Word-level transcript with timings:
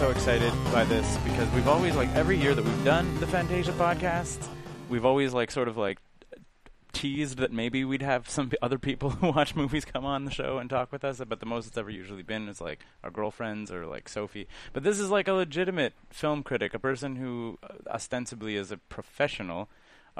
So 0.00 0.08
excited 0.08 0.50
by 0.72 0.82
this 0.82 1.18
because 1.18 1.46
we've 1.52 1.68
always 1.68 1.94
like 1.94 2.08
every 2.14 2.34
year 2.34 2.54
that 2.54 2.64
we've 2.64 2.84
done 2.86 3.20
the 3.20 3.26
Fantasia 3.26 3.72
podcast, 3.72 4.42
we've 4.88 5.04
always 5.04 5.34
like 5.34 5.50
sort 5.50 5.68
of 5.68 5.76
like 5.76 5.98
teased 6.94 7.36
that 7.36 7.52
maybe 7.52 7.84
we'd 7.84 8.00
have 8.00 8.26
some 8.26 8.50
other 8.62 8.78
people 8.78 9.10
who 9.10 9.30
watch 9.30 9.54
movies 9.54 9.84
come 9.84 10.06
on 10.06 10.24
the 10.24 10.30
show 10.30 10.56
and 10.56 10.70
talk 10.70 10.90
with 10.90 11.04
us. 11.04 11.20
But 11.28 11.40
the 11.40 11.44
most 11.44 11.66
it's 11.66 11.76
ever 11.76 11.90
usually 11.90 12.22
been 12.22 12.48
is 12.48 12.62
like 12.62 12.80
our 13.04 13.10
girlfriends 13.10 13.70
or 13.70 13.84
like 13.84 14.08
Sophie. 14.08 14.48
But 14.72 14.84
this 14.84 14.98
is 14.98 15.10
like 15.10 15.28
a 15.28 15.34
legitimate 15.34 15.92
film 16.08 16.44
critic, 16.44 16.72
a 16.72 16.78
person 16.78 17.16
who 17.16 17.58
ostensibly 17.86 18.56
is 18.56 18.72
a 18.72 18.78
professional. 18.78 19.68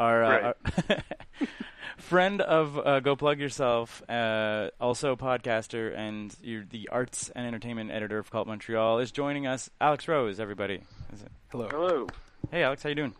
Our, 0.00 0.24
uh, 0.24 0.52
our 0.88 0.98
friend 1.98 2.40
of 2.40 2.78
uh, 2.78 3.00
Go 3.00 3.16
Plug 3.16 3.38
Yourself, 3.38 4.02
uh, 4.08 4.70
also 4.80 5.14
podcaster, 5.14 5.94
and 5.94 6.34
you're 6.42 6.64
the 6.64 6.88
arts 6.88 7.30
and 7.36 7.46
entertainment 7.46 7.90
editor 7.90 8.16
of 8.16 8.30
Cult 8.30 8.48
Montreal, 8.48 9.00
is 9.00 9.12
joining 9.12 9.46
us. 9.46 9.68
Alex 9.78 10.08
Rose, 10.08 10.40
everybody. 10.40 10.80
Is 11.12 11.20
it? 11.20 11.28
Hello. 11.50 11.68
Hello. 11.68 12.06
Hey, 12.50 12.62
Alex, 12.62 12.82
how 12.82 12.88
you 12.88 12.94
doing? 12.94 13.14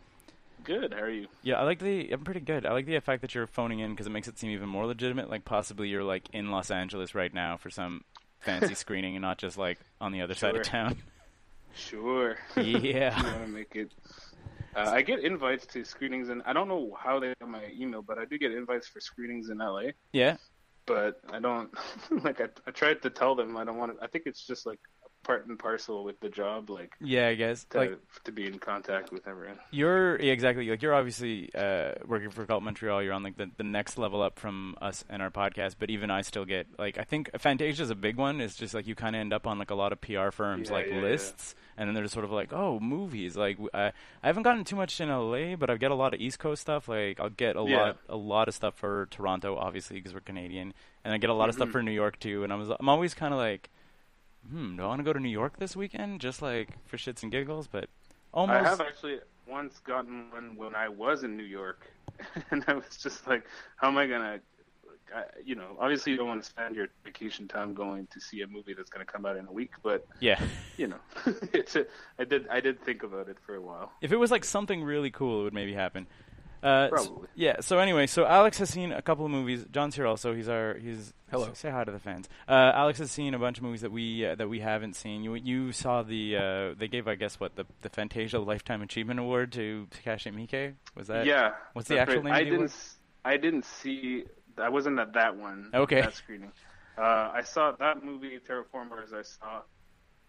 Good. 0.63 0.91
How 0.91 1.01
are 1.01 1.09
you? 1.11 1.27
Yeah, 1.43 1.59
I 1.59 1.65
like 1.65 1.77
the. 1.77 2.11
I'm 2.11 2.23
pretty 2.23 2.39
good. 2.39 2.65
I 2.65 2.71
like 2.71 2.87
the 2.87 2.99
fact 2.99 3.21
that 3.21 3.35
you're 3.35 3.45
phoning 3.45 3.77
in 3.77 3.91
because 3.91 4.07
it 4.07 4.11
makes 4.11 4.27
it 4.27 4.39
seem 4.39 4.49
even 4.49 4.67
more 4.67 4.87
legitimate. 4.87 5.29
Like 5.29 5.45
possibly 5.45 5.87
you're 5.87 6.03
like 6.03 6.29
in 6.33 6.49
Los 6.49 6.71
Angeles 6.71 7.13
right 7.13 7.31
now 7.31 7.57
for 7.57 7.69
some 7.69 8.03
fancy 8.39 8.73
screening, 8.73 9.15
and 9.15 9.21
not 9.21 9.37
just 9.37 9.55
like 9.55 9.77
on 9.99 10.13
the 10.13 10.21
other 10.21 10.33
side 10.33 10.55
of 10.55 10.63
town. 10.63 10.97
Sure. 11.75 12.37
Yeah. 12.57 13.13
I 13.15 13.23
want 13.23 13.45
to 13.45 13.51
make 13.51 13.75
it. 13.75 13.91
Uh, 14.75 14.89
I 14.89 15.01
get 15.01 15.23
invites 15.23 15.65
to 15.67 15.83
screenings, 15.83 16.29
and 16.29 16.41
I 16.45 16.53
don't 16.53 16.67
know 16.67 16.97
how 16.97 17.19
they 17.19 17.27
get 17.27 17.47
my 17.47 17.63
email, 17.77 18.01
but 18.01 18.17
I 18.17 18.25
do 18.25 18.37
get 18.37 18.51
invites 18.51 18.87
for 18.87 18.99
screenings 18.99 19.49
in 19.49 19.57
LA. 19.57 19.91
Yeah. 20.13 20.37
But 20.85 21.19
I 21.31 21.39
don't 21.39 21.69
like. 22.23 22.41
I, 22.41 22.47
I 22.65 22.71
tried 22.71 23.01
to 23.03 23.09
tell 23.09 23.35
them 23.35 23.57
I 23.57 23.63
don't 23.63 23.77
want 23.77 23.97
to. 23.97 24.03
I 24.03 24.07
think 24.07 24.25
it's 24.25 24.45
just 24.45 24.65
like 24.65 24.79
part 25.23 25.45
and 25.47 25.57
parcel 25.59 26.03
with 26.03 26.19
the 26.19 26.29
job, 26.29 26.69
like 26.69 26.93
Yeah, 26.99 27.27
I 27.27 27.35
guess. 27.35 27.63
to 27.71 27.77
Like 27.77 27.99
to 28.23 28.31
be 28.31 28.45
in 28.47 28.57
contact 28.59 29.11
with 29.11 29.27
everyone. 29.27 29.59
You're 29.71 30.19
yeah, 30.19 30.31
exactly 30.33 30.69
like 30.69 30.81
you're 30.81 30.93
obviously 30.93 31.49
uh, 31.53 31.93
working 32.05 32.29
for 32.31 32.45
Cult 32.45 32.63
Montreal. 32.63 33.03
You're 33.03 33.13
on 33.13 33.23
like 33.23 33.37
the, 33.37 33.49
the 33.57 33.63
next 33.63 33.97
level 33.97 34.21
up 34.21 34.39
from 34.39 34.75
us 34.81 35.03
and 35.09 35.21
our 35.21 35.29
podcast. 35.29 35.75
But 35.79 35.89
even 35.89 36.09
I 36.11 36.21
still 36.21 36.45
get 36.45 36.67
like 36.79 36.97
I 36.97 37.03
think 37.03 37.29
Fantasia 37.39 37.83
is 37.83 37.89
a 37.89 37.95
big 37.95 38.17
one. 38.17 38.41
It's 38.41 38.55
just 38.55 38.73
like 38.73 38.87
you 38.87 38.95
kind 38.95 39.15
of 39.15 39.19
end 39.19 39.33
up 39.33 39.45
on 39.47 39.59
like 39.59 39.71
a 39.71 39.75
lot 39.75 39.91
of 39.91 40.01
PR 40.01 40.31
firms 40.31 40.69
Yeah, 40.69 40.75
like 40.75 40.87
yeah, 40.87 40.95
yeah. 40.95 41.01
lists, 41.01 41.55
and 41.77 41.87
then 41.87 41.93
they're 41.93 42.03
just 42.03 42.13
sort 42.13 42.25
of 42.25 42.31
like 42.31 42.51
oh 42.53 42.79
movies. 42.79 43.37
Like 43.37 43.57
I 43.73 43.87
I 44.23 44.27
haven't 44.27 44.43
gotten 44.43 44.63
too 44.63 44.75
much 44.75 44.99
in 44.99 45.09
LA, 45.09 45.55
but 45.55 45.69
I 45.69 45.77
get 45.77 45.91
a 45.91 45.95
lot 45.95 46.13
of 46.13 46.19
East 46.19 46.39
Coast 46.39 46.61
stuff. 46.61 46.87
Like 46.87 47.19
I'll 47.19 47.29
get 47.29 47.55
a 47.55 47.63
Yeah. 47.63 47.77
lot 47.83 47.97
a 48.09 48.17
lot 48.17 48.47
of 48.47 48.53
stuff 48.55 48.75
for 48.75 49.07
Toronto, 49.11 49.55
obviously 49.57 49.97
because 49.97 50.13
we're 50.13 50.19
Canadian, 50.21 50.73
and 51.05 51.13
I 51.13 51.17
get 51.17 51.29
a 51.29 51.33
lot 51.33 51.49
of 51.49 51.55
stuff 51.55 51.69
Mhm. 51.69 51.73
for 51.73 51.83
New 51.83 51.91
York 51.91 52.19
too. 52.19 52.43
And 52.43 52.51
I 52.51 52.55
was 52.55 52.69
I'm 52.69 52.89
always 52.89 53.13
kind 53.13 53.33
of 53.33 53.39
like. 53.39 53.69
Hmm, 54.49 54.75
do 54.77 54.83
I 54.83 54.87
want 54.87 54.99
to 54.99 55.03
go 55.03 55.13
to 55.13 55.19
New 55.19 55.29
York 55.29 55.57
this 55.57 55.75
weekend 55.75 56.21
just 56.21 56.41
like 56.41 56.77
for 56.85 56.97
shits 56.97 57.23
and 57.23 57.31
giggles? 57.31 57.67
But 57.67 57.89
almost 58.33 58.65
I 58.65 58.69
have 58.69 58.81
actually 58.81 59.19
once 59.47 59.79
gotten 59.79 60.31
one 60.31 60.55
when 60.55 60.75
I 60.75 60.89
was 60.89 61.23
in 61.23 61.37
New 61.37 61.43
York, 61.43 61.91
and 62.51 62.63
I 62.67 62.73
was 62.73 62.97
just 63.01 63.27
like, 63.27 63.45
how 63.75 63.87
am 63.87 63.97
I 63.97 64.07
gonna, 64.07 64.39
I, 65.15 65.23
you 65.43 65.55
know, 65.55 65.77
obviously 65.79 66.11
you 66.11 66.17
don't 66.17 66.27
want 66.27 66.43
to 66.43 66.49
spend 66.49 66.75
your 66.75 66.87
vacation 67.03 67.47
time 67.47 67.73
going 67.73 68.07
to 68.07 68.19
see 68.19 68.41
a 68.41 68.47
movie 68.47 68.73
that's 68.73 68.89
gonna 68.89 69.05
come 69.05 69.25
out 69.25 69.37
in 69.37 69.45
a 69.47 69.51
week, 69.51 69.71
but 69.83 70.05
yeah. 70.19 70.39
you 70.77 70.87
know, 70.87 70.99
it's 71.53 71.75
a, 71.75 71.85
I 72.17 72.23
did 72.23 72.47
I 72.47 72.59
did 72.59 72.81
think 72.83 73.03
about 73.03 73.29
it 73.29 73.37
for 73.45 73.55
a 73.55 73.61
while. 73.61 73.91
If 74.01 74.11
it 74.11 74.17
was 74.17 74.31
like 74.31 74.45
something 74.45 74.83
really 74.83 75.11
cool, 75.11 75.41
it 75.41 75.43
would 75.45 75.53
maybe 75.53 75.73
happen. 75.73 76.07
Uh, 76.63 76.89
yeah. 77.35 77.61
So 77.61 77.79
anyway, 77.79 78.07
so 78.07 78.25
Alex 78.25 78.57
has 78.59 78.69
seen 78.69 78.91
a 78.91 79.01
couple 79.01 79.25
of 79.25 79.31
movies. 79.31 79.65
John's 79.71 79.95
here 79.95 80.05
also. 80.05 80.33
He's 80.33 80.47
our. 80.47 80.75
He's 80.75 81.13
Hello. 81.31 81.49
Say 81.53 81.69
hi 81.69 81.85
to 81.85 81.91
the 81.91 81.99
fans. 81.99 82.27
Uh, 82.47 82.71
Alex 82.75 82.99
has 82.99 83.09
seen 83.09 83.33
a 83.33 83.39
bunch 83.39 83.57
of 83.57 83.63
movies 83.63 83.81
that 83.81 83.91
we 83.91 84.25
uh, 84.25 84.35
that 84.35 84.49
we 84.49 84.59
haven't 84.59 84.95
seen. 84.95 85.23
You 85.23 85.35
you 85.35 85.71
saw 85.71 86.03
the 86.03 86.35
uh, 86.35 86.73
they 86.77 86.89
gave 86.89 87.07
I 87.07 87.15
guess 87.15 87.39
what 87.39 87.55
the 87.55 87.65
the 87.81 87.89
Fantasia 87.89 88.37
Lifetime 88.37 88.81
Achievement 88.81 89.19
Award 89.19 89.53
to 89.53 89.87
Takashi 89.91 90.33
Miike. 90.33 90.73
Was 90.93 91.07
that? 91.07 91.25
yeah. 91.25 91.51
what's 91.73 91.87
the 91.87 91.99
actual 91.99 92.15
right. 92.17 92.25
name 92.25 92.33
I 92.33 92.43
didn't 92.43 92.63
s- 92.65 92.97
I 93.23 93.37
didn't 93.37 93.65
see. 93.65 94.25
I 94.57 94.69
wasn't 94.69 94.99
at 94.99 95.13
that 95.13 95.37
one. 95.37 95.69
Okay. 95.73 96.01
That 96.01 96.15
screening. 96.15 96.51
Uh, 96.97 97.31
I 97.33 97.43
saw 97.43 97.71
that 97.71 98.03
movie 98.03 98.37
Terraformers. 98.47 99.13
I 99.13 99.21
saw. 99.21 99.61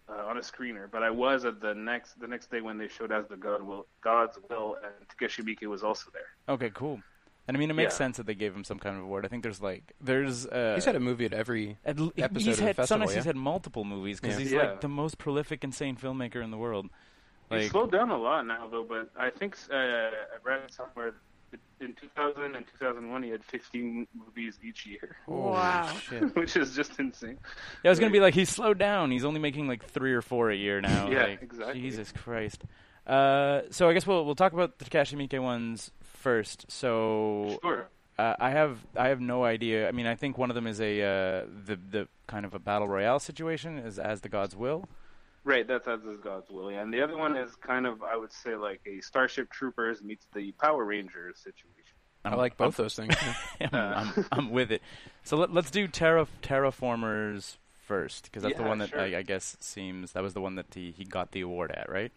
Uh, 0.09 0.25
on 0.27 0.35
a 0.37 0.41
screener, 0.41 0.91
but 0.91 1.01
I 1.01 1.09
was 1.09 1.45
at 1.45 1.61
the 1.61 1.73
next 1.73 2.19
the 2.19 2.27
next 2.27 2.51
day 2.51 2.59
when 2.59 2.77
they 2.77 2.89
showed 2.89 3.11
as 3.13 3.25
the 3.29 3.37
God 3.37 3.63
will 3.63 3.85
God's 4.01 4.37
will, 4.49 4.75
and 4.83 4.93
Takeshi 5.09 5.41
Miike 5.43 5.65
was 5.67 5.81
also 5.81 6.11
there. 6.11 6.27
Okay. 6.53 6.69
Cool. 6.71 7.01
And 7.47 7.55
I 7.55 7.59
mean, 7.59 7.69
it 7.69 7.73
makes 7.73 7.93
Yeah. 7.93 7.97
sense 7.99 8.17
that 8.17 8.25
they 8.25 8.35
gave 8.35 8.53
him 8.53 8.65
some 8.65 8.79
kind 8.79 8.97
of 8.97 9.03
award. 9.03 9.25
I 9.25 9.29
think 9.29 9.43
there's 9.43 9.61
like 9.61 9.93
there's 10.01 10.45
uh, 10.45 10.73
He's 10.75 10.83
had 10.83 10.97
a 10.97 10.99
movie 10.99 11.23
at 11.23 11.33
every. 11.33 11.77
At 11.85 11.97
l- 11.99 12.11
episode 12.17 12.39
he's 12.39 12.47
of 12.55 12.57
the 12.57 12.63
had 12.65 12.75
festival, 12.75 12.87
sometimes 12.87 13.11
yeah? 13.11 13.15
he's 13.19 13.25
had 13.25 13.37
multiple 13.37 13.85
movies 13.85 14.19
because 14.19 14.35
Yeah. 14.35 14.43
he's 14.43 14.51
Yeah. 14.51 14.59
like 14.71 14.81
the 14.81 14.89
most 14.89 15.17
prolific, 15.19 15.63
insane 15.63 15.95
filmmaker 15.95 16.43
in 16.43 16.51
the 16.51 16.57
world. 16.57 16.89
He 17.49 17.55
Like, 17.55 17.71
slowed 17.71 17.91
down 17.93 18.09
a 18.09 18.17
lot 18.17 18.45
now, 18.45 18.67
though. 18.67 18.83
But 18.83 19.09
I 19.17 19.29
think 19.29 19.55
uh, 19.71 19.75
I 19.75 20.11
read 20.43 20.69
somewhere 20.69 21.13
in 21.79 21.93
2000 21.93 22.55
and 22.55 22.65
2001 22.79 23.23
he 23.23 23.29
had 23.29 23.43
15 23.43 24.07
movies 24.13 24.57
each 24.63 24.85
year, 24.85 25.15
wow, 25.27 25.91
shit. 26.01 26.35
which 26.35 26.55
is 26.55 26.75
just 26.75 26.99
insane. 26.99 27.37
Yeah, 27.83 27.89
I 27.89 27.91
was 27.91 27.99
gonna 27.99 28.11
be 28.11 28.19
like, 28.19 28.33
he's 28.33 28.49
slowed 28.49 28.77
down. 28.77 29.11
He's 29.11 29.25
only 29.25 29.39
making 29.39 29.67
like 29.67 29.85
three 29.85 30.13
or 30.13 30.21
four 30.21 30.49
a 30.49 30.55
year 30.55 30.81
now. 30.81 31.07
Yeah, 31.11 31.23
like, 31.23 31.41
exactly. 31.41 31.81
Jesus 31.81 32.11
Christ. 32.11 32.63
Uh, 33.05 33.61
so 33.69 33.89
I 33.89 33.93
guess 33.93 34.07
we'll 34.07 34.25
we'll 34.25 34.35
talk 34.35 34.53
about 34.53 34.79
the 34.79 34.85
Takashi 34.85 35.15
Miike 35.17 35.41
ones 35.41 35.91
first. 36.01 36.65
So 36.69 37.59
Sure. 37.61 37.87
uh, 38.17 38.35
I 38.39 38.51
have 38.51 38.79
I 38.95 39.09
have 39.09 39.19
no 39.19 39.43
idea. 39.43 39.87
I 39.87 39.91
mean, 39.91 40.07
I 40.07 40.15
think 40.15 40.37
one 40.37 40.49
of 40.49 40.55
them 40.55 40.67
is 40.67 40.79
a 40.79 41.01
uh, 41.01 41.45
the 41.65 41.75
the 41.75 42.07
kind 42.27 42.45
of 42.45 42.53
a 42.53 42.59
battle 42.59 42.87
royale 42.87 43.19
situation, 43.19 43.77
is 43.77 43.99
as 43.99 44.21
the 44.21 44.29
gods 44.29 44.55
will. 44.55 44.85
Right, 45.45 45.67
that's 45.67 45.87
as 45.87 46.01
is 46.03 46.17
God's 46.19 46.49
will. 46.49 46.69
And 46.69 46.93
the 46.93 47.01
other 47.01 47.17
one 47.17 47.35
is 47.35 47.55
kind 47.55 47.85
of, 47.85 48.01
I 48.01 48.15
would 48.15 48.31
say, 48.31 48.55
like 48.55 48.79
a 48.85 49.01
Starship 49.01 49.51
Troopers 49.51 50.01
meets 50.01 50.25
the 50.33 50.53
Power 50.53 50.85
Rangers 50.85 51.37
situation. 51.39 51.69
I 52.23 52.35
like 52.35 52.55
both 52.55 52.77
those 52.77 52.95
things. 52.95 53.13
I'm, 53.59 53.69
I'm, 53.73 54.25
I'm 54.31 54.49
with 54.51 54.71
it. 54.71 54.81
So 55.23 55.35
let, 55.35 55.53
let's 55.53 55.69
do 55.69 55.87
terra, 55.89 56.27
terraformers 56.41 57.57
first 57.85 58.23
because 58.25 58.43
that's 58.43 58.57
the 58.57 58.63
one 58.63 58.77
that 58.77 58.89
sure. 58.89 59.01
I, 59.01 59.17
I 59.17 59.21
guess 59.23 59.57
seems 59.59 60.13
that 60.13 60.23
was 60.23 60.33
the 60.33 60.39
one 60.39 60.55
that 60.55 60.67
he, 60.73 60.91
he 60.91 61.03
got 61.03 61.31
the 61.31 61.41
award 61.41 61.71
at, 61.71 61.89
right? 61.89 62.11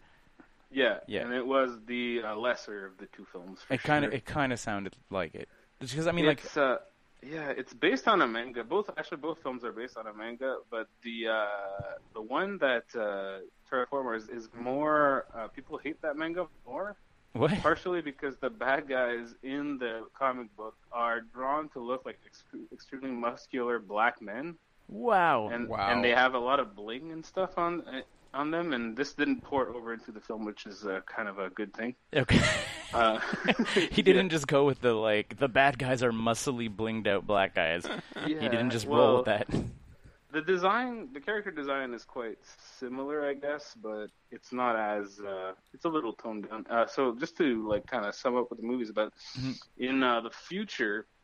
Yeah, 0.70 0.98
Yeah. 1.06 1.22
and 1.22 1.32
it 1.32 1.44
was 1.46 1.78
the 1.86 2.22
uh, 2.24 2.36
lesser 2.36 2.86
of 2.86 2.98
the 2.98 3.06
two 3.06 3.26
films. 3.32 3.60
For 3.66 3.74
It 3.74 3.82
kind 3.82 4.04
of 4.04 4.10
sure. 4.12 4.16
it 4.18 4.24
kind 4.24 4.52
of 4.52 4.60
sounded 4.60 4.94
like 5.10 5.34
it 5.34 5.48
because 5.80 6.06
I 6.06 6.12
mean 6.12 6.26
like 6.26 6.42
uh, 6.56 6.76
yeah, 7.22 7.50
it's 7.50 7.72
based 7.74 8.08
on 8.08 8.22
a 8.22 8.26
manga. 8.26 8.62
Both 8.64 8.90
actually 8.96 9.18
both 9.18 9.38
films 9.42 9.64
are 9.64 9.72
based 9.72 9.96
on 9.96 10.06
a 10.06 10.12
manga, 10.14 10.56
but 10.70 10.86
the 11.02 11.28
uh, 11.28 11.46
the 12.14 12.22
one 12.22 12.58
that 12.58 12.84
uh, 12.94 13.38
Terraformers 13.70 14.28
is 14.30 14.48
more 14.54 15.26
uh, 15.34 15.48
people 15.48 15.78
hate 15.78 16.00
that 16.02 16.16
manga 16.16 16.46
more, 16.66 16.96
what? 17.32 17.52
partially 17.62 18.00
because 18.02 18.36
the 18.38 18.50
bad 18.50 18.88
guys 18.88 19.34
in 19.42 19.78
the 19.78 20.06
comic 20.18 20.54
book 20.56 20.76
are 20.92 21.20
drawn 21.20 21.68
to 21.70 21.80
look 21.80 22.04
like 22.04 22.18
ex- 22.26 22.44
extremely 22.72 23.10
muscular 23.10 23.78
black 23.78 24.20
men, 24.20 24.56
Wow. 24.88 25.48
and 25.48 25.68
Wow. 25.68 25.88
and 25.90 26.04
they 26.04 26.10
have 26.10 26.34
a 26.34 26.38
lot 26.38 26.60
of 26.60 26.74
bling 26.74 27.12
and 27.12 27.24
stuff 27.24 27.58
on 27.58 27.82
uh, 27.86 28.02
on 28.36 28.50
them, 28.50 28.72
and 28.72 28.96
this 28.96 29.14
didn't 29.14 29.42
pour 29.42 29.68
over 29.68 29.92
into 29.92 30.12
the 30.12 30.20
film, 30.20 30.44
which 30.44 30.66
is 30.66 30.84
uh, 30.84 31.00
kind 31.06 31.28
of 31.28 31.38
a 31.38 31.50
good 31.50 31.72
thing. 31.74 31.94
okay. 32.14 32.40
Uh, 32.94 33.18
he 33.90 34.02
didn't 34.02 34.28
just 34.30 34.46
go 34.46 34.64
with 34.64 34.80
the 34.80 34.92
like 34.92 35.38
the 35.38 35.48
bad 35.48 35.78
guys 35.78 36.02
are 36.02 36.12
muscly 36.12 36.68
blinged 36.74 37.06
out 37.08 37.26
black 37.26 37.54
guys. 37.54 37.84
he 38.26 38.34
didn't 38.34 38.70
just 38.70 38.86
well, 38.86 39.00
roll 39.00 39.16
with 39.18 39.26
that. 39.26 39.48
The 40.32 40.42
design, 40.42 41.08
the 41.14 41.20
character 41.20 41.50
design 41.50 41.94
is 41.94 42.04
quite 42.04 42.36
similar, 42.78 43.26
I 43.26 43.34
guess, 43.34 43.74
but 43.82 44.08
it's 44.30 44.52
not 44.52 44.76
as 44.76 45.18
uh, 45.18 45.52
it's 45.72 45.84
a 45.84 45.88
little 45.88 46.12
toned 46.12 46.48
down. 46.48 46.66
Uh, 46.68 46.86
so 46.86 47.14
just 47.18 47.36
to 47.38 47.66
like 47.66 47.86
kind 47.86 48.04
of 48.04 48.14
sum 48.14 48.36
up 48.36 48.50
what 48.50 48.60
the 48.60 48.66
movie's 48.66 48.90
about, 48.90 49.12
Mhm. 49.38 49.54
in 49.78 50.02
uh, 50.02 50.20
the 50.20 50.30
future, 50.30 51.06
well, 51.06 51.15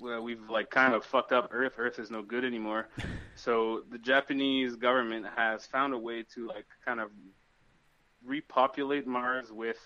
we've 0.00 0.48
like 0.50 0.70
kind 0.70 0.94
of 0.94 1.04
fucked 1.04 1.32
up 1.32 1.48
Earth. 1.52 1.74
Earth 1.78 1.98
is 1.98 2.10
no 2.10 2.22
good 2.22 2.44
anymore. 2.44 2.88
so 3.34 3.82
the 3.90 3.98
Japanese 3.98 4.76
government 4.76 5.26
has 5.36 5.66
found 5.66 5.94
a 5.94 5.98
way 5.98 6.24
to 6.34 6.46
like 6.48 6.66
kind 6.84 7.00
of 7.00 7.10
repopulate 8.24 9.06
Mars 9.06 9.52
with 9.52 9.78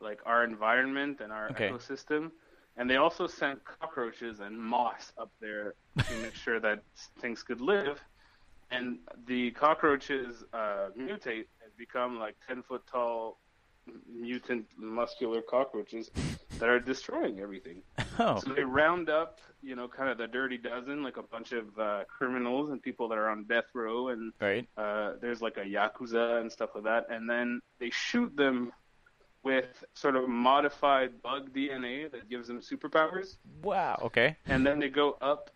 like 0.00 0.20
our 0.26 0.44
environment 0.44 1.20
and 1.20 1.32
our 1.32 1.50
Okay. 1.50 1.68
ecosystem. 1.70 2.30
And 2.76 2.88
they 2.88 2.96
also 2.96 3.26
sent 3.26 3.60
cockroaches 3.64 4.40
and 4.40 4.58
moss 4.58 5.12
up 5.18 5.30
there 5.40 5.74
to 6.08 6.14
make 6.22 6.34
sure 6.44 6.60
that 6.60 6.82
things 7.20 7.42
could 7.42 7.60
live. 7.60 8.00
And 8.70 9.00
the 9.26 9.50
cockroaches 9.50 10.44
uh, 10.52 10.88
mutate 10.96 11.46
and 11.62 11.76
become 11.76 12.18
like 12.18 12.36
ten 12.46 12.62
foot 12.62 12.82
tall 12.90 13.38
mutant 14.08 14.66
muscular 14.76 15.40
cockroaches 15.42 16.10
that 16.58 16.68
are 16.68 16.80
destroying 16.80 17.40
everything. 17.40 17.82
Oh, 18.18 18.38
So 18.40 18.52
they 18.52 18.64
round 18.64 19.08
up, 19.08 19.38
you 19.62 19.74
know, 19.76 19.88
kind 19.88 20.10
of 20.10 20.18
the 20.18 20.26
dirty 20.26 20.58
dozen, 20.58 21.02
like 21.02 21.16
a 21.16 21.22
bunch 21.22 21.52
of 21.52 21.78
uh, 21.78 22.04
criminals 22.04 22.68
and 22.70 22.82
people 22.82 23.08
that 23.08 23.16
are 23.16 23.30
on 23.30 23.44
death 23.44 23.64
row, 23.72 24.08
and 24.08 24.32
right. 24.40 24.68
uh, 24.76 25.12
there's 25.22 25.40
like 25.40 25.56
a 25.56 25.60
yakuza 25.64 26.40
and 26.40 26.52
stuff 26.52 26.70
like 26.74 26.84
that, 26.84 27.06
and 27.08 27.30
then 27.30 27.60
they 27.78 27.88
shoot 27.90 28.34
them 28.36 28.72
with 29.42 29.84
sort 29.94 30.16
of 30.16 30.28
modified 30.28 31.22
bug 31.22 31.50
DNA 31.54 32.10
that 32.10 32.28
gives 32.28 32.46
them 32.48 32.60
superpowers, 32.60 33.36
Wow. 33.62 33.98
Okay. 34.02 34.36
and 34.46 34.66
then 34.66 34.78
they 34.80 34.90
go 34.90 35.16
up 35.22 35.50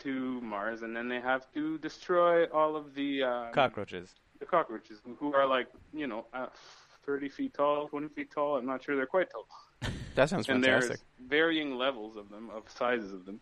to 0.00 0.38
Mars, 0.42 0.82
and 0.82 0.94
then 0.94 1.08
they 1.08 1.20
have 1.20 1.50
to 1.54 1.78
destroy 1.78 2.44
all 2.46 2.76
of 2.76 2.94
the 2.94 3.22
um, 3.22 3.52
Cockroaches. 3.54 4.10
the 4.38 4.44
cockroaches, 4.44 5.00
who- 5.18 5.32
are 5.34 5.46
like, 5.46 5.68
you 5.94 6.06
know, 6.08 6.26
uh, 6.34 6.48
30 7.06 7.28
feet 7.28 7.54
tall, 7.54 7.88
20 7.88 8.08
feet 8.08 8.30
tall. 8.30 8.56
I'm 8.56 8.66
not 8.66 8.82
sure 8.82 8.96
they're 8.96 9.06
quite 9.06 9.28
tall 9.30 9.46
That 10.14 10.28
sounds 10.28 10.46
fantastic. 10.46 10.50
and 10.50 10.64
fantastic. 10.64 11.00
there's 11.18 11.28
varying 11.30 11.76
levels 11.76 12.16
of 12.16 12.28
them, 12.30 12.50
of 12.54 12.64
sizes 12.70 13.12
of 13.12 13.24
them, 13.24 13.40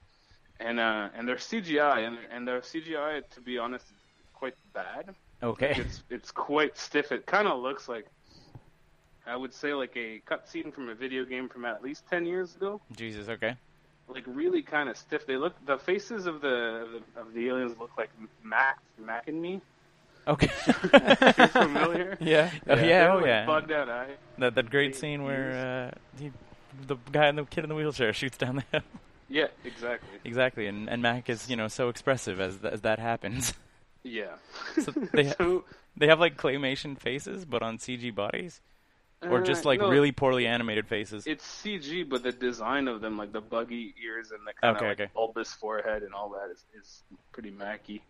and 0.60 0.78
uh, 0.78 1.08
and 1.16 1.26
they're 1.28 1.36
CGI, 1.36 2.06
and 2.06 2.18
and 2.30 2.46
their 2.46 2.60
CGI, 2.60 3.22
to 3.30 3.40
be 3.40 3.58
honest, 3.58 3.86
is 3.86 3.96
quite 4.34 4.54
bad. 4.72 5.14
Okay. 5.42 5.74
It's 5.76 6.02
it's 6.10 6.30
quite 6.30 6.76
stiff. 6.78 7.12
It 7.12 7.26
kind 7.26 7.48
of 7.48 7.60
looks 7.60 7.88
like, 7.88 8.06
I 9.26 9.36
would 9.36 9.52
say, 9.54 9.74
like 9.74 9.96
a 9.96 10.20
cutscene 10.30 10.72
from 10.72 10.88
a 10.88 10.94
video 10.94 11.24
game 11.24 11.48
from 11.48 11.64
at 11.64 11.82
least 11.82 12.04
ten 12.08 12.24
years 12.26 12.54
ago. 12.54 12.80
Jesus. 12.94 13.28
Okay. 13.28 13.56
Like 14.08 14.24
really 14.26 14.62
kind 14.62 14.88
of 14.88 14.96
stiff. 14.96 15.26
They 15.26 15.36
look 15.36 15.54
the 15.66 15.78
faces 15.78 16.26
of 16.26 16.40
the, 16.40 17.00
of 17.16 17.32
the 17.32 17.48
aliens 17.48 17.76
look 17.78 17.90
like 17.96 18.10
Mac 18.42 18.78
Mac 18.98 19.28
and 19.28 19.40
me. 19.40 19.60
Okay. 20.30 20.50
You're 21.36 21.48
familiar? 21.48 22.18
Yeah. 22.20 22.50
Oh, 22.68 22.76
They 22.76 22.88
yeah. 22.88 23.12
Oh 23.12 23.24
yeah. 23.24 23.46
Bugged 23.46 23.72
out 23.72 23.88
eye. 23.90 24.16
That 24.38 24.54
that 24.54 24.70
great 24.70 24.92
They 24.92 24.98
scene 25.00 25.24
where 25.24 25.92
uh, 25.92 25.98
he, 26.18 26.32
the 26.86 26.96
guy 27.12 27.26
and 27.26 27.38
the 27.38 27.44
kid 27.44 27.64
in 27.64 27.68
the 27.68 27.74
wheelchair 27.74 28.12
shoots 28.20 28.36
down 28.38 28.56
the 28.56 28.64
hill. 28.72 28.82
Yeah, 29.28 29.48
exactly. 29.64 30.20
exactly, 30.24 30.66
and 30.66 30.88
and 30.90 31.02
Mac 31.02 31.28
is 31.30 31.48
you 31.48 31.56
know 31.56 31.68
so 31.68 31.88
expressive 31.88 32.40
as 32.40 32.58
th- 32.58 32.72
as 32.72 32.80
that 32.82 32.98
happens. 32.98 33.54
Yeah. 34.02 34.36
So 34.78 34.92
they 35.12 35.26
ha- 35.28 35.34
so 35.38 35.64
they 35.96 36.06
have 36.08 36.20
like 36.20 36.36
claymation 36.36 36.98
faces, 36.98 37.44
but 37.44 37.62
on 37.62 37.78
CG 37.78 38.14
bodies, 38.14 38.60
or 39.28 39.40
just 39.40 39.64
uh, 39.64 39.68
like 39.68 39.80
no, 39.80 39.90
really 39.90 40.12
poorly 40.12 40.46
animated 40.46 40.88
faces. 40.88 41.24
It's 41.26 41.44
CG, 41.44 42.04
but 42.04 42.22
the 42.22 42.32
design 42.32 42.88
of 42.88 43.00
them, 43.00 43.18
like 43.18 43.32
the 43.32 43.40
buggy 43.42 43.94
ears 44.02 44.30
and 44.30 44.40
the 44.46 44.52
kind 44.54 44.76
Okay, 44.76 44.84
of 44.86 44.88
like 44.88 45.00
okay. 45.00 45.12
bulbous 45.14 45.52
forehead 45.52 46.02
and 46.02 46.14
all 46.14 46.30
that, 46.30 46.50
is, 46.50 46.64
is 46.78 47.02
pretty 47.32 47.50
macky. 47.50 48.02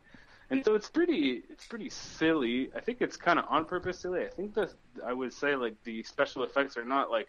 And 0.50 0.64
so 0.64 0.74
it's 0.74 0.90
pretty, 0.90 1.42
it's 1.48 1.66
pretty 1.66 1.88
silly. 1.90 2.70
I 2.74 2.80
think 2.80 2.98
it's 3.00 3.16
kind 3.16 3.38
of 3.38 3.44
on 3.48 3.64
purpose 3.64 4.00
silly. 4.00 4.24
I 4.24 4.28
think 4.28 4.54
that 4.54 4.72
I 5.04 5.12
would 5.12 5.32
say 5.32 5.54
like 5.54 5.76
the 5.84 6.02
special 6.02 6.42
effects 6.42 6.76
are 6.76 6.84
not 6.84 7.10
like 7.10 7.28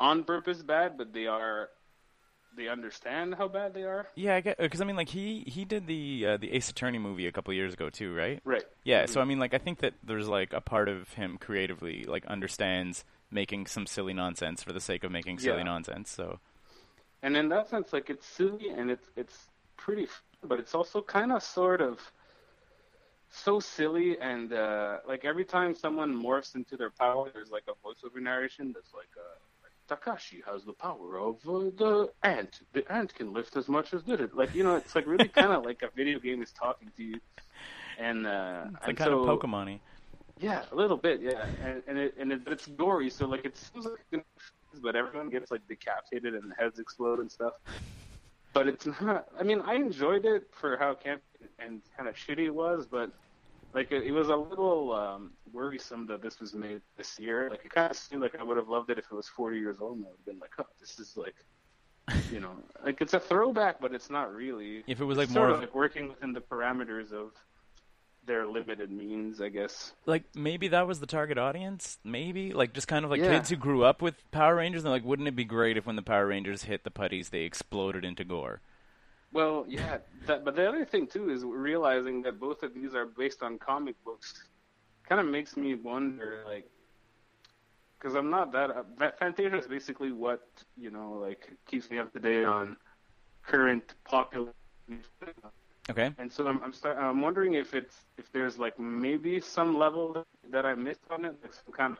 on 0.00 0.24
purpose 0.24 0.62
bad, 0.62 0.98
but 0.98 1.12
they 1.12 1.26
are. 1.26 1.70
They 2.56 2.68
understand 2.68 3.34
how 3.36 3.48
bad 3.48 3.74
they 3.74 3.84
are. 3.84 4.08
Yeah, 4.14 4.34
I 4.34 4.40
get 4.40 4.58
because 4.58 4.80
I 4.80 4.84
mean 4.84 4.96
like 4.96 5.10
he 5.10 5.44
he 5.46 5.64
did 5.64 5.86
the 5.86 6.26
uh, 6.26 6.36
the 6.36 6.52
Ace 6.52 6.68
Attorney 6.70 6.98
movie 6.98 7.26
a 7.26 7.32
couple 7.32 7.52
years 7.54 7.72
ago 7.74 7.88
too, 7.88 8.14
right? 8.14 8.42
Right. 8.44 8.64
Yeah, 8.84 9.06
so 9.06 9.20
I 9.20 9.24
mean 9.24 9.38
like 9.38 9.54
I 9.54 9.58
think 9.58 9.78
that 9.78 9.94
there's 10.02 10.28
like 10.28 10.52
a 10.52 10.60
part 10.60 10.88
of 10.88 11.12
him 11.14 11.38
creatively 11.38 12.04
like 12.04 12.26
understands 12.26 13.04
making 13.30 13.66
some 13.66 13.86
silly 13.86 14.14
nonsense 14.14 14.62
for 14.62 14.72
the 14.72 14.80
sake 14.80 15.04
of 15.04 15.12
making 15.12 15.38
silly 15.38 15.62
Yeah. 15.62 15.64
nonsense. 15.64 16.10
So 16.10 16.40
And 17.22 17.36
in 17.36 17.48
that 17.50 17.68
sense, 17.68 17.92
like 17.92 18.10
it's 18.10 18.26
silly 18.26 18.70
and 18.70 18.90
it's 18.90 19.08
it's 19.16 19.48
pretty, 19.76 20.08
but 20.42 20.58
it's 20.58 20.74
also 20.74 21.02
kind 21.02 21.32
of 21.32 21.42
sort 21.42 21.80
of 21.80 22.00
so 23.30 23.60
silly 23.60 24.18
and 24.20 24.52
uh, 24.52 24.98
like 25.06 25.24
every 25.24 25.44
time 25.44 25.74
someone 25.74 26.14
morphs 26.14 26.54
into 26.54 26.76
their 26.76 26.90
power, 26.90 27.30
there's 27.32 27.50
like 27.50 27.64
a 27.68 27.72
voiceover 27.86 28.22
narration 28.22 28.72
that's 28.74 28.94
like, 28.94 29.08
uh, 29.16 29.36
Takashi 29.88 30.44
has 30.44 30.64
the 30.64 30.74
power 30.74 31.18
of 31.18 31.36
uh, 31.48 31.70
the 31.76 32.10
ant. 32.22 32.60
The 32.72 32.90
ant 32.92 33.14
can 33.14 33.32
lift 33.32 33.56
as 33.56 33.68
much 33.68 33.94
as 33.94 34.02
did 34.02 34.20
it. 34.20 34.34
Like 34.34 34.54
you 34.54 34.62
know, 34.62 34.76
it's 34.76 34.94
like 34.94 35.06
really 35.06 35.28
kind 35.28 35.52
of 35.52 35.64
like 35.70 35.82
a 35.82 35.88
video 35.96 36.18
game 36.18 36.42
is 36.42 36.52
talking 36.52 36.90
to 36.96 37.02
you. 37.02 37.20
And 37.98 38.26
uh, 38.26 38.64
it's 38.66 38.74
like 38.74 38.88
and 38.88 38.98
kind 38.98 39.10
so, 39.10 39.20
of 39.24 39.40
Pokemon-y. 39.40 39.80
yeah, 40.38 40.64
a 40.70 40.74
little 40.76 40.96
bit, 40.96 41.20
yeah, 41.22 41.46
and 41.64 41.82
and 41.86 41.98
it 41.98 42.14
and 42.18 42.32
it, 42.32 42.42
it's 42.46 42.66
gory, 42.66 43.10
so 43.10 43.26
like 43.26 43.44
it 43.44 43.56
seems 43.56 43.86
like, 43.86 44.24
but 44.82 44.94
everyone 44.94 45.30
gets 45.30 45.50
like 45.50 45.66
decapitated 45.68 46.34
and 46.34 46.52
heads 46.58 46.78
explode 46.78 47.18
and 47.18 47.32
stuff. 47.32 47.54
But 48.52 48.68
it's 48.68 48.86
not. 49.00 49.26
I 49.38 49.42
mean, 49.42 49.62
I 49.62 49.74
enjoyed 49.74 50.26
it 50.26 50.44
for 50.52 50.76
how 50.76 50.94
camp 50.94 51.22
and 51.58 51.82
kind 51.96 52.08
of 52.08 52.14
shitty 52.16 52.46
it 52.46 52.54
was, 52.54 52.86
but 52.90 53.10
like 53.74 53.92
it, 53.92 54.04
it 54.04 54.12
was 54.12 54.28
a 54.28 54.36
little 54.36 54.92
um, 54.92 55.32
worrisome 55.52 56.06
that 56.06 56.22
this 56.22 56.40
was 56.40 56.54
made 56.54 56.80
this 56.96 57.18
year. 57.18 57.48
Like 57.50 57.64
it 57.64 57.72
kind 57.72 57.90
of 57.90 57.96
seemed 57.96 58.22
like 58.22 58.34
I 58.38 58.42
would 58.42 58.56
have 58.56 58.68
loved 58.68 58.90
it 58.90 58.98
if 58.98 59.04
it 59.10 59.14
was 59.14 59.28
40 59.28 59.58
years 59.58 59.76
old, 59.80 59.96
and 59.98 60.06
I 60.06 60.08
would 60.08 60.16
have 60.18 60.26
been 60.26 60.38
like, 60.38 60.52
oh, 60.58 60.66
this 60.80 60.98
is 60.98 61.16
like. 61.16 61.34
You 62.32 62.40
know, 62.40 62.52
like 62.84 63.00
it's 63.02 63.12
a 63.14 63.20
throwback, 63.20 63.80
but 63.80 63.94
it's 63.94 64.08
not 64.10 64.34
really. 64.34 64.82
If 64.86 65.00
it 65.00 65.04
was 65.04 65.16
like 65.18 65.24
It's 65.24 65.34
more 65.34 65.44
sort 65.44 65.50
of 65.50 65.56
of 65.56 65.62
like 65.62 65.74
working 65.74 66.08
within 66.08 66.32
the 66.32 66.40
parameters 66.40 67.12
of 67.12 67.32
their 68.26 68.46
limited 68.46 68.90
means, 68.90 69.40
I 69.40 69.48
guess. 69.48 69.92
like 70.06 70.24
maybe 70.34 70.68
that 70.68 70.86
was 70.86 71.00
the 71.00 71.06
target 71.06 71.36
audience, 71.38 71.98
maybe 72.04 72.52
like 72.52 72.72
just 72.74 72.88
kind 72.88 73.04
of 73.04 73.10
like 73.10 73.20
Yeah. 73.20 73.28
kids 73.32 73.48
who 73.50 73.56
grew 73.56 73.84
up 73.84 74.00
with 74.02 74.14
Power 74.30 74.56
Rangers 74.56 74.84
and 74.84 74.90
like 74.90 75.04
wouldn't 75.04 75.28
it 75.28 75.36
be 75.36 75.44
great 75.44 75.76
if 75.76 75.86
when 75.86 75.96
the 75.96 76.02
Power 76.02 76.26
Rangers 76.26 76.64
hit 76.64 76.84
the 76.84 76.90
putties 76.90 77.28
they 77.30 77.42
exploded 77.42 78.04
into 78.04 78.24
gore? 78.24 78.60
Well, 79.32 79.64
yeah, 79.68 79.98
that, 80.26 80.44
but 80.44 80.56
the 80.56 80.68
other 80.68 80.84
thing 80.84 81.06
too 81.06 81.30
is 81.30 81.44
realizing 81.44 82.22
that 82.22 82.40
both 82.40 82.62
of 82.62 82.72
these 82.74 82.94
are 82.94 83.06
based 83.06 83.42
on 83.42 83.58
comic 83.58 84.02
books. 84.04 84.48
Kind 85.08 85.20
of 85.20 85.26
makes 85.26 85.56
me 85.56 85.74
wonder, 85.74 86.44
like, 86.46 86.68
because 87.98 88.14
I'm 88.14 88.30
not 88.30 88.52
that. 88.52 88.70
Uh, 88.70 88.82
that 88.98 89.18
Fantasia 89.18 89.58
is 89.58 89.66
basically 89.66 90.12
what 90.12 90.46
you 90.76 90.90
know, 90.90 91.12
like, 91.12 91.50
keeps 91.66 91.90
me 91.90 91.98
up 91.98 92.12
to 92.12 92.20
date 92.20 92.44
on 92.44 92.76
current 93.42 93.94
popular. 94.04 94.52
Okay. 95.90 96.12
And 96.18 96.30
so 96.30 96.46
I'm 96.46 96.62
I'm, 96.62 96.72
start, 96.72 96.98
I'm 96.98 97.20
wondering 97.20 97.54
if 97.54 97.74
it's 97.74 98.04
if 98.18 98.30
there's 98.32 98.58
like 98.58 98.78
maybe 98.78 99.40
some 99.40 99.78
level 99.78 100.26
that 100.50 100.66
I 100.66 100.74
missed 100.74 101.00
on 101.10 101.24
it, 101.24 101.36
like 101.42 101.54
some 101.54 101.72
kind 101.72 101.92
of 101.94 101.98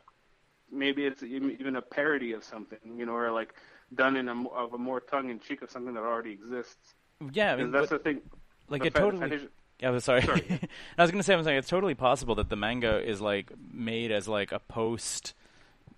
maybe 0.71 1.05
it's 1.05 1.23
even 1.23 1.51
even 1.59 1.75
a 1.75 1.81
parody 1.81 2.33
of 2.33 2.43
something, 2.43 2.79
you 2.95 3.05
know, 3.05 3.13
or 3.13 3.31
like 3.31 3.55
done 3.95 4.15
in 4.15 4.29
a 4.29 4.47
of 4.49 4.73
a 4.73 4.77
more 4.77 4.99
tongue 4.99 5.29
in 5.29 5.39
cheek 5.39 5.63
of 5.63 5.71
something 5.71 5.93
that 5.95 6.03
already 6.03 6.31
exists. 6.31 6.93
Yeah, 7.33 7.53
I 7.53 7.55
mean, 7.57 7.71
that's 7.71 7.89
but, 7.89 8.03
the 8.03 8.13
thing. 8.13 8.21
like 8.69 8.81
the 8.81 8.87
it 8.87 8.95
totally. 8.95 9.47
Yeah, 9.81 9.91
but 9.91 10.03
sorry. 10.03 10.21
Sorry. 10.23 10.43
I 10.97 11.01
was 11.01 11.11
gonna 11.11 11.23
say, 11.23 11.33
I'm 11.33 11.43
saying 11.43 11.57
it's 11.57 11.69
totally 11.69 11.95
possible 11.95 12.35
that 12.35 12.49
the 12.49 12.55
manga 12.55 12.99
is 13.01 13.21
like 13.21 13.51
made 13.73 14.11
as 14.11 14.27
like 14.27 14.51
a 14.51 14.59
post 14.59 15.33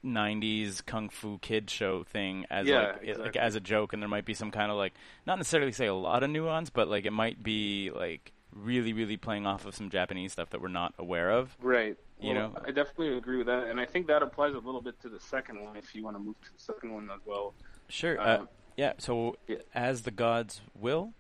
'90s 0.04 0.84
kung 0.86 1.10
fu 1.10 1.38
kid 1.40 1.70
show 1.70 2.04
thing 2.04 2.46
as 2.50 2.68
Yeah, 2.68 2.94
like, 2.94 3.00
it- 3.04 3.20
like 3.20 3.36
as 3.36 3.56
a 3.56 3.60
joke, 3.60 3.94
and 3.94 4.02
there 4.02 4.10
might 4.10 4.26
be 4.26 4.34
some 4.34 4.52
kind 4.52 4.72
of 4.72 4.78
like 4.78 4.94
not 5.28 5.38
necessarily 5.38 5.72
say 5.72 5.88
a 5.88 5.94
lot 5.94 6.24
of 6.24 6.30
nuance, 6.30 6.70
but 6.70 6.88
like 6.88 7.06
it 7.06 7.12
might 7.12 7.44
be 7.44 7.92
like 7.96 8.32
really, 8.54 8.94
really 8.94 9.16
playing 9.18 9.46
off 9.46 9.66
of 9.66 9.76
some 9.76 9.90
Japanese 9.90 10.34
stuff 10.34 10.50
that 10.50 10.62
we're 10.62 10.68
not 10.68 10.94
aware 10.98 11.32
of. 11.32 11.56
Right. 11.62 11.98
You 12.20 12.34
Well, 12.36 12.50
know? 12.52 12.58
I 12.66 12.72
definitely 12.72 13.18
agree 13.18 13.38
with 13.38 13.48
that, 13.48 13.68
and 13.68 13.80
I 13.80 13.86
think 13.86 14.08
that 14.08 14.22
applies 14.22 14.54
a 14.54 14.60
little 14.60 14.82
bit 14.82 15.00
to 15.02 15.10
the 15.10 15.20
second 15.20 15.64
one. 15.64 15.76
If 15.78 15.96
you 15.96 16.04
want 16.04 16.18
to 16.18 16.20
move 16.22 16.36
to 16.42 16.54
the 16.54 16.60
second 16.60 16.94
one 16.94 17.10
as 17.14 17.22
well. 17.26 17.54
Sure. 17.88 18.20
Uh, 18.20 18.24
Uh, 18.24 18.46
yeah. 18.78 18.94
So 18.98 19.36
yeah. 19.48 19.58
as 19.74 20.02
the 20.04 20.12
gods 20.12 20.62
will. 20.80 21.14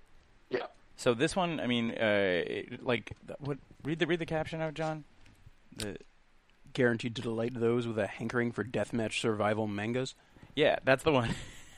Yeah. 0.49 0.67
So 0.95 1.13
this 1.13 1.35
one, 1.35 1.59
I 1.59 1.67
mean, 1.67 1.91
uh, 1.91 2.43
it, 2.45 2.83
like 2.83 3.13
what? 3.39 3.57
Read 3.83 3.99
the 3.99 4.07
read 4.07 4.19
the 4.19 4.25
caption 4.25 4.61
out, 4.61 4.73
John. 4.73 5.03
The 5.75 5.97
Guaranteed 6.73 7.15
to 7.17 7.21
delight 7.21 7.53
those 7.53 7.87
with 7.87 7.99
a 7.99 8.07
hankering 8.07 8.51
for 8.51 8.63
deathmatch 8.63 9.19
survival 9.19 9.67
mangas. 9.67 10.15
Yeah, 10.55 10.77
that's 10.83 11.03
the 11.03 11.11
one. 11.11 11.29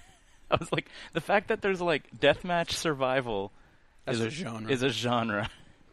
I 0.52 0.58
was 0.58 0.72
like, 0.72 0.88
the 1.14 1.22
fact 1.22 1.48
that 1.48 1.62
there's 1.62 1.82
like 1.82 2.04
deathmatch 2.20 2.72
survival 2.72 3.52
As 4.06 4.20
is 4.20 4.26
a 4.26 4.30
genre. 4.30 4.72
is 4.72 4.84
a 4.84 4.90
genre. 4.90 5.50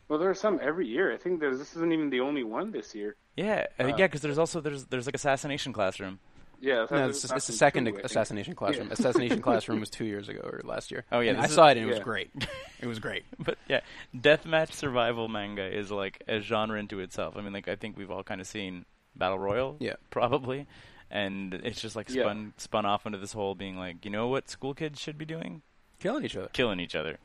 Well, 0.08 0.18
there 0.18 0.28
are 0.28 0.34
some 0.34 0.58
every 0.60 0.86
year. 0.88 1.12
I 1.12 1.16
think 1.16 1.40
there's 1.40 1.58
this 1.58 1.76
isn't 1.76 1.92
even 1.92 2.10
the 2.10 2.20
only 2.20 2.42
one 2.44 2.72
this 2.72 2.94
year. 2.94 3.16
Yeah, 3.36 3.66
uh, 3.78 3.84
Uh, 3.84 3.86
yeah, 3.86 4.06
because 4.06 4.20
there's 4.20 4.38
also 4.38 4.60
there's 4.60 4.84
there's 4.86 5.06
like 5.06 5.14
assassination 5.14 5.72
classroom. 5.72 6.18
Yeah. 6.60 6.86
No, 6.90 7.08
it's, 7.08 7.24
it's 7.24 7.46
the 7.46 7.52
second 7.52 7.88
Assassination 8.04 8.54
Classroom. 8.54 8.88
Yeah. 8.88 8.92
Assassination 8.92 9.40
Classroom 9.46 9.80
was 9.80 9.88
two 9.90 10.04
years 10.04 10.28
ago 10.28 10.40
or 10.42 10.60
last 10.64 10.90
year. 10.90 11.04
Oh, 11.10 11.20
yeah, 11.20 11.40
I 11.40 11.46
is- 11.46 11.52
saw 11.54 11.68
it 11.68 11.76
and 11.78 11.88
it 11.88 11.90
was 11.90 12.00
great. 12.00 12.30
It 12.80 12.86
was 12.86 12.98
great. 12.98 13.24
But 13.38 13.58
yeah, 13.68 13.80
deathmatch 14.16 14.72
survival 14.72 15.28
manga 15.28 15.64
is 15.66 15.90
like 15.90 16.22
a 16.28 16.40
genre 16.40 16.78
into 16.78 17.00
itself. 17.00 17.36
I 17.36 17.42
mean, 17.42 17.52
like 17.52 17.68
I 17.68 17.76
think 17.76 17.96
we've 17.98 18.10
all 18.10 18.22
kind 18.22 18.40
of 18.40 18.46
seen 18.46 18.84
Battle 19.16 19.38
Royale. 19.38 19.76
Yeah. 19.80 19.94
probably, 20.10 20.66
and 21.10 21.52
it's 21.54 21.80
just 21.80 21.94
like 21.96 22.08
Yeah. 22.08 22.22
spun 22.22 22.54
spun 22.56 22.86
off 22.86 23.04
into 23.06 23.18
this 23.18 23.32
whole 23.32 23.54
being 23.54 23.76
like, 23.76 24.04
you 24.04 24.10
know 24.10 24.28
what 24.28 24.48
school 24.48 24.72
kids 24.74 24.98
should 25.00 25.18
be 25.18 25.24
doing? 25.26 25.62
Killing 25.98 26.24
each 26.24 26.36
other. 26.36 26.48
killing 26.54 26.80
each 26.80 26.94
other. 26.94 27.18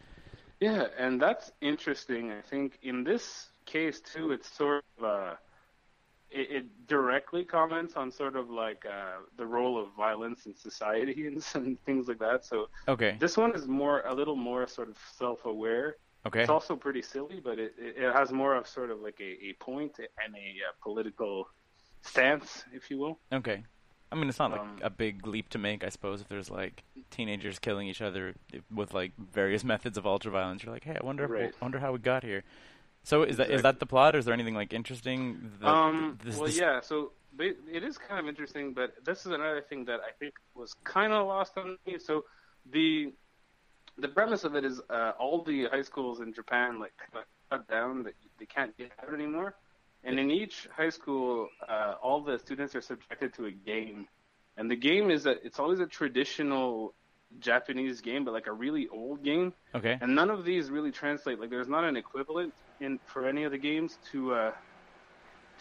Yeah, 0.59 0.87
and 0.97 1.21
that's 1.21 1.51
interesting. 1.61 2.31
I 2.31 2.41
think 2.41 2.77
in 2.81 3.03
this 3.03 3.49
case 3.65 3.99
too, 4.01 4.31
it's 4.31 4.49
sort 4.57 4.83
of 4.97 5.03
uh, 5.05 5.33
it, 6.35 6.47
it 6.57 6.87
directly 6.87 7.43
comments 7.45 7.95
on 7.95 8.11
sort 8.11 8.35
of 8.35 8.49
like 8.49 8.85
uh, 8.85 9.17
the 9.37 9.45
role 9.45 9.75
of 9.81 9.87
violence 9.95 10.45
in 10.45 10.55
society 10.55 11.27
and 11.29 11.41
some 11.43 11.77
things 11.85 12.07
like 12.07 12.19
that. 12.19 12.45
So 12.45 12.67
Okay. 12.87 13.19
this 13.19 13.37
one 13.37 13.55
is 13.55 13.67
more 13.67 14.01
a 14.05 14.13
little 14.13 14.35
more 14.35 14.67
sort 14.67 14.89
of 14.89 14.97
self-aware. 15.17 15.97
Okay. 16.25 16.41
It's 16.41 16.49
also 16.49 16.75
pretty 16.75 17.01
silly, 17.01 17.39
but 17.43 17.59
it, 17.59 17.73
it, 17.77 17.97
it 18.03 18.13
has 18.13 18.31
more 18.31 18.55
of 18.55 18.67
sort 18.67 18.91
of 18.91 18.99
like 18.99 19.19
a, 19.21 19.31
a 19.49 19.53
point 19.59 19.97
and 19.99 20.35
a 20.35 20.47
uh, 20.69 20.73
political 20.83 21.47
stance, 22.03 22.63
if 22.73 22.89
you 22.91 22.99
will. 22.99 23.19
Okay. 23.31 23.63
I 24.11 24.15
mean, 24.15 24.29
it's 24.29 24.39
not 24.39 24.51
like 24.51 24.61
Um, 24.61 24.77
a 24.81 24.89
big 24.89 25.25
leap 25.27 25.49
to 25.49 25.57
make, 25.57 25.83
I 25.83 25.89
suppose. 25.89 26.21
If 26.21 26.27
there's 26.29 26.49
like 26.49 26.83
teenagers 27.11 27.59
killing 27.59 27.87
each 27.87 28.01
other 28.01 28.35
with 28.73 28.93
like 28.93 29.13
various 29.17 29.63
methods 29.73 29.97
of 29.97 30.05
ultra 30.05 30.31
violence, 30.31 30.63
you're 30.63 30.73
like, 30.73 30.83
hey, 30.85 30.97
I 31.01 31.05
wonder, 31.05 31.25
Right. 31.27 31.53
I 31.61 31.65
wonder 31.65 31.79
how 31.79 31.91
we 31.91 31.99
got 31.99 32.23
here. 32.23 32.43
So 33.05 33.21
is 33.23 33.37
that 33.37 33.49
is 33.51 33.61
that 33.61 33.79
the 33.79 33.85
plot, 33.85 34.15
or 34.15 34.19
is 34.19 34.25
there 34.25 34.33
anything 34.33 34.55
like 34.55 34.73
interesting? 34.73 35.51
That, 35.61 35.67
Um, 35.69 36.17
this- 36.23 36.35
well, 36.37 36.47
this- 36.47 36.59
yeah. 36.59 36.79
So 36.81 37.11
it 37.39 37.83
is 37.83 37.97
kind 37.97 38.19
of 38.19 38.27
interesting, 38.27 38.73
but 38.73 38.89
this 39.05 39.19
is 39.25 39.31
another 39.31 39.61
thing 39.61 39.85
that 39.85 39.99
I 40.01 40.11
think 40.19 40.33
was 40.55 40.73
kind 40.83 41.11
of 41.13 41.27
lost 41.27 41.57
on 41.57 41.77
me. 41.85 41.99
So 41.99 42.25
the 42.71 43.13
the 43.97 44.07
premise 44.09 44.43
of 44.43 44.55
it 44.55 44.65
is 44.65 44.81
uh, 44.89 45.13
all 45.19 45.43
the 45.43 45.67
high 45.67 45.83
schools 45.83 46.19
in 46.19 46.33
Japan 46.33 46.79
like 46.79 46.93
cut 47.51 47.67
down 47.69 48.03
that 48.03 48.15
they 48.39 48.45
can't 48.45 48.75
get 48.77 48.91
out 49.01 49.13
anymore, 49.13 49.55
and 50.03 50.19
in 50.19 50.31
each 50.31 50.67
high 50.75 50.89
school, 50.89 51.47
uh, 51.69 51.93
all 52.01 52.19
the 52.21 52.37
students 52.39 52.75
are 52.75 52.81
subjected 52.81 53.33
to 53.35 53.45
a 53.45 53.51
game, 53.51 54.07
and 54.57 54.69
the 54.69 54.75
game 54.75 55.11
is 55.11 55.23
that 55.23 55.37
it's 55.43 55.59
always 55.59 55.79
a 55.79 55.85
traditional 55.87 56.93
Japanese 57.39 58.01
game, 58.01 58.23
but 58.25 58.33
like 58.33 58.47
a 58.47 58.51
really 58.65 58.87
old 58.89 59.23
game. 59.23 59.53
Okay. 59.75 59.97
And 60.01 60.15
none 60.15 60.29
of 60.29 60.43
these 60.45 60.69
really 60.71 60.91
translate. 60.91 61.39
Like, 61.39 61.49
there's 61.49 61.67
not 61.67 61.83
an 61.83 61.97
equivalent 61.97 62.53
in 62.79 62.99
for 63.05 63.27
any 63.27 63.43
of 63.43 63.51
the 63.51 63.57
games 63.57 63.97
to 64.11 64.33
uh, 64.33 64.51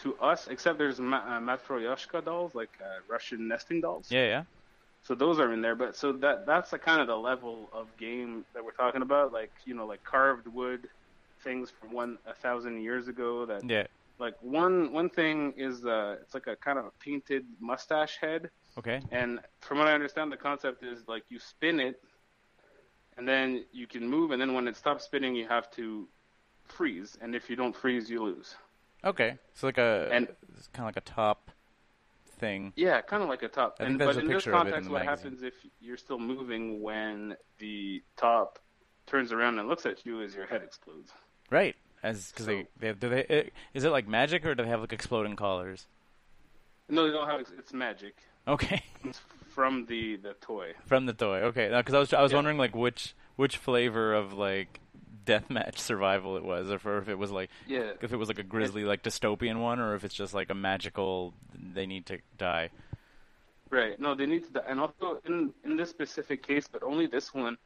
to 0.01 0.15
us, 0.17 0.47
except 0.47 0.77
there's 0.77 0.99
Ma- 0.99 1.17
uh, 1.17 1.39
Matryoshka 1.39 2.23
dolls, 2.23 2.53
like 2.53 2.69
uh, 2.81 2.99
Russian 3.09 3.47
nesting 3.47 3.81
dolls. 3.81 4.07
Yeah, 4.11 4.25
yeah. 4.25 4.43
So 5.01 5.15
those 5.15 5.39
are 5.39 5.53
in 5.53 5.61
there. 5.61 5.75
But 5.75 5.95
so 5.95 6.13
that 6.13 6.45
that's 6.45 6.71
the 6.71 6.79
kind 6.79 7.01
of 7.01 7.07
the 7.07 7.15
level 7.15 7.69
of 7.73 7.87
game 7.97 8.45
that 8.53 8.63
we're 8.63 8.71
talking 8.71 9.01
about. 9.01 9.31
Like, 9.31 9.51
you 9.65 9.73
know, 9.75 9.85
like 9.85 10.03
carved 10.03 10.47
wood 10.47 10.87
things 11.43 11.69
from 11.69 11.93
one 11.93 12.17
a 12.25 12.33
thousand 12.33 12.81
years 12.81 13.07
ago. 13.07 13.45
That 13.45 13.63
Yeah. 13.69 13.85
like 14.19 14.33
one 14.41 14.91
one 14.91 15.09
thing 15.09 15.53
is 15.57 15.85
uh, 15.85 16.17
it's 16.21 16.33
like 16.33 16.47
a 16.47 16.55
kind 16.57 16.79
of 16.79 16.85
a 16.85 16.91
painted 16.99 17.45
mustache 17.59 18.17
head. 18.19 18.49
Okay. 18.77 19.01
And 19.11 19.39
from 19.61 19.77
what 19.77 19.87
I 19.87 19.93
understand, 19.93 20.31
the 20.31 20.37
concept 20.37 20.83
is 20.83 21.03
like 21.07 21.23
you 21.29 21.39
spin 21.39 21.79
it, 21.79 21.95
and 23.17 23.27
then 23.27 23.63
you 23.71 23.87
can 23.87 24.07
move, 24.07 24.31
and 24.31 24.41
then 24.41 24.53
when 24.53 24.67
it 24.67 24.75
stops 24.75 25.05
spinning, 25.05 25.35
you 25.35 25.47
have 25.47 25.69
to 25.71 26.07
freeze. 26.67 27.17
And 27.21 27.35
if 27.35 27.49
you 27.49 27.55
don't 27.55 27.75
freeze, 27.75 28.09
you 28.09 28.23
lose. 28.23 28.55
Okay. 29.03 29.37
So 29.53 29.67
like 29.67 29.77
a 29.77 30.09
And- 30.11 30.27
it's 30.57 30.67
kind 30.67 30.87
of 30.89 30.95
like 30.95 30.97
a 30.97 31.09
top 31.09 31.51
thing. 32.39 32.73
Yeah, 32.75 33.01
kind 33.01 33.23
of 33.23 33.29
like 33.29 33.43
a 33.43 33.47
top. 33.47 33.77
I 33.79 33.85
and, 33.85 33.97
but 33.99 34.15
a 34.17 34.19
in 34.19 34.27
this 34.27 34.43
it 34.45 34.47
in 34.47 34.53
context, 34.53 34.89
what 34.89 35.05
magazine. 35.05 35.31
happens 35.31 35.43
if 35.43 35.53
you're 35.79 35.97
still 35.97 36.19
moving 36.19 36.81
when 36.81 37.35
the 37.59 38.03
top 38.17 38.59
turns 39.07 39.31
around 39.31 39.59
and 39.59 39.67
looks 39.69 39.85
at 39.85 40.05
you 40.05 40.21
is 40.21 40.35
your 40.35 40.45
head 40.47 40.61
explodes. 40.63 41.11
Right. 41.49 41.75
As 42.03 42.31
because 42.31 42.45
So- 42.45 42.51
they, 42.51 42.67
they 42.79 42.93
do 42.93 43.09
they 43.09 43.21
it, 43.25 43.53
is 43.73 43.83
it 43.83 43.89
like 43.91 44.07
magic 44.07 44.45
or 44.45 44.53
do 44.55 44.63
they 44.63 44.69
have 44.69 44.81
like 44.81 44.93
exploding 44.93 45.35
collars? 45.35 45.87
No, 46.89 47.05
they 47.07 47.11
don't 47.13 47.27
have. 47.27 47.41
It's 47.57 47.73
magic. 47.73 48.15
Okay. 48.47 48.83
It's 49.05 49.21
from 49.53 49.85
the 49.85 50.17
the 50.17 50.33
toy. 50.41 50.73
From 50.85 51.05
the 51.05 51.13
toy. 51.13 51.37
Okay. 51.43 51.69
Because 51.75 51.93
I 51.93 51.99
was 51.99 52.13
I 52.13 52.21
was 52.21 52.31
Yeah. 52.31 52.37
wondering 52.37 52.57
like 52.57 52.75
which 52.75 53.15
which 53.37 53.57
flavor 53.57 54.13
of 54.13 54.33
like 54.33 54.79
deathmatch 55.25 55.77
survival 55.77 56.37
it 56.37 56.43
was, 56.43 56.69
or 56.71 56.97
if, 56.99 57.09
it 57.09 57.17
was 57.17 57.31
like 57.31 57.49
Yeah. 57.67 57.91
if 58.01 58.13
it 58.13 58.17
was 58.17 58.27
like 58.27 58.39
a 58.39 58.43
grisly 58.43 58.83
like 58.83 59.03
dystopian 59.03 59.59
one, 59.59 59.79
or 59.79 59.95
if 59.95 60.03
it's 60.03 60.15
just 60.15 60.33
like 60.33 60.49
a 60.49 60.55
magical 60.55 61.33
they 61.53 61.85
need 61.85 62.05
to 62.07 62.19
die. 62.37 62.69
Right. 63.69 63.99
No, 63.99 64.13
they 64.15 64.25
need 64.25 64.45
to. 64.45 64.51
Die. 64.53 64.63
And 64.67 64.79
also 64.79 65.21
in 65.25 65.53
in 65.63 65.75
this 65.75 65.89
specific 65.89 66.45
case, 66.45 66.67
but 66.67 66.83
only 66.83 67.07
this 67.07 67.33
one, 67.33 67.57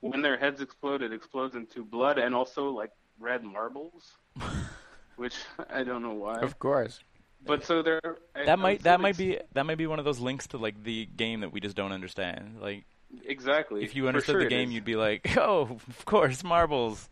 when 0.00 0.22
their 0.22 0.38
heads 0.38 0.60
explode, 0.60 1.02
it 1.02 1.12
explodes 1.12 1.54
into 1.56 1.84
blood 1.84 2.18
and 2.18 2.34
also 2.34 2.70
like 2.70 2.92
red 3.18 3.42
marbles, 3.42 4.12
which 5.16 5.34
I 5.70 5.82
don't 5.82 6.02
know 6.02 6.14
why. 6.14 6.36
Of 6.40 6.58
course. 6.58 7.00
But 7.44 7.64
so 7.64 7.82
they're 7.82 8.00
That 8.34 8.48
I'm 8.48 8.60
might 8.60 8.82
that 8.82 9.00
might 9.00 9.16
be 9.16 9.38
that 9.52 9.64
might 9.66 9.78
be 9.78 9.86
one 9.86 9.98
of 9.98 10.04
those 10.04 10.20
links 10.20 10.46
to 10.48 10.58
like 10.58 10.82
the 10.82 11.06
game 11.06 11.40
that 11.40 11.52
we 11.52 11.60
just 11.60 11.76
don't 11.76 11.92
understand. 11.92 12.58
Like 12.60 12.84
exactly. 13.24 13.84
if 13.84 13.94
you 13.94 14.08
understood 14.08 14.34
sure 14.34 14.44
the 14.44 14.48
game, 14.48 14.70
you'd 14.70 14.84
be 14.84 14.96
like, 14.96 15.36
oh, 15.36 15.78
of 15.88 16.04
course, 16.04 16.42
marbles. 16.44 17.08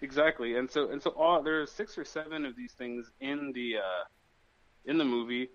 exactly. 0.00 0.56
And 0.56 0.70
so 0.70 0.90
and 0.90 1.02
so 1.02 1.10
all 1.10 1.46
are 1.46 1.66
six 1.66 1.98
or 1.98 2.04
seven 2.04 2.44
of 2.44 2.56
these 2.56 2.72
things 2.72 3.10
in 3.20 3.52
the 3.52 3.76
uh, 3.78 4.04
in 4.84 4.98
the 4.98 5.04
movie. 5.04 5.48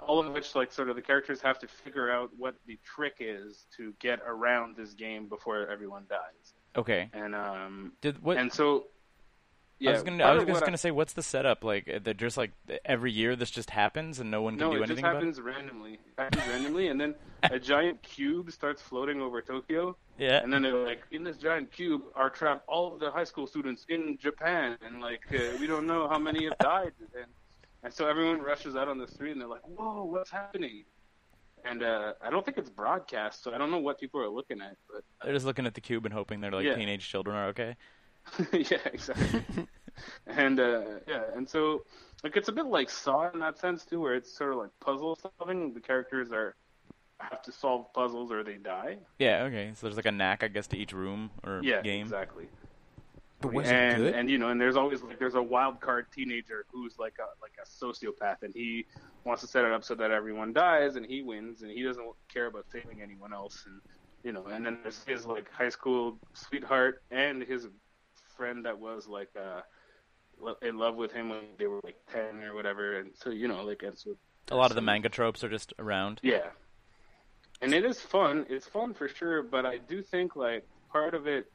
All 0.00 0.18
of 0.18 0.32
which, 0.32 0.54
like, 0.54 0.72
sort 0.72 0.88
of 0.88 0.96
the 0.96 1.02
characters 1.02 1.42
have 1.42 1.58
to 1.58 1.68
figure 1.68 2.10
out 2.10 2.30
what 2.38 2.54
the 2.66 2.78
trick 2.82 3.16
is 3.20 3.66
to 3.76 3.92
get 3.98 4.18
around 4.26 4.76
this 4.76 4.94
game 4.94 5.28
before 5.28 5.68
everyone 5.68 6.04
dies. 6.08 6.54
Okay. 6.74 7.10
And 7.12 7.34
um, 7.34 7.92
Did 8.00 8.22
what? 8.22 8.38
and 8.38 8.50
so, 8.50 8.86
yeah, 9.78 9.90
I 9.90 9.92
was 9.94 10.02
gonna. 10.02 10.24
I 10.24 10.34
was 10.34 10.44
just 10.46 10.64
gonna 10.64 10.78
say, 10.78 10.90
what's 10.90 11.12
the 11.12 11.22
setup? 11.22 11.64
Like, 11.64 11.88
uh, 11.88 11.98
that 12.04 12.16
just 12.16 12.36
like 12.36 12.52
every 12.84 13.12
year 13.12 13.36
this 13.36 13.50
just 13.50 13.70
happens 13.70 14.20
and 14.20 14.30
no 14.30 14.42
one 14.42 14.54
can 14.56 14.60
No, 14.68 14.72
do 14.72 14.78
just 14.78 14.90
anything 14.90 15.04
about 15.04 15.14
it. 15.16 15.18
happens 15.18 15.40
randomly. 15.40 15.92
It 15.94 16.00
happens 16.18 16.46
randomly, 16.48 16.88
and 16.88 17.00
then 17.00 17.14
a 17.44 17.58
giant 17.58 18.02
cube 18.02 18.50
starts 18.52 18.80
floating 18.80 19.20
over 19.20 19.42
Tokyo, 19.42 19.96
Yeah. 20.18 20.42
and 20.42 20.52
then 20.52 20.62
they're 20.62 20.84
like, 20.84 21.02
"In 21.10 21.24
this 21.24 21.36
giant 21.36 21.70
cube 21.72 22.02
are 22.14 22.30
trapped 22.30 22.64
all 22.68 22.94
of 22.94 23.00
the 23.00 23.10
high 23.10 23.24
school 23.24 23.46
students 23.46 23.84
in 23.88 24.16
Japan, 24.18 24.78
and 24.84 25.00
like 25.00 25.22
uh, 25.32 25.56
we 25.58 25.66
don't 25.66 25.86
know 25.86 26.08
how 26.08 26.18
many 26.18 26.44
have 26.44 26.58
died." 26.58 26.92
And, 27.14 27.26
and 27.82 27.92
so 27.92 28.08
everyone 28.08 28.40
rushes 28.40 28.76
out 28.76 28.88
on 28.88 28.96
the 28.98 29.08
street, 29.08 29.32
and 29.32 29.40
they're 29.40 29.48
like, 29.48 29.66
"Whoa, 29.66 30.04
what's 30.04 30.30
happening?" 30.30 30.84
And 31.66 31.82
uh, 31.82 32.12
I 32.22 32.28
don't 32.28 32.44
think 32.44 32.58
it's 32.58 32.68
broadcast, 32.68 33.42
so 33.42 33.54
I 33.54 33.58
don't 33.58 33.70
know 33.70 33.78
what 33.78 33.98
people 33.98 34.20
are 34.20 34.28
looking 34.28 34.60
at, 34.60 34.76
but 34.92 35.02
They're 35.22 35.32
just 35.32 35.46
looking 35.46 35.64
at 35.66 35.72
the 35.74 35.80
cube 35.80 36.04
and 36.04 36.12
hoping 36.12 36.40
they're 36.42 36.50
like 36.52 36.66
Yeah. 36.66 36.74
teenage 36.74 37.08
children 37.08 37.34
are 37.36 37.46
okay. 37.48 37.74
yeah, 38.52 38.78
exactly. 38.92 39.42
and 40.26 40.58
uh, 40.60 40.82
yeah, 41.06 41.22
and 41.36 41.48
so 41.48 41.82
like 42.22 42.36
it's 42.36 42.48
a 42.48 42.52
bit 42.52 42.66
like 42.66 42.90
Saw 42.90 43.30
in 43.30 43.40
that 43.40 43.58
sense 43.58 43.84
too, 43.84 44.00
where 44.00 44.14
it's 44.14 44.36
sort 44.36 44.52
of 44.52 44.58
like 44.58 44.70
puzzle 44.80 45.18
solving. 45.38 45.72
The 45.74 45.80
characters 45.80 46.32
are 46.32 46.54
have 47.20 47.42
to 47.42 47.52
solve 47.52 47.92
puzzles 47.94 48.32
or 48.32 48.42
they 48.42 48.54
die. 48.56 48.98
Yeah. 49.18 49.44
Okay. 49.44 49.72
So 49.74 49.86
there's 49.86 49.96
like 49.96 50.06
a 50.06 50.12
knack, 50.12 50.42
I 50.42 50.48
guess, 50.48 50.66
to 50.68 50.76
each 50.76 50.92
room 50.92 51.30
or 51.46 51.60
Yeah, 51.62 51.82
game. 51.82 52.02
exactly. 52.02 52.48
But 53.40 53.52
was 53.52 53.70
and 53.70 54.02
it 54.02 54.06
good? 54.06 54.14
and 54.14 54.30
you 54.30 54.38
know, 54.38 54.48
and 54.48 54.60
there's 54.60 54.76
always 54.76 55.02
like 55.02 55.18
there's 55.18 55.34
a 55.34 55.42
wild 55.42 55.80
card 55.80 56.06
teenager 56.12 56.64
who's 56.72 56.98
like 56.98 57.14
a 57.20 57.28
like 57.42 57.52
a 57.62 57.66
sociopath, 57.66 58.42
and 58.42 58.54
he 58.54 58.86
wants 59.24 59.42
to 59.42 59.48
set 59.48 59.64
it 59.64 59.72
up 59.72 59.84
so 59.84 59.94
that 59.94 60.10
everyone 60.10 60.52
dies, 60.52 60.96
and 60.96 61.04
he 61.04 61.22
wins, 61.22 61.62
and 61.62 61.70
he 61.70 61.82
doesn't 61.82 62.06
care 62.32 62.46
about 62.46 62.64
saving 62.70 63.02
anyone 63.02 63.32
else, 63.34 63.64
and 63.66 63.80
you 64.22 64.32
know, 64.32 64.46
and 64.46 64.64
then 64.64 64.78
there's 64.82 65.04
his 65.04 65.26
like 65.26 65.50
high 65.52 65.68
school 65.68 66.18
sweetheart 66.32 67.02
and 67.10 67.42
his 67.42 67.68
friend 68.36 68.64
that 68.64 68.78
was 68.78 69.06
like 69.08 69.30
uh 69.36 69.60
in 70.62 70.76
love 70.78 70.96
with 70.96 71.12
him 71.12 71.28
when 71.28 71.40
they 71.58 71.66
were 71.66 71.80
like 71.84 71.96
ten 72.12 72.42
or 72.42 72.54
whatever, 72.54 72.98
and 72.98 73.10
so 73.14 73.30
you 73.30 73.46
know, 73.48 73.62
like 73.64 73.82
and 73.82 73.96
so 73.98 74.16
A 74.50 74.56
lot 74.56 74.70
of 74.70 74.74
the 74.74 74.82
manga 74.82 75.08
tropes 75.08 75.42
are 75.44 75.48
just 75.48 75.72
around. 75.78 76.20
yeah. 76.22 76.48
And 77.62 77.72
it 77.72 77.84
is 77.84 78.00
fun. 78.00 78.44
It's 78.50 78.66
fun 78.66 78.92
for 78.94 79.08
sure, 79.08 79.42
but 79.42 79.64
I 79.64 79.78
do 79.78 80.02
think 80.02 80.36
like 80.36 80.66
part 80.90 81.14
of 81.14 81.26
it 81.26 81.46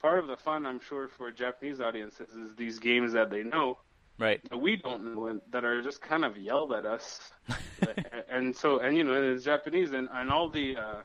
part 0.00 0.18
of 0.18 0.26
the 0.28 0.36
fun 0.36 0.66
I'm 0.66 0.80
sure 0.80 1.08
for 1.08 1.30
Japanese 1.30 1.80
audiences 1.80 2.28
is 2.30 2.54
these 2.56 2.78
games 2.78 3.12
that 3.14 3.30
they 3.30 3.42
know 3.42 3.78
Right. 4.18 4.40
that 4.50 4.58
we 4.58 4.76
don't 4.76 5.14
know 5.14 5.26
and 5.26 5.40
that 5.50 5.64
are 5.64 5.82
just 5.82 6.00
kind 6.00 6.24
of 6.24 6.36
yelled 6.36 6.72
at 6.72 6.86
us. 6.86 7.32
and 8.30 8.54
so 8.54 8.78
and 8.78 8.96
you 8.96 9.02
know, 9.02 9.14
it's 9.32 9.44
Japanese 9.44 9.92
and, 9.92 10.08
and 10.12 10.30
all 10.30 10.48
the 10.48 10.76
uh 10.76 11.02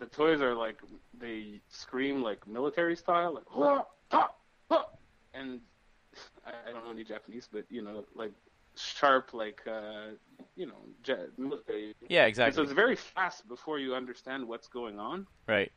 the 0.00 0.06
toys 0.06 0.40
are 0.40 0.54
like 0.54 0.78
they 1.18 1.60
scream 1.68 2.22
like 2.22 2.46
military 2.48 2.96
style, 2.96 3.34
like 3.34 3.44
"Hua! 3.46 3.84
Ha! 4.10 4.30
Ha!" 4.70 4.86
and 5.34 5.60
I, 6.44 6.50
I 6.68 6.72
don't 6.72 6.84
know 6.84 6.90
any 6.90 7.04
Japanese, 7.04 7.48
but 7.52 7.64
you 7.70 7.82
know, 7.82 8.04
like 8.16 8.32
sharp, 8.76 9.32
like 9.34 9.60
uh, 9.66 10.08
you 10.56 10.66
know, 10.66 10.80
ja- 11.06 11.28
military. 11.38 11.94
Yeah. 12.08 12.26
And 12.26 12.54
so 12.54 12.62
it's 12.62 12.72
very 12.72 12.96
fast 12.96 13.46
before 13.46 13.78
you 13.78 13.94
understand 13.94 14.48
what's 14.48 14.66
going 14.68 14.98
on, 14.98 15.26
Right. 15.46 15.70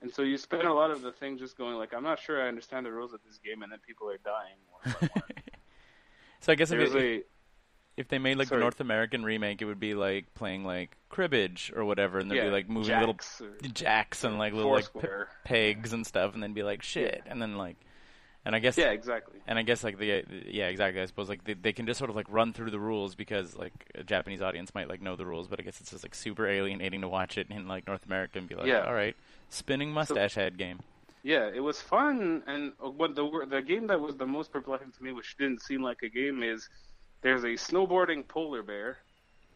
and 0.00 0.12
so 0.12 0.22
you 0.22 0.36
spend 0.38 0.62
a 0.66 0.72
lot 0.72 0.90
of 0.90 1.02
the 1.02 1.12
thing 1.12 1.36
just 1.38 1.56
going 1.58 1.76
like, 1.76 1.92
I'm 1.94 2.02
not 2.02 2.18
sure 2.18 2.42
I 2.42 2.48
understand 2.48 2.86
the 2.86 2.92
rules 2.92 3.12
of 3.12 3.20
this 3.28 3.38
game, 3.38 3.62
and 3.62 3.70
then 3.70 3.78
people 3.86 4.08
are 4.10 4.18
dying. 4.18 4.56
One 4.72 4.94
by 5.00 5.08
one. 5.14 5.22
So 6.40 6.50
I 6.50 6.54
guess 6.56 6.72
if, 6.72 6.80
it, 6.80 6.96
a 6.96 7.22
if 7.96 8.08
they 8.08 8.18
made 8.18 8.38
like 8.38 8.48
the. 8.48 8.56
North 8.56 8.80
American 8.80 9.24
remake, 9.24 9.60
it 9.62 9.66
would 9.66 9.80
be 9.80 9.94
like 9.94 10.32
playing 10.34 10.64
like 10.64 10.96
cribbage 11.10 11.72
or 11.76 11.84
whatever, 11.84 12.18
and 12.18 12.30
there'd 12.30 12.38
yeah, 12.38 12.46
be 12.46 12.50
like 12.50 12.68
moving 12.68 12.98
little 12.98 13.16
jacks 13.74 14.24
and 14.24 14.38
like 14.38 14.52
little 14.54 14.72
like 14.72 14.88
pegs 15.44 15.92
and 15.92 16.06
stuff, 16.06 16.34
and 16.34 16.42
then 16.42 16.52
be 16.52 16.62
like 16.62 16.82
shit, 16.82 17.22
and 17.26 17.40
then 17.40 17.56
like 17.56 17.76
And 18.44 18.56
I 18.56 18.58
guess 18.58 18.76
Yeah, 18.76 18.90
exactly. 18.90 19.40
and 19.46 19.58
I 19.58 19.62
guess 19.62 19.84
like 19.84 19.98
the 19.98 20.24
yeah 20.48 20.68
exactly 20.68 21.00
I 21.00 21.06
suppose 21.06 21.28
like 21.28 21.44
they, 21.44 21.54
they 21.54 21.72
can 21.72 21.86
just 21.86 21.98
sort 21.98 22.10
of 22.10 22.16
like 22.16 22.26
run 22.30 22.52
through 22.52 22.70
the 22.70 22.80
rules 22.80 23.14
because 23.14 23.54
like 23.56 23.72
a 23.94 24.02
Japanese 24.02 24.42
audience 24.42 24.74
might 24.74 24.88
like 24.88 25.00
know 25.02 25.16
the 25.16 25.26
rules, 25.26 25.46
but 25.46 25.60
I 25.60 25.62
guess 25.62 25.80
it's 25.80 25.90
just 25.90 26.02
like 26.04 26.14
super 26.14 26.46
alienating 26.46 27.02
to 27.02 27.08
watch 27.08 27.38
it 27.38 27.48
in 27.50 27.68
like 27.68 27.86
North 27.86 28.06
America 28.06 28.38
and 28.38 28.48
be 28.48 28.54
like, 28.54 28.66
Yeah. 28.66 28.84
all 28.86 28.94
right, 28.94 29.14
spinning 29.48 29.92
mustache 29.92 30.34
head 30.34 30.56
game. 30.58 30.80
Yeah, 31.22 31.48
it 31.54 31.60
was 31.60 31.80
fun, 31.80 32.42
and 32.48 32.72
uh, 32.84 32.90
what 32.90 33.14
the 33.14 33.46
the 33.48 33.62
game 33.62 33.86
that 33.88 34.00
was 34.00 34.16
the 34.16 34.26
most 34.26 34.50
perplexing 34.52 34.90
to 34.92 35.02
me, 35.04 35.12
which 35.12 35.36
didn't 35.36 35.62
seem 35.62 35.80
like 35.82 36.02
a 36.02 36.08
game, 36.08 36.42
is 36.42 36.68
there's 37.22 37.44
a 37.44 37.54
snowboarding 37.54 38.26
polar 38.28 38.62
bear. 38.62 38.98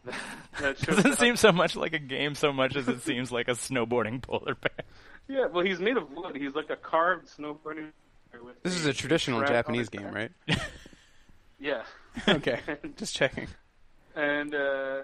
that 0.60 0.78
Doesn't 0.80 1.12
up- 1.12 1.18
seem 1.18 1.36
so 1.36 1.52
much 1.52 1.76
like 1.76 1.92
a 1.92 1.98
game 1.98 2.34
so 2.34 2.52
much 2.52 2.76
as 2.76 2.88
it 2.88 3.02
seems 3.02 3.30
like 3.32 3.48
a 3.48 3.52
snowboarding 3.52 4.22
polar 4.22 4.54
bear. 4.54 4.84
Yeah, 5.28 5.46
well, 5.46 5.64
he's 5.64 5.80
made 5.80 5.96
of 5.96 6.10
wood. 6.12 6.36
He's 6.36 6.54
like 6.54 6.70
a 6.70 6.76
carved 6.76 7.26
snowboarding. 7.28 7.90
bear 8.30 8.42
with 8.44 8.62
This 8.62 8.76
is 8.76 8.86
a 8.86 8.92
traditional 8.92 9.42
Japanese 9.44 9.88
game, 9.88 10.10
right? 10.12 10.30
Yeah. 11.58 11.82
okay, 12.28 12.60
just 12.96 13.14
checking. 13.16 13.48
and 14.14 14.54
uh, 14.54 15.02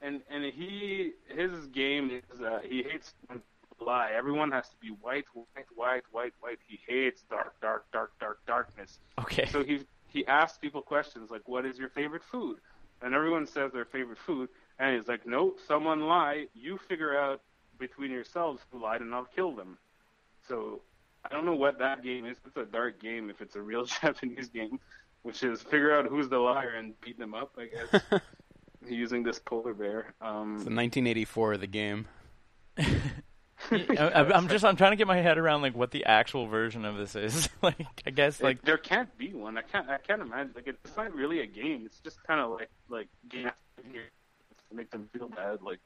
and 0.00 0.22
and 0.30 0.44
he 0.44 1.12
his 1.28 1.66
game 1.66 2.10
is 2.32 2.40
uh, 2.40 2.60
he 2.64 2.82
hates 2.82 3.12
when 3.26 3.42
lie. 3.78 4.10
Everyone 4.16 4.50
has 4.52 4.68
to 4.70 4.76
be 4.80 4.88
white, 4.88 5.24
white, 5.34 5.66
white, 5.74 6.02
white, 6.10 6.32
white. 6.40 6.58
He 6.66 6.80
hates 6.86 7.22
dark, 7.28 7.60
dark, 7.60 7.84
dark, 7.92 8.12
dark, 8.20 8.38
darkness. 8.46 8.98
Okay. 9.20 9.46
So 9.46 9.62
he 9.62 9.80
he 10.12 10.26
asks 10.26 10.58
people 10.58 10.82
questions 10.82 11.30
like, 11.30 11.48
"What 11.48 11.64
is 11.64 11.78
your 11.78 11.88
favorite 11.88 12.22
food?" 12.24 12.58
And 13.00 13.14
everyone 13.14 13.46
says 13.46 13.72
their 13.72 13.84
favorite 13.84 14.18
food, 14.18 14.48
and 14.78 14.96
he's 14.96 15.08
like, 15.08 15.26
"No, 15.26 15.54
someone 15.66 16.00
lied. 16.02 16.48
You 16.54 16.78
figure 16.78 17.16
out 17.18 17.40
between 17.78 18.10
yourselves 18.10 18.62
who 18.70 18.80
lied, 18.80 19.00
and 19.00 19.14
I'll 19.14 19.24
kill 19.24 19.52
them." 19.54 19.78
So 20.46 20.82
I 21.24 21.28
don't 21.28 21.44
know 21.44 21.54
what 21.54 21.78
that 21.78 22.02
game 22.02 22.26
is. 22.26 22.36
It's 22.46 22.56
a 22.56 22.64
dark 22.64 23.00
game 23.00 23.30
if 23.30 23.40
it's 23.40 23.56
a 23.56 23.62
real 23.62 23.84
Japanese 24.02 24.48
game, 24.48 24.78
which 25.22 25.42
is 25.42 25.62
figure 25.62 25.96
out 25.96 26.06
who's 26.06 26.28
the 26.28 26.38
liar 26.38 26.70
and 26.70 27.00
beat 27.00 27.18
them 27.18 27.34
up. 27.34 27.56
I 27.58 27.66
guess 27.66 28.20
using 28.88 29.22
this 29.22 29.38
polar 29.38 29.74
bear. 29.74 30.14
Um, 30.20 30.58
The 30.58 30.74
1984 30.74 31.56
the 31.58 31.66
game. 31.66 32.06
I, 33.98 34.30
I'm 34.34 34.48
just 34.48 34.64
I'm 34.64 34.76
trying 34.76 34.92
to 34.92 34.96
get 34.96 35.06
my 35.06 35.20
head 35.20 35.38
around 35.38 35.62
like 35.62 35.74
what 35.74 35.90
the 35.90 36.04
actual 36.04 36.46
version 36.46 36.84
of 36.84 36.96
this 36.96 37.14
is. 37.16 37.48
like 37.62 37.86
I 38.06 38.10
guess 38.10 38.40
Like 38.40 38.58
like 38.58 38.64
there 38.64 38.78
can't 38.78 39.16
be 39.18 39.32
one. 39.32 39.58
I 39.58 39.62
can't. 39.62 39.88
I 39.88 39.98
can't 39.98 40.22
imagine. 40.22 40.52
Like 40.54 40.66
it's 40.66 40.96
not 40.96 41.14
really 41.14 41.40
a 41.40 41.46
game. 41.46 41.82
It's 41.86 41.98
just 42.00 42.22
kind 42.24 42.40
of 42.40 42.50
like 42.50 42.70
like 42.88 43.08
game 43.28 43.50
to 43.82 44.76
make 44.76 44.90
them 44.90 45.08
feel 45.12 45.28
bad. 45.28 45.60
Like 45.62 45.78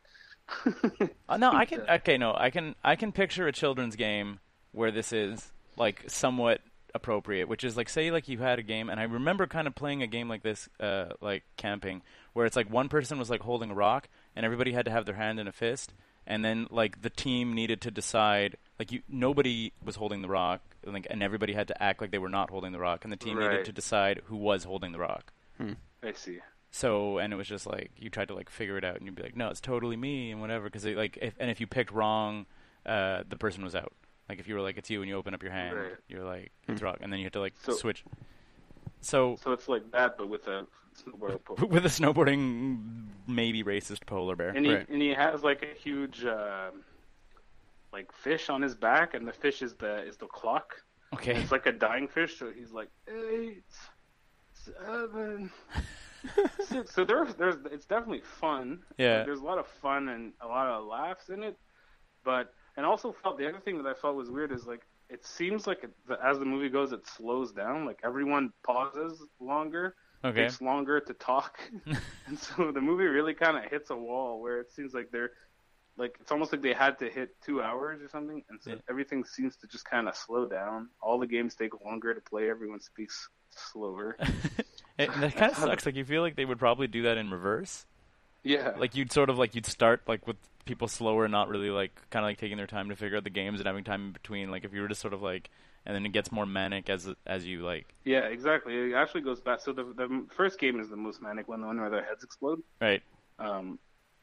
Uh, 1.28 1.37
no, 1.37 1.50
I 1.52 1.64
can. 1.64 1.81
Okay, 1.81 2.19
no, 2.19 2.35
I 2.37 2.50
can. 2.50 2.75
I 2.85 2.97
can 2.97 3.12
picture 3.12 3.47
a 3.49 3.52
children's 3.52 3.97
game 3.97 4.38
where 4.73 4.90
this 4.90 5.12
is 5.12 5.52
like 5.76 6.05
somewhat 6.07 6.61
appropriate, 6.95 7.49
which 7.49 7.64
is 7.64 7.76
like 7.76 7.88
say 7.88 8.11
like 8.11 8.28
you 8.28 8.38
had 8.38 8.59
a 8.59 8.62
game, 8.62 8.88
and 8.88 9.00
I 9.00 9.05
remember 9.05 9.47
kind 9.47 9.66
of 9.66 9.75
playing 9.75 10.02
a 10.02 10.07
game 10.07 10.28
like 10.28 10.43
this, 10.43 10.69
uh, 10.78 11.07
like 11.21 11.43
camping, 11.57 12.02
where 12.33 12.47
it's 12.47 12.57
like 12.57 12.71
one 12.71 12.88
person 12.88 13.19
was 13.19 13.31
like 13.31 13.40
holding 13.40 13.71
a 13.71 13.75
rock, 13.75 14.09
and 14.35 14.45
everybody 14.45 14.73
had 14.73 14.85
to 14.85 14.90
have 14.90 15.05
their 15.05 15.14
hand 15.16 15.40
in 15.40 15.49
a 15.49 15.52
fist, 15.52 15.93
and 16.26 16.45
then 16.45 16.66
like 16.71 17.02
the 17.02 17.11
team 17.11 17.54
needed 17.54 17.80
to 17.83 17.90
decide, 17.90 18.56
like 18.78 18.92
you, 18.92 19.02
nobody 19.09 19.73
was 19.85 19.97
holding 19.97 20.23
the 20.23 20.28
rock, 20.28 20.61
and, 20.85 20.92
like, 20.95 21.06
and 21.11 21.23
everybody 21.23 21.52
had 21.52 21.68
to 21.68 21.83
act 21.83 22.00
like 22.00 22.11
they 22.11 22.18
were 22.18 22.28
not 22.28 22.50
holding 22.50 22.73
the 22.73 22.78
rock, 22.78 23.04
and 23.04 23.12
the 23.12 23.16
team 23.16 23.38
Right. 23.38 23.50
needed 23.50 23.66
to 23.66 23.73
decide 23.73 24.23
who 24.26 24.37
was 24.37 24.64
holding 24.64 24.92
the 24.92 24.99
rock. 24.99 25.33
I 26.02 26.12
see. 26.12 26.38
So 26.71 27.18
and 27.18 27.33
it 27.33 27.37
was 27.37 27.49
just 27.49 27.66
like 27.66 27.90
you 27.97 28.11
tried 28.11 28.28
to 28.28 28.35
like 28.35 28.50
figure 28.50 28.76
it 28.76 28.85
out, 28.85 28.97
and 28.97 29.06
you'd 29.06 29.14
be 29.14 29.23
like, 29.23 29.37
no, 29.37 29.49
it's 29.49 29.61
totally 29.61 29.97
me 29.97 30.30
and 30.30 30.40
whatever, 30.40 30.64
because 30.64 30.85
like 30.85 31.18
if 31.23 31.35
and 31.40 31.50
if 31.50 31.61
you 31.61 31.66
picked 31.66 31.90
wrong, 31.92 32.47
uh, 32.85 33.23
the 33.28 33.37
person 33.37 33.64
was 33.64 33.75
out. 33.75 33.92
Like 34.28 34.40
if 34.40 34.49
you 34.49 34.54
were 34.54 34.61
like 34.61 34.76
it's 34.76 34.90
you 34.90 35.00
and 35.00 35.09
you 35.09 35.16
open 35.16 35.33
up 35.35 35.42
your 35.42 35.52
hand, 35.52 35.76
Right. 35.76 35.95
you're 36.09 36.25
like 36.25 36.52
it's 36.68 36.83
rock," 36.83 36.99
and 37.00 37.12
then 37.12 37.21
you 37.21 37.26
had 37.26 37.33
to 37.35 37.40
like 37.40 37.54
So- 37.62 37.73
switch. 37.73 38.04
So 39.06 39.36
So 39.42 39.52
it's 39.52 39.68
like 39.68 39.90
that, 39.92 40.18
but 40.18 40.28
with 40.28 40.46
a 40.48 40.66
snowboard 41.00 41.44
pole. 41.44 41.56
with 41.68 41.84
a 41.86 41.88
snowboarding 41.88 43.06
maybe 43.26 43.62
racist 43.62 44.06
polar 44.06 44.34
bear, 44.36 44.50
And 44.50 44.64
he 44.66 44.75
Right. 44.75 44.88
and 44.88 45.00
he 45.02 45.10
has 45.10 45.42
like 45.42 45.62
a 45.62 45.75
huge 45.78 46.25
um 46.25 46.82
like 47.92 48.12
fish 48.12 48.50
on 48.50 48.60
his 48.62 48.75
back, 48.75 49.14
and 49.14 49.26
the 49.26 49.32
fish 49.32 49.62
is 49.62 49.75
the 49.76 50.02
is 50.06 50.16
the 50.16 50.26
clock. 50.26 50.82
okay, 51.14 51.34
It's 51.40 51.52
like 51.52 51.66
a 51.66 51.72
dying 51.72 52.08
fish, 52.08 52.38
so 52.38 52.50
he's 52.50 52.72
like 52.72 52.88
eight, 53.08 53.62
seven, 54.52 55.50
six. 56.61 56.92
So 56.94 57.04
there's 57.04 57.35
there's 57.35 57.57
it's 57.70 57.87
definitely 57.87 58.22
fun. 58.40 58.81
Yeah. 58.98 59.22
There's 59.24 59.40
a 59.40 59.44
lot 59.44 59.59
of 59.59 59.66
fun 59.66 60.09
and 60.09 60.33
a 60.40 60.46
lot 60.46 60.66
of 60.66 60.85
laughs 60.85 61.28
in 61.28 61.42
it, 61.42 61.57
but 62.24 62.52
and 62.76 62.85
also 62.85 63.12
felt 63.22 63.38
the 63.38 63.48
other 63.48 63.61
thing 63.61 63.76
that 63.83 63.87
I 63.87 63.94
felt 63.94 64.16
was 64.16 64.31
weird 64.31 64.52
is 64.52 64.66
like 64.66 64.83
it 65.09 65.25
seems 65.25 65.66
like 65.66 65.85
it, 65.85 65.90
as 66.23 66.38
the 66.38 66.45
movie 66.45 66.69
goes, 66.69 66.92
it 66.92 67.07
slows 67.07 67.53
down. 67.53 67.87
Like 67.87 68.01
everyone 68.05 68.53
pauses 68.64 69.23
longer. 69.40 69.95
okay, 70.25 70.42
Takes 70.42 70.61
longer 70.61 71.01
to 71.01 71.14
talk, 71.14 71.59
and 72.27 72.38
so 72.38 72.71
the 72.73 72.81
movie 72.81 73.05
really 73.07 73.33
kind 73.35 73.57
of 73.57 73.71
hits 73.71 73.90
a 73.90 73.97
wall 73.97 74.40
where 74.42 74.61
it 74.61 74.71
seems 74.73 74.92
like 74.92 75.11
they're 75.11 75.31
like 75.97 76.16
it's 76.21 76.31
almost 76.33 76.53
like 76.53 76.62
they 76.62 76.75
had 76.75 76.99
to 76.99 77.09
hit 77.09 77.31
two 77.45 77.62
hours 77.62 78.03
or 78.03 78.09
something, 78.09 78.42
and 78.51 78.61
so 78.62 78.73
Yeah. 78.73 78.81
everything 78.90 79.25
seems 79.25 79.57
to 79.59 79.66
just 79.66 79.85
kind 79.87 80.09
of 80.09 80.16
slow 80.16 80.47
down. 80.47 80.90
All 81.01 81.19
the 81.19 81.27
games 81.27 81.55
take 81.55 81.73
longer 81.85 82.14
to 82.14 82.21
play. 82.21 82.51
Everyone 82.51 82.81
speaks 82.81 83.29
slower. 83.51 84.16
it, 84.99 85.19
that 85.21 85.37
kind 85.37 85.53
of 85.53 85.57
sucks. 85.59 85.87
Like 85.87 85.97
you 85.97 86.05
feel 86.05 86.23
like 86.23 86.37
they 86.37 86.45
would 86.45 86.59
probably 86.59 86.87
do 86.87 87.03
that 87.03 87.16
in 87.19 87.31
reverse. 87.31 87.87
Yeah, 88.46 88.72
Like 88.78 88.94
you'd 88.94 89.12
sort 89.12 89.28
of 89.30 89.38
like 89.38 89.54
you'd 89.54 89.66
start 89.66 90.02
like 90.06 90.26
with 90.26 90.37
people 90.64 90.88
slower, 90.88 91.24
and 91.24 91.32
not 91.32 91.48
really 91.48 91.70
like 91.70 91.92
kind 92.11 92.24
of 92.24 92.28
like 92.28 92.38
taking 92.38 92.56
their 92.56 92.66
time 92.66 92.88
to 92.88 92.96
figure 92.96 93.16
out 93.18 93.24
the 93.24 93.30
games 93.30 93.61
and 93.61 93.66
having 93.66 93.85
time 93.85 94.06
in 94.06 94.12
between. 94.12 94.50
Like 94.50 94.64
if 94.64 94.72
you 94.72 94.80
were 94.82 94.88
just 94.88 95.00
sort 95.00 95.14
of 95.14 95.22
like, 95.22 95.50
and 95.85 95.94
then 95.94 96.06
it 96.06 96.12
gets 96.12 96.30
more 96.32 96.46
manic 96.46 96.88
as 96.88 97.09
as 97.26 97.44
you 97.46 97.62
like, 97.64 97.94
yeah, 98.04 98.20
exactly. 98.20 98.74
It 98.74 98.94
actually 98.94 99.22
goes 99.22 99.40
back. 99.40 99.61
So 99.61 99.72
the 99.72 99.85
the 99.85 100.26
first 100.30 100.59
game 100.59 100.80
is 100.80 100.88
the 100.88 100.96
most 100.96 101.20
manic 101.20 101.48
one, 101.48 101.61
the 101.61 101.66
one 101.66 101.80
where 101.80 101.90
their 101.90 102.04
heads 102.04 102.24
explode. 102.24 102.62
right? 102.80 103.02
Um, 103.38 103.78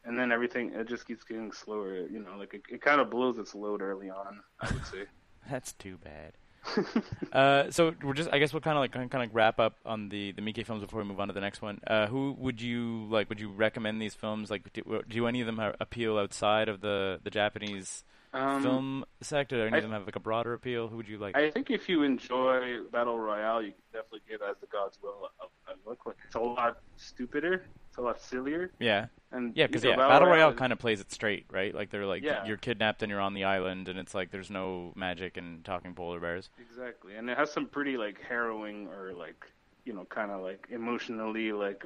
and 0.06 0.18
then 0.20 0.32
everything 0.32 0.74
it 0.74 0.88
just 0.88 1.08
keeps 1.08 1.24
getting 1.24 1.52
slower. 1.52 1.96
You 2.08 2.20
know, 2.20 2.36
like 2.38 2.54
it, 2.54 2.62
it 2.70 2.82
kind 2.82 3.00
of 3.02 3.10
blows 3.10 3.38
its 3.38 3.54
load 3.56 3.82
early 3.82 4.10
on. 4.10 4.42
I 4.62 4.72
would 4.72 4.86
say. 4.86 5.04
That's 5.50 5.74
too 5.74 5.98
bad. 6.04 6.34
uh, 7.34 7.70
so 7.72 7.94
we're 8.04 8.14
just, 8.14 8.30
I 8.32 8.40
guess 8.40 8.54
we'll 8.54 8.62
kind 8.62 8.78
of 8.78 8.82
like 8.82 9.12
kind 9.12 9.24
of 9.24 9.36
wrap 9.36 9.60
up 9.60 9.78
on 9.86 10.10
the 10.10 10.32
the 10.32 10.42
Miike 10.42 10.66
films 10.66 10.82
before 10.82 11.02
we 11.02 11.08
move 11.08 11.20
on 11.20 11.28
to 11.28 11.34
the 11.34 11.42
next 11.42 11.62
one. 11.62 11.80
Uh, 11.86 12.08
who 12.08 12.36
would 12.40 12.62
you 12.62 13.06
like? 13.10 13.30
Would 13.30 13.40
you 13.40 13.50
recommend 13.50 14.02
these 14.02 14.16
films? 14.16 14.50
Like, 14.50 14.72
do, 14.74 15.04
do 15.08 15.28
any 15.28 15.42
of 15.42 15.46
them 15.46 15.60
appeal 15.80 16.18
outside 16.18 16.70
of 16.70 16.82
the 16.82 17.20
the 17.24 17.30
Japanese 17.30 18.04
Um, 18.34 18.64
film 18.64 19.06
sector? 19.22 19.68
Any 19.68 19.76
I- 19.76 19.78
of 19.78 19.84
them 19.84 19.92
have 19.92 20.06
like 20.06 20.16
a 20.16 20.20
broader 20.20 20.54
appeal? 20.54 20.88
Who 20.88 20.98
would 20.98 21.08
you 21.08 21.18
like? 21.20 21.38
I 21.38 21.52
think 21.52 21.70
if 21.70 21.88
you 21.88 22.04
enjoy 22.04 22.80
Battle 22.92 23.20
Royale, 23.20 23.62
you 23.62 23.72
can 23.72 23.82
definitely 23.94 24.22
give 24.30 24.42
As 24.42 24.56
the 24.60 24.68
Gods 24.68 24.98
Will 25.04 25.30
a, 25.42 25.72
a 25.72 25.76
look. 25.88 26.06
Like 26.06 26.16
it's 26.26 26.36
a 26.36 26.40
lot 26.40 26.80
stupider, 26.98 27.66
it's 27.90 27.98
a 27.98 28.02
lot 28.02 28.20
sillier, 28.20 28.72
yeah, 28.80 29.06
and 29.32 29.56
yeah, 29.56 29.68
because 29.68 29.84
yeah, 29.84 29.96
Battle 29.96 30.28
Royale 30.30 30.50
is- 30.52 30.58
kind 30.58 30.74
of 30.74 30.80
plays 30.80 31.00
it 31.00 31.12
straight, 31.12 31.46
right? 31.52 31.74
Like 31.76 31.92
they're 31.92 32.06
like 32.08 32.24
Yeah. 32.24 32.44
you're 32.46 32.58
kidnapped 32.58 33.04
and 33.04 33.10
you're 33.12 33.22
on 33.22 33.34
the 33.36 33.44
island, 33.44 33.88
and 33.88 34.00
it's 34.00 34.16
like 34.16 34.32
there's 34.32 34.50
no 34.50 34.94
magic 34.96 35.38
and 35.38 35.64
talking 35.64 35.94
polar 35.94 36.20
bears. 36.20 36.50
exactly, 36.60 37.16
and 37.16 37.30
it 37.30 37.38
has 37.38 37.52
some 37.52 37.68
pretty 37.68 37.98
like 37.98 38.20
harrowing 38.28 38.88
or 38.88 39.14
like 39.14 39.46
you 39.86 39.94
know 39.94 40.06
kind 40.06 40.32
of 40.32 40.42
like 40.42 40.66
emotionally 40.72 41.52
like 41.52 41.86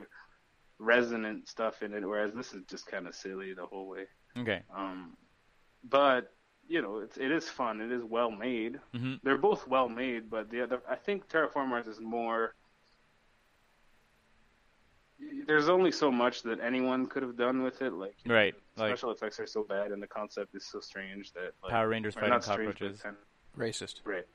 resonant 0.79 1.47
stuff 1.49 1.81
in 1.83 1.93
it. 1.93 2.07
Whereas 2.07 2.33
this 2.33 2.53
is 2.53 2.61
just 2.69 2.87
kind 2.87 3.07
of 3.07 3.15
silly 3.15 3.53
the 3.53 3.65
whole 3.65 3.87
way. 3.87 4.05
Okay, 4.37 4.61
Um, 4.75 5.17
but 5.89 6.33
you 6.67 6.81
know, 6.81 6.99
it's 6.99 7.17
it 7.17 7.31
is 7.31 7.47
fun. 7.49 7.81
It 7.81 7.91
is 7.91 8.03
well 8.03 8.31
made. 8.31 8.79
hmm 8.93 9.15
They're 9.23 9.37
both 9.37 9.67
well 9.67 9.89
made, 9.89 10.29
but 10.29 10.49
the 10.49 10.63
other, 10.63 10.81
I 10.89 10.95
think 10.95 11.27
Terraformers 11.29 11.87
is 11.87 11.99
more. 11.99 12.53
There's 15.47 15.67
only 15.69 15.91
so 15.91 16.11
much 16.11 16.43
that 16.43 16.59
anyone 16.59 17.07
could 17.07 17.23
have 17.23 17.35
done 17.37 17.63
with 17.63 17.81
it. 17.81 17.93
Like 17.93 18.15
you 18.23 18.29
know, 18.29 18.35
Right, 18.35 18.55
like- 18.77 18.89
special 18.91 19.11
effects 19.11 19.39
are 19.39 19.47
so 19.47 19.63
bad, 19.63 19.91
and 19.91 20.01
the 20.01 20.07
concept 20.07 20.53
is 20.55 20.65
so 20.65 20.79
strange 20.79 21.31
that 21.33 21.53
like, 21.63 21.71
Power 21.71 21.87
Rangers 21.89 22.15
or 22.15 22.19
fighting 22.19 22.33
not 22.33 22.43
strange, 22.43 22.75
cockroaches. 22.77 23.01
Racist. 23.57 23.95
right. 24.05 24.25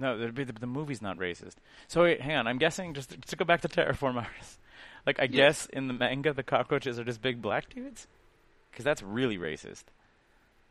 No, 0.00 0.18
there'd 0.18 0.34
be 0.34 0.42
the, 0.42 0.52
the 0.54 0.66
movie's 0.66 1.00
not 1.00 1.16
racist. 1.18 1.54
So 1.86 2.02
wait, 2.02 2.20
hang 2.20 2.34
on. 2.36 2.46
I'm 2.48 2.58
guessing 2.58 2.92
just 2.94 3.10
to, 3.10 3.18
to 3.18 3.36
go 3.36 3.44
back 3.44 3.60
to 3.62 3.68
Terraformers. 3.68 4.26
Like 5.04 5.18
I 5.18 5.26
guess 5.26 5.66
in 5.66 5.88
the 5.88 5.94
manga 5.94 6.32
the 6.32 6.44
cockroaches 6.44 6.96
are 6.96 7.02
just 7.04 7.20
big 7.20 7.42
black 7.42 7.68
dudes, 7.68 8.06
because 8.70 8.84
that's 8.84 9.02
really 9.02 9.36
racist. 9.36 9.82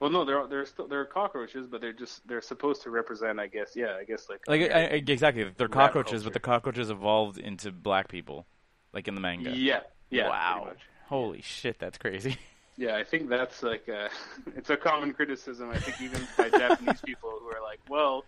Well, 0.01 0.09
no, 0.09 0.25
they're 0.25 0.47
they're 0.47 0.65
still 0.65 0.87
they're 0.87 1.05
cockroaches, 1.05 1.67
but 1.67 1.79
they're 1.79 1.93
just 1.93 2.27
they're 2.27 2.41
supposed 2.41 2.81
to 2.81 2.89
represent, 2.89 3.39
I 3.39 3.45
guess. 3.45 3.75
Yeah, 3.75 3.97
I 3.99 4.03
guess 4.03 4.27
like 4.29 4.41
Like 4.47 4.61
I, 4.71 4.79
I, 4.79 5.03
exactly, 5.07 5.45
they're 5.55 5.67
cockroaches, 5.67 6.23
but 6.23 6.33
the 6.33 6.39
cockroaches 6.39 6.89
evolved 6.89 7.37
into 7.37 7.71
black 7.71 8.07
people, 8.07 8.47
like 8.93 9.07
in 9.07 9.13
the 9.13 9.21
manga. 9.21 9.51
yeah, 9.51 9.81
yeah. 10.09 10.27
wow. 10.27 10.71
Holy 11.07 11.41
shit, 11.41 11.79
that's 11.79 11.97
crazy. 11.97 12.37
Yeah, 12.77 12.95
I 12.95 13.03
think 13.03 13.29
that's 13.29 13.61
like 13.61 13.87
uh, 13.89 13.93
a, 13.93 14.09
it's 14.55 14.69
a 14.71 14.77
common 14.77 15.13
criticism. 15.13 15.69
I 15.69 15.77
think 15.77 16.01
even 16.01 16.25
by 16.37 16.57
Japanese 16.57 17.01
people 17.01 17.29
who 17.39 17.47
are 17.47 17.61
like, 17.61 17.79
well, 17.89 18.23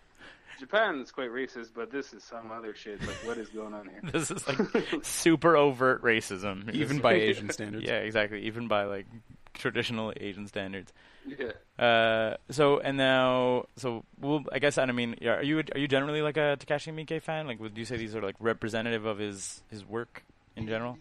Japan 0.60 1.00
is 1.00 1.10
quite 1.10 1.30
racist, 1.30 1.70
but 1.74 1.90
this 1.90 2.12
is 2.12 2.22
some 2.22 2.52
other 2.52 2.74
shit. 2.74 3.00
Like, 3.00 3.16
what 3.24 3.38
is 3.38 3.48
going 3.48 3.74
on 3.74 3.88
here? 3.88 4.00
this 4.12 4.30
is 4.30 4.46
like 4.46 4.58
super 5.02 5.56
overt 5.56 6.02
racism, 6.02 6.72
Even 6.72 7.00
by 7.00 7.14
Asian 7.14 7.50
standards. 7.50 7.84
Yeah, 7.84 8.00
exactly. 8.00 8.42
Even 8.42 8.68
by 8.68 8.84
like 8.84 9.06
traditional 9.54 10.12
Asian 10.20 10.46
standards. 10.46 10.92
Yeah. 11.26 11.52
Uh, 11.82 12.36
so 12.50 12.78
and 12.80 12.96
now, 12.96 13.66
so 13.76 14.04
well, 14.20 14.44
I 14.52 14.58
guess 14.58 14.78
I 14.78 14.86
mean, 14.86 15.16
yeah, 15.20 15.36
are 15.36 15.42
you 15.42 15.58
are 15.74 15.78
you 15.78 15.88
generally 15.88 16.22
like 16.22 16.36
a 16.36 16.56
Takashi 16.60 16.92
Miike 16.92 17.22
fan? 17.22 17.46
Like, 17.46 17.60
would 17.60 17.76
you 17.76 17.84
say 17.84 17.96
these 17.96 18.14
are 18.14 18.22
like 18.22 18.36
representative 18.38 19.06
of 19.06 19.18
his 19.18 19.62
his 19.70 19.84
work 19.84 20.24
in 20.56 20.66
general? 20.66 20.98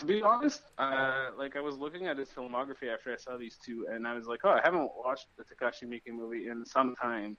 To 0.00 0.06
be 0.06 0.22
honest, 0.22 0.62
uh, 0.78 1.30
like 1.38 1.54
I 1.56 1.60
was 1.60 1.76
looking 1.76 2.06
at 2.06 2.18
his 2.18 2.28
filmography 2.28 2.92
after 2.92 3.12
I 3.12 3.16
saw 3.16 3.36
these 3.36 3.56
two, 3.64 3.86
and 3.90 4.08
I 4.08 4.14
was 4.14 4.26
like, 4.26 4.40
oh, 4.42 4.50
I 4.50 4.60
haven't 4.64 4.90
watched 4.96 5.26
the 5.36 5.44
Takashi 5.44 5.84
Miike 5.84 6.12
movie 6.12 6.48
in 6.48 6.64
some 6.64 6.96
time. 6.96 7.36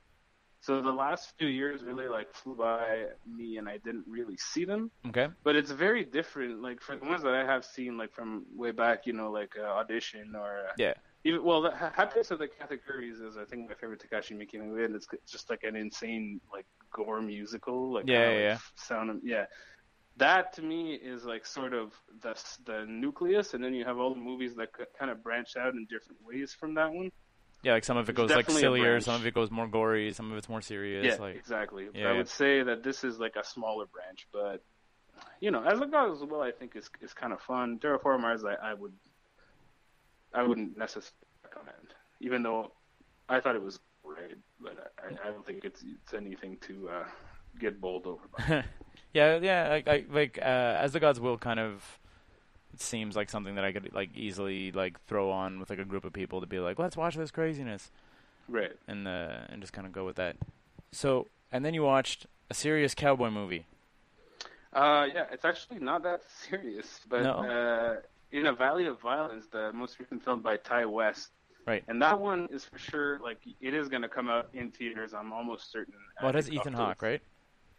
So 0.62 0.82
the 0.82 0.92
last 0.92 1.34
few 1.38 1.48
years 1.48 1.84
really 1.84 2.08
like 2.08 2.34
flew 2.34 2.56
by 2.56 3.06
me, 3.26 3.58
and 3.58 3.70
I 3.70 3.78
didn't 3.78 4.06
really 4.08 4.38
see 4.38 4.66
them. 4.66 4.92
Okay. 5.08 5.30
But 5.44 5.56
it's 5.56 5.72
very 5.72 6.04
different. 6.04 6.62
Like 6.62 6.82
for 6.82 6.96
the 6.98 7.06
ones 7.06 7.24
that 7.24 7.34
I 7.36 7.46
have 7.46 7.66
seen, 7.66 7.98
like 7.98 8.14
from 8.14 8.46
way 8.56 8.72
back, 8.72 9.06
you 9.06 9.14
know, 9.14 9.32
like 9.32 9.54
uh, 9.58 9.64
audition 9.64 10.36
or 10.36 10.66
uh, 10.68 10.74
Yeah. 10.78 10.94
even 11.24 11.44
well, 11.44 11.62
the 11.62 11.72
Ha- 11.72 11.94
Happiness 11.96 12.32
of 12.32 12.40
the 12.40 12.48
Katakuris 12.48 13.22
is 13.22 13.38
I 13.38 13.46
think 13.46 13.70
my 13.70 13.76
favorite 13.76 14.02
Takashi 14.02 14.36
Miike 14.36 14.60
movie, 14.60 14.86
and 14.86 14.96
it's 14.96 15.08
just 15.30 15.50
like 15.50 15.64
an 15.64 15.76
insane 15.76 16.42
like 16.52 16.66
gore 16.94 17.22
musical, 17.22 17.94
like 17.94 18.08
Yeah, 18.08 18.20
kinda, 18.24 18.42
yeah, 18.42 18.52
like, 18.54 18.60
sound 18.76 19.10
of 19.12 19.18
yeah. 19.24 19.46
That 20.18 20.54
to 20.54 20.62
me 20.62 20.96
is 20.96 21.26
like 21.26 21.46
sort 21.46 21.74
of 21.74 21.94
the 22.22 22.36
the 22.66 22.86
nucleus, 22.88 23.54
and 23.54 23.64
then 23.64 23.74
you 23.74 23.86
have 23.86 23.98
all 24.00 24.14
the 24.14 24.20
movies 24.22 24.56
that 24.56 24.70
kind 24.98 25.12
of 25.12 25.24
branch 25.24 25.56
out 25.58 25.74
in 25.74 25.86
different 25.90 26.22
ways 26.24 26.54
from 26.54 26.74
that 26.76 26.92
one. 26.92 27.10
Yeah, 27.66 27.74
like 27.74 27.84
some 27.84 27.98
of 27.98 28.08
it 28.08 28.16
goes 28.16 28.30
like 28.30 28.48
sillier, 28.48 29.02
some 29.02 29.16
of 29.16 29.26
it 29.26 29.34
goes 29.34 29.50
more 29.50 29.66
gory, 29.66 30.14
some 30.14 30.32
of 30.32 30.38
it's 30.38 30.48
more 30.48 30.62
serious. 30.62 31.04
yeah, 31.04 31.16
like 31.16 31.36
exactly. 31.36 31.88
Yeah, 31.96 32.10
I 32.10 32.12
yeah. 32.12 32.18
would 32.18 32.30
say 32.30 32.62
that 32.62 32.84
this 32.84 33.04
is 33.04 33.18
like 33.18 33.36
a 33.38 33.44
smaller 33.44 33.88
branch, 33.88 34.28
but 34.32 34.62
you 35.42 35.50
know, 35.50 35.64
as 35.64 35.82
it 35.82 35.90
goes 35.90 36.24
well, 36.24 36.44
I 36.44 36.52
think 36.52 36.76
is 36.76 36.92
is 37.02 37.16
kind 37.16 37.34
of 37.34 37.42
fun. 37.42 37.80
Terraformers, 37.80 38.46
I, 38.46 38.70
I 38.70 38.74
would, 38.76 38.94
I 40.32 40.44
wouldn't 40.44 40.78
necessarily 40.78 41.18
recommend, 41.44 41.96
even 42.20 42.44
though 42.44 42.72
I 43.28 43.40
thought 43.40 43.56
it 43.56 43.64
was 43.64 43.80
great, 44.04 44.38
but 44.62 44.94
I, 45.00 45.28
I 45.28 45.32
don't 45.32 45.44
think 45.44 45.66
it's 45.66 45.82
it's 45.82 46.14
anything 46.14 46.58
to 46.68 46.90
uh, 46.90 47.06
get 47.60 47.82
bowled 47.82 48.06
over 48.06 48.22
by. 48.38 48.64
yeah, 49.16 49.40
yeah. 49.42 49.70
Like, 49.70 49.88
I, 49.88 50.06
like 50.08 50.38
uh, 50.40 50.78
as 50.86 50.94
the 50.94 51.00
gods 51.00 51.20
will 51.20 51.40
kind 51.40 51.60
of. 51.60 52.00
It 52.76 52.82
seems 52.82 53.16
like 53.16 53.30
something 53.30 53.56
that 53.56 53.64
I 53.64 53.72
could 53.72 53.94
like 53.94 54.10
easily 54.18 54.74
like 54.74 55.00
throw 55.06 55.32
on 55.32 55.62
with 55.62 55.70
like 55.70 55.80
a 55.80 55.86
group 55.86 56.04
of 56.04 56.12
people 56.12 56.42
to 56.42 56.46
be 56.46 56.60
like, 56.60 56.78
let's 56.78 56.98
watch 56.98 57.16
this 57.16 57.32
craziness, 57.32 57.90
right. 58.50 58.74
and 58.86 59.08
uh, 59.08 59.38
and 59.48 59.62
just 59.62 59.72
kind 59.72 59.88
of 59.88 59.94
go 59.94 60.04
with 60.06 60.18
that. 60.18 60.36
So, 60.92 61.28
and 61.54 61.64
then 61.64 61.74
you 61.74 61.84
watched 61.84 62.26
a 62.50 62.54
serious 62.54 62.94
cowboy 62.94 63.30
movie. 63.30 63.66
Uh, 64.74 65.08
yeah, 65.14 65.24
it's 65.32 65.46
actually 65.46 65.80
not 65.80 66.04
that 66.04 66.24
serious, 66.50 67.00
but 67.08 67.24
No? 67.24 67.32
uh, 67.36 67.96
in 68.34 68.48
a 68.48 68.54
Valley 68.54 68.88
of 68.88 69.00
Violence, 69.00 69.46
the 69.50 69.72
most 69.72 69.98
recent 69.98 70.22
film 70.26 70.42
by 70.42 70.58
Ti 70.58 70.84
West, 70.84 71.30
Right. 71.66 71.82
and 71.88 72.02
that 72.02 72.20
one 72.20 72.50
is 72.52 72.66
for 72.66 72.78
sure 72.78 73.20
like 73.20 73.38
it 73.62 73.74
is 73.74 73.88
going 73.88 74.02
to 74.02 74.10
come 74.10 74.28
out 74.28 74.50
in 74.54 74.70
theaters. 74.72 75.14
I'm 75.14 75.32
almost 75.32 75.72
certain. 75.72 75.94
Well, 76.22 76.32
it 76.32 76.36
has 76.36 76.52
Ethan 76.52 76.74
Hawke, 76.74 77.02
right? 77.02 77.22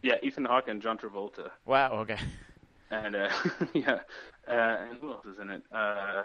Yeah, 0.02 0.14
Ethan 0.22 0.46
Hawke 0.46 0.68
and 0.68 0.80
John 0.80 0.96
Travolta, 0.96 1.50
Wow. 1.66 1.92
Okay. 1.98 2.16
and 2.90 3.16
uh, 3.16 3.28
yeah, 3.74 4.00
uh, 4.48 4.52
and 4.90 4.98
who 5.00 5.12
else 5.12 5.26
is 5.26 5.38
in 5.38 5.50
it? 5.50 5.62
Uh, 5.72 6.22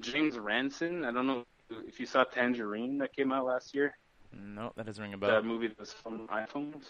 James 0.00 0.38
Ransone. 0.38 1.04
I 1.04 1.12
don't 1.12 1.26
know 1.26 1.44
if 1.86 1.98
you 1.98 2.06
saw 2.06 2.24
Tangerine 2.24 2.98
that 2.98 3.14
came 3.14 3.32
out 3.32 3.46
last 3.46 3.74
year. 3.74 3.96
No, 4.32 4.72
that 4.76 4.86
doesn't 4.86 5.02
ring 5.02 5.14
a 5.14 5.18
bell. 5.18 5.30
That 5.30 5.44
movie 5.44 5.68
that 5.68 5.78
was 5.78 5.94
on 6.04 6.26
iPhones. 6.28 6.84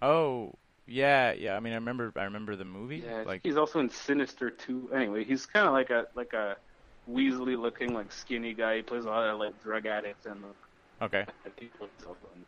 Oh, 0.00 0.54
yeah, 0.86 1.32
yeah. 1.32 1.56
I 1.56 1.60
mean, 1.60 1.72
I 1.72 1.76
remember. 1.76 2.12
I 2.16 2.24
remember 2.24 2.56
the 2.56 2.64
movie. 2.64 3.02
Yeah, 3.04 3.22
like, 3.26 3.40
he's 3.44 3.56
also 3.56 3.80
in 3.80 3.90
Sinister 3.90 4.50
too. 4.50 4.90
Anyway, 4.94 5.24
he's 5.24 5.46
kind 5.46 5.66
of 5.66 5.72
like 5.72 5.90
a 5.90 6.06
like 6.14 6.32
a 6.32 6.56
Weasley 7.10 7.58
looking 7.58 7.94
like 7.94 8.12
skinny 8.12 8.54
guy. 8.54 8.76
He 8.76 8.82
plays 8.82 9.04
a 9.04 9.08
lot 9.08 9.28
of 9.28 9.38
like 9.38 9.60
drug 9.62 9.86
addicts 9.86 10.26
and 10.26 10.42
okay. 11.00 11.24
and 11.44 11.56
people 11.56 11.86
and 11.86 11.90
stuff. 11.98 12.16
And, 12.34 12.44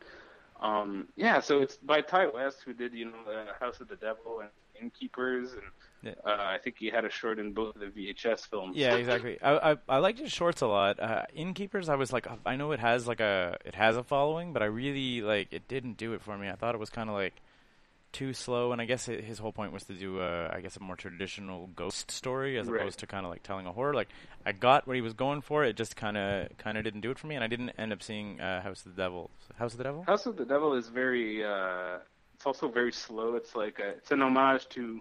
um, 0.61 1.09
yeah, 1.17 1.41
so 1.41 1.61
it's 1.61 1.77
by 1.77 2.01
Ti 2.01 2.27
West 2.33 2.59
who 2.65 2.73
did 2.73 2.95
you 2.95 3.07
know 3.07 3.31
uh, 3.31 3.53
House 3.59 3.81
of 3.81 3.89
the 3.89 3.97
Devil 3.97 4.41
and 4.41 4.51
Innkeepers, 4.85 5.53
and 5.53 5.63
Yeah. 6.03 6.13
uh, 6.25 6.37
I 6.55 6.59
think 6.63 6.77
he 6.79 6.91
had 6.91 7.05
a 7.05 7.11
short 7.11 7.39
in 7.39 7.53
both 7.55 7.75
of 7.77 7.81
the 7.81 7.87
VHS 7.87 8.47
films. 8.47 8.77
Yeah, 8.77 8.95
exactly. 8.97 9.41
I 9.43 9.73
I, 9.73 9.77
I 9.89 9.99
liked 9.99 10.19
his 10.19 10.31
shorts 10.33 10.61
a 10.61 10.67
lot. 10.67 11.01
Uh, 11.01 11.23
Innkeepers, 11.35 11.89
I 11.89 11.95
was 11.97 12.13
like, 12.13 12.27
I 12.45 12.57
know 12.57 12.73
it 12.73 12.81
has 12.81 13.07
like 13.09 13.21
a 13.21 13.57
it 13.65 13.75
has 13.75 13.97
a 13.97 14.03
following, 14.05 14.53
but 14.53 14.63
I 14.63 14.67
really 14.67 15.23
like 15.23 15.49
it 15.53 15.67
didn't 15.69 15.97
do 15.97 16.13
it 16.13 16.21
for 16.23 16.37
me. 16.37 16.49
I 16.49 16.57
thought 16.57 16.75
it 16.75 16.79
was 16.79 16.91
kind 16.91 17.09
of 17.09 17.15
like 17.17 17.35
too 18.13 18.33
slow, 18.33 18.71
and 18.71 18.81
I 18.81 18.85
guess 18.85 19.09
it, 19.09 19.25
his 19.25 19.39
whole 19.41 19.51
point 19.51 19.73
was 19.73 19.83
to 19.85 19.93
do 19.95 20.21
a 20.21 20.49
I 20.49 20.61
guess 20.61 20.77
a 20.77 20.81
more 20.81 20.95
traditional 20.95 21.67
ghost 21.75 22.11
story 22.13 22.59
as 22.59 22.69
Right. 22.69 22.81
opposed 22.83 23.01
to 23.01 23.07
kind 23.09 23.25
of 23.27 23.33
like 23.33 23.43
telling 23.43 23.67
a 23.67 23.73
horror. 23.73 23.95
Like 23.95 24.09
I 24.47 24.53
got 24.53 24.87
what 24.87 24.95
he 24.97 25.03
was 25.03 25.15
going 25.15 25.41
for, 25.41 25.65
it 25.65 25.75
just 25.77 25.97
kind 25.97 26.17
of 26.17 26.57
kind 26.59 26.77
of 26.79 26.85
didn't 26.85 27.01
do 27.01 27.11
it 27.11 27.19
for 27.19 27.27
me, 27.29 27.35
and 27.35 27.43
I 27.43 27.49
didn't 27.49 27.71
end 27.79 27.93
up 27.93 28.03
seeing 28.03 28.41
uh, 28.41 28.61
House 28.63 28.85
of 28.87 28.95
the 28.95 29.03
Devil. 29.03 29.31
House 29.59 29.73
of 29.73 29.79
the 29.79 29.85
Devil. 29.85 30.05
House 30.05 30.27
of 30.27 30.37
the 30.37 30.45
Devil 30.45 30.75
is 30.75 30.89
very. 30.89 31.43
Uh, 31.45 31.99
it's 32.45 32.61
also 32.61 32.71
very 32.71 32.93
slow. 32.93 33.37
It's 33.37 33.57
like 33.57 33.79
a, 33.79 33.89
it's 33.97 34.11
an 34.11 34.21
homage 34.21 34.69
to 34.71 35.01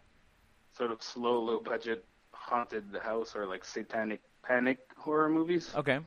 sort 0.77 0.91
of 0.91 1.03
slow, 1.03 1.41
low 1.41 1.59
budget 1.59 2.05
haunted 2.31 2.85
house 3.03 3.35
or 3.35 3.45
like 3.45 3.65
satanic 3.65 4.21
panic 4.45 4.79
horror 4.95 5.27
movies. 5.27 5.69
Okay. 5.75 5.99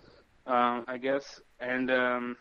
um, 0.46 0.84
I 0.88 0.96
guess. 0.98 1.38
And 1.60 1.90
um, 1.90 2.36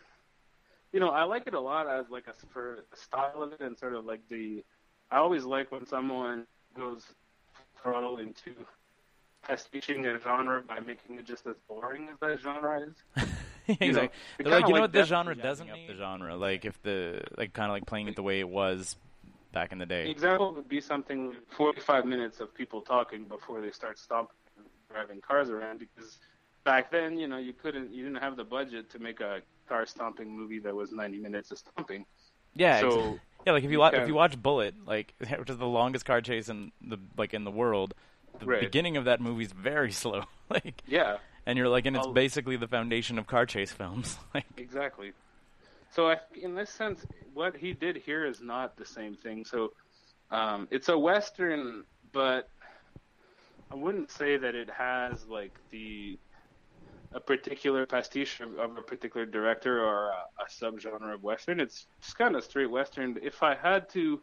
you 0.94 1.00
know, 1.00 1.10
I 1.10 1.24
like 1.24 1.46
it 1.46 1.52
a 1.52 1.60
lot 1.60 1.86
as 1.86 2.06
like 2.08 2.26
a 2.26 2.32
for 2.48 2.86
the 2.90 2.96
style 2.96 3.42
of 3.42 3.52
it 3.52 3.60
and 3.60 3.78
sort 3.78 3.92
of 3.94 4.06
like 4.06 4.20
the. 4.30 4.64
I 5.10 5.18
always 5.18 5.44
like 5.44 5.70
when 5.70 5.86
someone 5.86 6.46
goes 6.74 7.04
throttle 7.82 8.16
into 8.16 8.54
pastiching 9.46 10.06
a 10.06 10.18
genre 10.18 10.62
by 10.62 10.80
making 10.80 11.18
it 11.18 11.26
just 11.26 11.46
as 11.46 11.56
boring 11.68 12.08
as 12.10 12.18
that 12.20 12.40
genre 12.40 12.80
is. 12.80 13.26
exactly. 13.80 13.92
know, 13.92 14.08
They're 14.38 14.46
it 14.46 14.50
like, 14.50 14.60
you 14.62 14.68
know 14.68 14.72
like 14.74 14.80
what, 14.82 14.92
this 14.92 15.08
genre 15.08 15.34
doesn't 15.34 15.68
up 15.68 15.76
need 15.76 15.88
the 15.88 15.94
genre. 15.94 16.36
Like 16.36 16.64
if 16.64 16.80
the 16.82 17.22
like 17.36 17.52
kind 17.52 17.70
of 17.70 17.74
like 17.74 17.86
playing 17.86 18.08
it 18.08 18.16
the 18.16 18.22
way 18.22 18.40
it 18.40 18.48
was 18.48 18.96
back 19.52 19.72
in 19.72 19.78
the 19.78 19.82
An 19.84 19.88
day. 19.88 20.10
example 20.10 20.52
would 20.54 20.68
be 20.68 20.80
something 20.80 21.34
45 21.56 22.04
minutes 22.04 22.40
of 22.40 22.54
people 22.54 22.80
talking 22.82 23.24
before 23.24 23.60
they 23.60 23.70
start 23.70 23.98
stomping 23.98 24.36
and 24.58 24.66
driving 24.92 25.20
cars 25.20 25.48
around 25.50 25.78
because 25.78 26.18
back 26.64 26.90
then, 26.90 27.18
you 27.18 27.26
know, 27.28 27.38
you 27.38 27.52
couldn't, 27.52 27.92
you 27.92 28.04
didn't 28.04 28.22
have 28.22 28.36
the 28.36 28.44
budget 28.44 28.90
to 28.90 28.98
make 28.98 29.20
a 29.20 29.40
car 29.68 29.86
stomping 29.86 30.30
movie 30.36 30.58
that 30.58 30.74
was 30.74 30.92
90 30.92 31.18
minutes 31.18 31.50
of 31.52 31.58
stomping. 31.58 32.04
Yeah. 32.54 32.80
So, 32.80 32.88
exa- 32.90 33.20
yeah, 33.46 33.52
like 33.52 33.64
if 33.64 33.70
you 33.70 33.72
you 33.76 33.78
wa- 33.80 33.90
can- 33.90 34.02
if 34.02 34.08
you 34.08 34.14
watch 34.14 34.40
Bullitt, 34.40 34.74
like 34.86 35.14
which 35.38 35.48
is 35.50 35.56
the 35.58 35.66
longest 35.66 36.04
car 36.04 36.20
chase 36.20 36.48
in 36.48 36.72
the 36.82 36.98
like 37.16 37.32
in 37.34 37.44
the 37.44 37.50
world, 37.50 37.94
the 38.40 38.46
Right. 38.46 38.60
beginning 38.60 38.96
of 38.98 39.04
that 39.06 39.20
movie 39.20 39.44
is 39.44 39.52
very 39.52 39.90
slow. 40.02 40.24
like 40.50 40.82
Yeah, 40.86 41.16
and 41.46 41.56
you're 41.56 41.68
like 41.68 41.86
and 41.86 41.96
it's 41.96 42.06
basically 42.08 42.56
the 42.56 42.68
foundation 42.68 43.18
of 43.18 43.26
car 43.26 43.46
chase 43.46 43.72
films. 43.72 44.18
like 44.34 44.44
exactly. 44.56 45.12
So 45.92 46.10
I, 46.10 46.16
in 46.40 46.54
this 46.54 46.70
sense, 46.70 47.06
what 47.32 47.56
he 47.56 47.72
did 47.72 47.96
here 47.96 48.26
is 48.26 48.42
not 48.42 48.76
the 48.76 48.84
same 48.84 49.14
thing. 49.14 49.44
So 49.44 49.72
um, 50.30 50.68
it's 50.70 50.88
a 50.88 50.98
western, 50.98 51.84
but 52.12 52.48
I 53.70 53.76
wouldn't 53.76 54.10
say 54.10 54.36
that 54.36 54.54
it 54.54 54.68
has 54.70 55.26
like 55.26 55.54
the 55.70 56.18
a 57.12 57.20
particular 57.20 57.86
pastiche 57.86 58.40
of, 58.40 58.58
of 58.58 58.76
a 58.76 58.82
particular 58.82 59.24
director 59.24 59.82
or 59.82 60.08
a, 60.08 60.42
a 60.42 60.46
subgenre 60.50 61.14
of 61.14 61.22
western. 61.22 61.60
It's 61.60 61.86
just 62.02 62.18
kind 62.18 62.36
of 62.36 62.44
straight 62.44 62.70
western. 62.70 63.18
If 63.22 63.42
I 63.42 63.54
had 63.54 63.88
to 63.90 64.20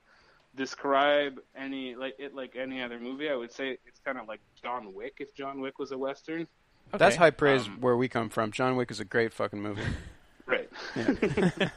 describe 0.55 1.39
any 1.55 1.95
like 1.95 2.15
it 2.19 2.35
like 2.35 2.55
any 2.55 2.81
other 2.81 2.99
movie, 2.99 3.29
I 3.29 3.35
would 3.35 3.51
say 3.51 3.77
it's 3.87 3.99
kind 4.05 4.19
of 4.19 4.27
like 4.27 4.41
John 4.61 4.93
Wick. 4.93 5.15
If 5.19 5.33
John 5.33 5.59
Wick 5.61 5.79
was 5.79 5.91
a 5.91 5.97
western, 5.97 6.47
That's 6.91 7.15
high 7.15 7.31
praise 7.31 7.65
Um, 7.65 7.81
where 7.81 7.97
we 7.97 8.07
come 8.07 8.29
from. 8.29 8.51
John 8.51 8.75
Wick 8.75 8.91
is 8.91 8.99
a 8.99 9.05
great 9.05 9.33
fucking 9.33 9.61
movie. 9.61 9.81
Right. 10.45 10.69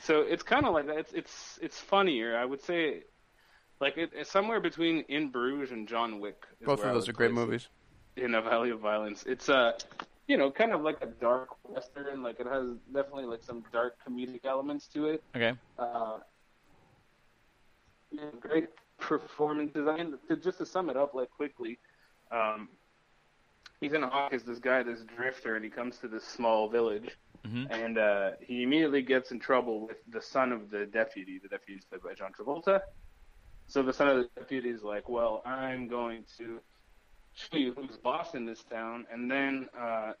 so 0.00 0.20
it's 0.20 0.44
kind 0.44 0.64
of 0.64 0.72
like 0.74 0.86
that. 0.86 0.96
It's 0.96 1.12
it's 1.12 1.58
it's 1.60 1.78
funnier. 1.80 2.38
I 2.38 2.44
would 2.44 2.62
say, 2.62 3.02
like 3.80 3.98
it, 3.98 4.10
it's 4.14 4.30
somewhere 4.30 4.60
between 4.60 5.00
In 5.08 5.30
Bruges 5.30 5.72
and 5.72 5.88
John 5.88 6.20
Wick. 6.20 6.46
is 6.60 6.66
Both 6.66 6.84
of 6.84 6.94
those 6.94 7.08
are 7.08 7.12
great 7.12 7.32
movies. 7.32 7.68
In 8.16 8.36
a 8.36 8.40
Valley 8.40 8.70
of 8.70 8.78
Violence, 8.78 9.24
it's 9.26 9.48
uh, 9.48 9.72
you 10.28 10.36
know, 10.36 10.52
kind 10.52 10.72
of 10.72 10.82
like 10.82 10.98
a 11.02 11.06
dark 11.06 11.48
western. 11.64 12.22
Like 12.22 12.38
it 12.38 12.46
has 12.46 12.64
definitely 12.92 13.24
like 13.26 13.42
some 13.42 13.64
dark 13.72 13.96
comedic 14.08 14.44
elements 14.44 14.86
to 14.94 15.06
it. 15.08 15.24
okay. 15.34 15.54
Uh, 15.76 16.18
yeah, 18.12 18.22
great 18.40 18.68
performance 18.98 19.72
design. 19.72 20.14
To, 20.28 20.36
just 20.36 20.58
to 20.58 20.66
sum 20.66 20.90
it 20.90 20.96
up, 20.96 21.12
like 21.14 21.30
quickly, 21.30 21.80
um, 22.30 22.68
Ethan 23.80 24.02
Hawke 24.02 24.32
is 24.32 24.44
this 24.44 24.58
guy, 24.58 24.82
this 24.82 25.00
drifter, 25.16 25.56
and 25.56 25.64
he 25.64 25.70
comes 25.70 25.98
to 25.98 26.08
this 26.08 26.24
small 26.24 26.68
village, 26.68 27.10
Mhm. 27.44 27.66
and 27.70 27.98
uh, 27.98 28.30
he 28.40 28.62
immediately 28.62 29.02
gets 29.02 29.30
in 29.32 29.38
trouble 29.38 29.86
with 29.86 29.98
the 30.08 30.20
son 30.22 30.52
of 30.52 30.70
the 30.70 30.86
deputy. 30.86 31.38
The 31.38 31.48
deputy 31.48 31.78
is 31.78 31.84
played 31.84 32.02
by 32.02 32.14
John 32.14 32.32
Travolta. 32.32 32.82
So 33.66 33.82
the 33.82 33.92
son 33.92 34.08
of 34.08 34.16
the 34.18 34.28
deputy 34.40 34.70
is 34.70 34.82
like, 34.82 35.08
"Well, 35.08 35.42
I'm 35.44 35.88
going 35.88 36.24
to 36.38 36.60
show 37.34 37.56
you 37.56 37.72
who's 37.74 37.96
boss 37.96 38.34
in 38.34 38.46
this 38.46 38.62
town," 38.64 39.06
and 39.10 39.30
then 39.30 39.68
uh, 39.76 40.12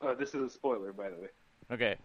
uh, 0.00 0.14
this 0.14 0.34
is 0.34 0.42
a 0.42 0.50
spoiler, 0.50 0.92
by 0.92 1.10
the 1.10 1.16
way 1.16 1.28
Okay. 1.70 1.96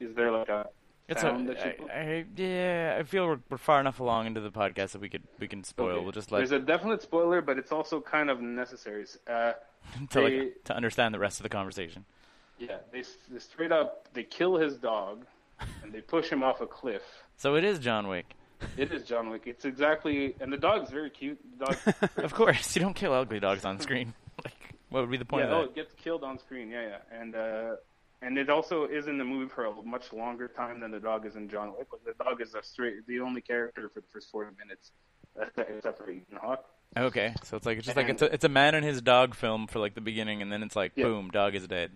is 0.00 0.14
there 0.14 0.30
like 0.32 0.48
a 0.48 0.68
It's 1.08 1.22
a, 1.22 1.28
I, 1.28 1.92
I, 1.94 2.24
yeah, 2.34 2.96
I 2.98 3.02
feel 3.04 3.26
we're, 3.28 3.40
we're 3.48 3.58
far 3.58 3.78
enough 3.78 4.00
along 4.00 4.26
into 4.26 4.40
the 4.40 4.50
podcast 4.50 4.90
that 4.92 5.00
we 5.00 5.08
could 5.08 5.22
we 5.38 5.46
can 5.48 5.62
spoil. 5.64 5.96
Okay. 5.96 6.02
We'll 6.02 6.12
just 6.12 6.32
let 6.32 6.38
There's 6.38 6.50
a 6.52 6.58
definite 6.58 7.00
spoiler, 7.00 7.40
but 7.40 7.58
it's 7.58 7.70
also 7.72 8.00
kind 8.00 8.28
of 8.28 8.40
necessary. 8.40 9.06
Uh, 9.28 9.52
to, 10.10 10.20
like, 10.20 10.64
to 10.64 10.74
understand 10.74 11.14
the 11.14 11.18
rest 11.18 11.38
of 11.38 11.42
the 11.42 11.48
conversation. 11.48 12.04
yeah, 12.58 12.78
they, 12.92 13.02
they 13.30 13.38
straight 13.38 13.72
up 13.72 14.08
they 14.14 14.22
kill 14.24 14.56
his 14.56 14.76
dog, 14.76 15.26
and 15.82 15.92
they 15.92 16.00
push 16.00 16.28
him 16.28 16.42
off 16.42 16.60
a 16.60 16.66
cliff. 16.66 17.02
So 17.36 17.54
it 17.56 17.64
is 17.64 17.78
John 17.78 18.08
Wick. 18.08 18.26
It 18.78 18.90
is 18.90 19.04
John 19.04 19.28
Wick. 19.28 19.42
It's 19.44 19.66
exactly, 19.66 20.34
and 20.40 20.50
the 20.50 20.56
dog's 20.56 20.90
very 20.90 21.10
cute. 21.10 21.38
The 21.58 21.66
dog, 21.66 22.10
Of 22.24 22.32
course, 22.32 22.74
you 22.74 22.80
don't 22.80 22.94
kill 22.94 23.12
ugly 23.12 23.38
dogs 23.38 23.66
on 23.66 23.78
screen. 23.80 24.14
like, 24.44 24.74
what 24.88 25.00
would 25.02 25.10
be 25.10 25.18
the 25.18 25.26
point 25.26 25.46
yeah, 25.46 25.54
oh, 25.54 25.62
it 25.64 25.74
gets 25.74 25.92
killed 25.94 26.24
on 26.24 26.38
screen. 26.38 26.70
Yeah, 26.70 26.82
yeah, 26.88 27.20
and 27.20 27.34
uh, 27.36 27.76
and 28.22 28.38
it 28.38 28.48
also 28.48 28.84
is 28.86 29.08
in 29.08 29.18
the 29.18 29.24
movie 29.24 29.50
for 29.50 29.66
a 29.66 29.82
much 29.82 30.10
longer 30.12 30.48
time 30.48 30.80
than 30.80 30.90
the 30.90 31.00
dog 31.00 31.26
is 31.26 31.36
in 31.36 31.50
John 31.50 31.74
Wick. 31.76 31.88
But 31.90 32.02
the 32.06 32.24
dog 32.24 32.40
is 32.40 32.54
a 32.54 32.62
straight, 32.62 33.06
the 33.06 33.20
only 33.20 33.42
character 33.42 33.90
for 33.92 34.00
the 34.00 34.06
first 34.10 34.30
40 34.30 34.52
minutes, 34.58 34.92
except 35.38 35.70
except 35.70 35.98
for 35.98 36.10
Ethan 36.10 36.38
Hawke. 36.40 36.64
Okay, 36.96 37.34
so 37.44 37.56
it's 37.56 37.66
like 37.66 37.78
it's 37.78 37.86
just 37.86 37.96
like 37.96 38.08
it's 38.08 38.22
a, 38.22 38.32
it's 38.32 38.44
a 38.44 38.48
man 38.48 38.74
and 38.74 38.84
his 38.84 39.02
dog 39.02 39.34
film 39.34 39.66
for 39.66 39.78
like 39.78 39.94
the 39.94 40.00
beginning, 40.00 40.40
and 40.40 40.50
then 40.50 40.62
it's 40.62 40.74
like 40.74 40.92
Yeah. 40.96 41.04
boom, 41.04 41.30
dog 41.30 41.54
is 41.54 41.66
dead. 41.66 41.92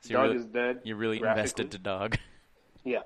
So 0.00 0.14
dog 0.14 0.22
really, 0.24 0.36
is 0.36 0.44
dead. 0.46 0.80
you're 0.84 0.96
really 0.96 1.18
invested 1.18 1.70
to 1.72 1.78
dog. 1.78 2.18
Yeah. 2.84 3.00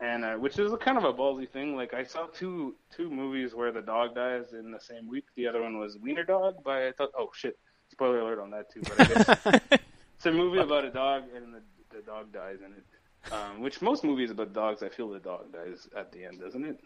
And 0.00 0.24
uh, 0.24 0.34
which 0.34 0.58
is 0.58 0.72
a 0.72 0.76
kind 0.78 0.96
of 0.96 1.04
a 1.04 1.12
ballsy 1.12 1.48
thing. 1.48 1.76
Like 1.76 1.92
I 1.94 2.04
saw 2.04 2.26
two 2.26 2.74
two 2.94 3.10
movies 3.10 3.54
where 3.54 3.70
the 3.70 3.82
dog 3.82 4.14
dies 4.14 4.52
in 4.52 4.70
the 4.70 4.80
same 4.80 5.08
week. 5.08 5.24
The 5.36 5.46
other 5.46 5.60
one 5.62 5.78
was 5.78 5.98
Wiener 5.98 6.24
Dog 6.24 6.62
by 6.64 6.88
I 6.88 6.92
thought 6.92 7.10
oh 7.18 7.30
shit 7.34 7.58
spoiler 7.90 8.20
alert 8.20 8.38
on 8.40 8.50
that 8.50 8.72
too. 8.72 8.80
But 8.82 9.00
I 9.00 9.04
guess 9.04 9.60
it's 10.16 10.26
a 10.26 10.32
movie 10.32 10.58
about 10.60 10.84
a 10.84 10.90
dog 10.90 11.24
and 11.36 11.52
the 11.54 11.60
the 11.94 12.02
dog 12.02 12.32
dies 12.32 12.58
in 12.64 12.72
it. 12.72 13.32
Um, 13.32 13.60
which 13.60 13.82
most 13.82 14.02
movies 14.04 14.30
about 14.30 14.52
dogs, 14.52 14.82
I 14.82 14.88
feel 14.88 15.08
the 15.10 15.20
dog 15.20 15.52
dies 15.52 15.86
at 15.96 16.10
the 16.12 16.24
end, 16.24 16.40
doesn't 16.40 16.64
it? 16.64 16.80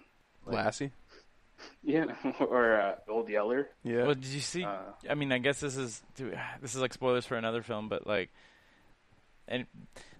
Lassie. 0.45 0.91
Yeah, 1.83 2.07
or 2.41 2.81
uh, 2.81 2.95
Old 3.09 3.29
Yeller. 3.29 3.69
Yeah. 3.85 4.05
Well, 4.05 4.15
did 4.15 4.27
you 4.27 4.41
see? 4.41 4.65
Uh, 4.65 4.79
I 5.09 5.15
mean, 5.15 5.33
I 5.33 5.39
guess 5.39 5.61
this 5.61 5.77
is 5.77 6.03
this 6.61 6.75
is 6.75 6.81
like 6.81 6.93
spoilers 6.93 7.27
for 7.27 7.37
another 7.37 7.63
film, 7.63 7.89
but 7.89 8.07
like, 8.07 8.31
and 9.49 9.67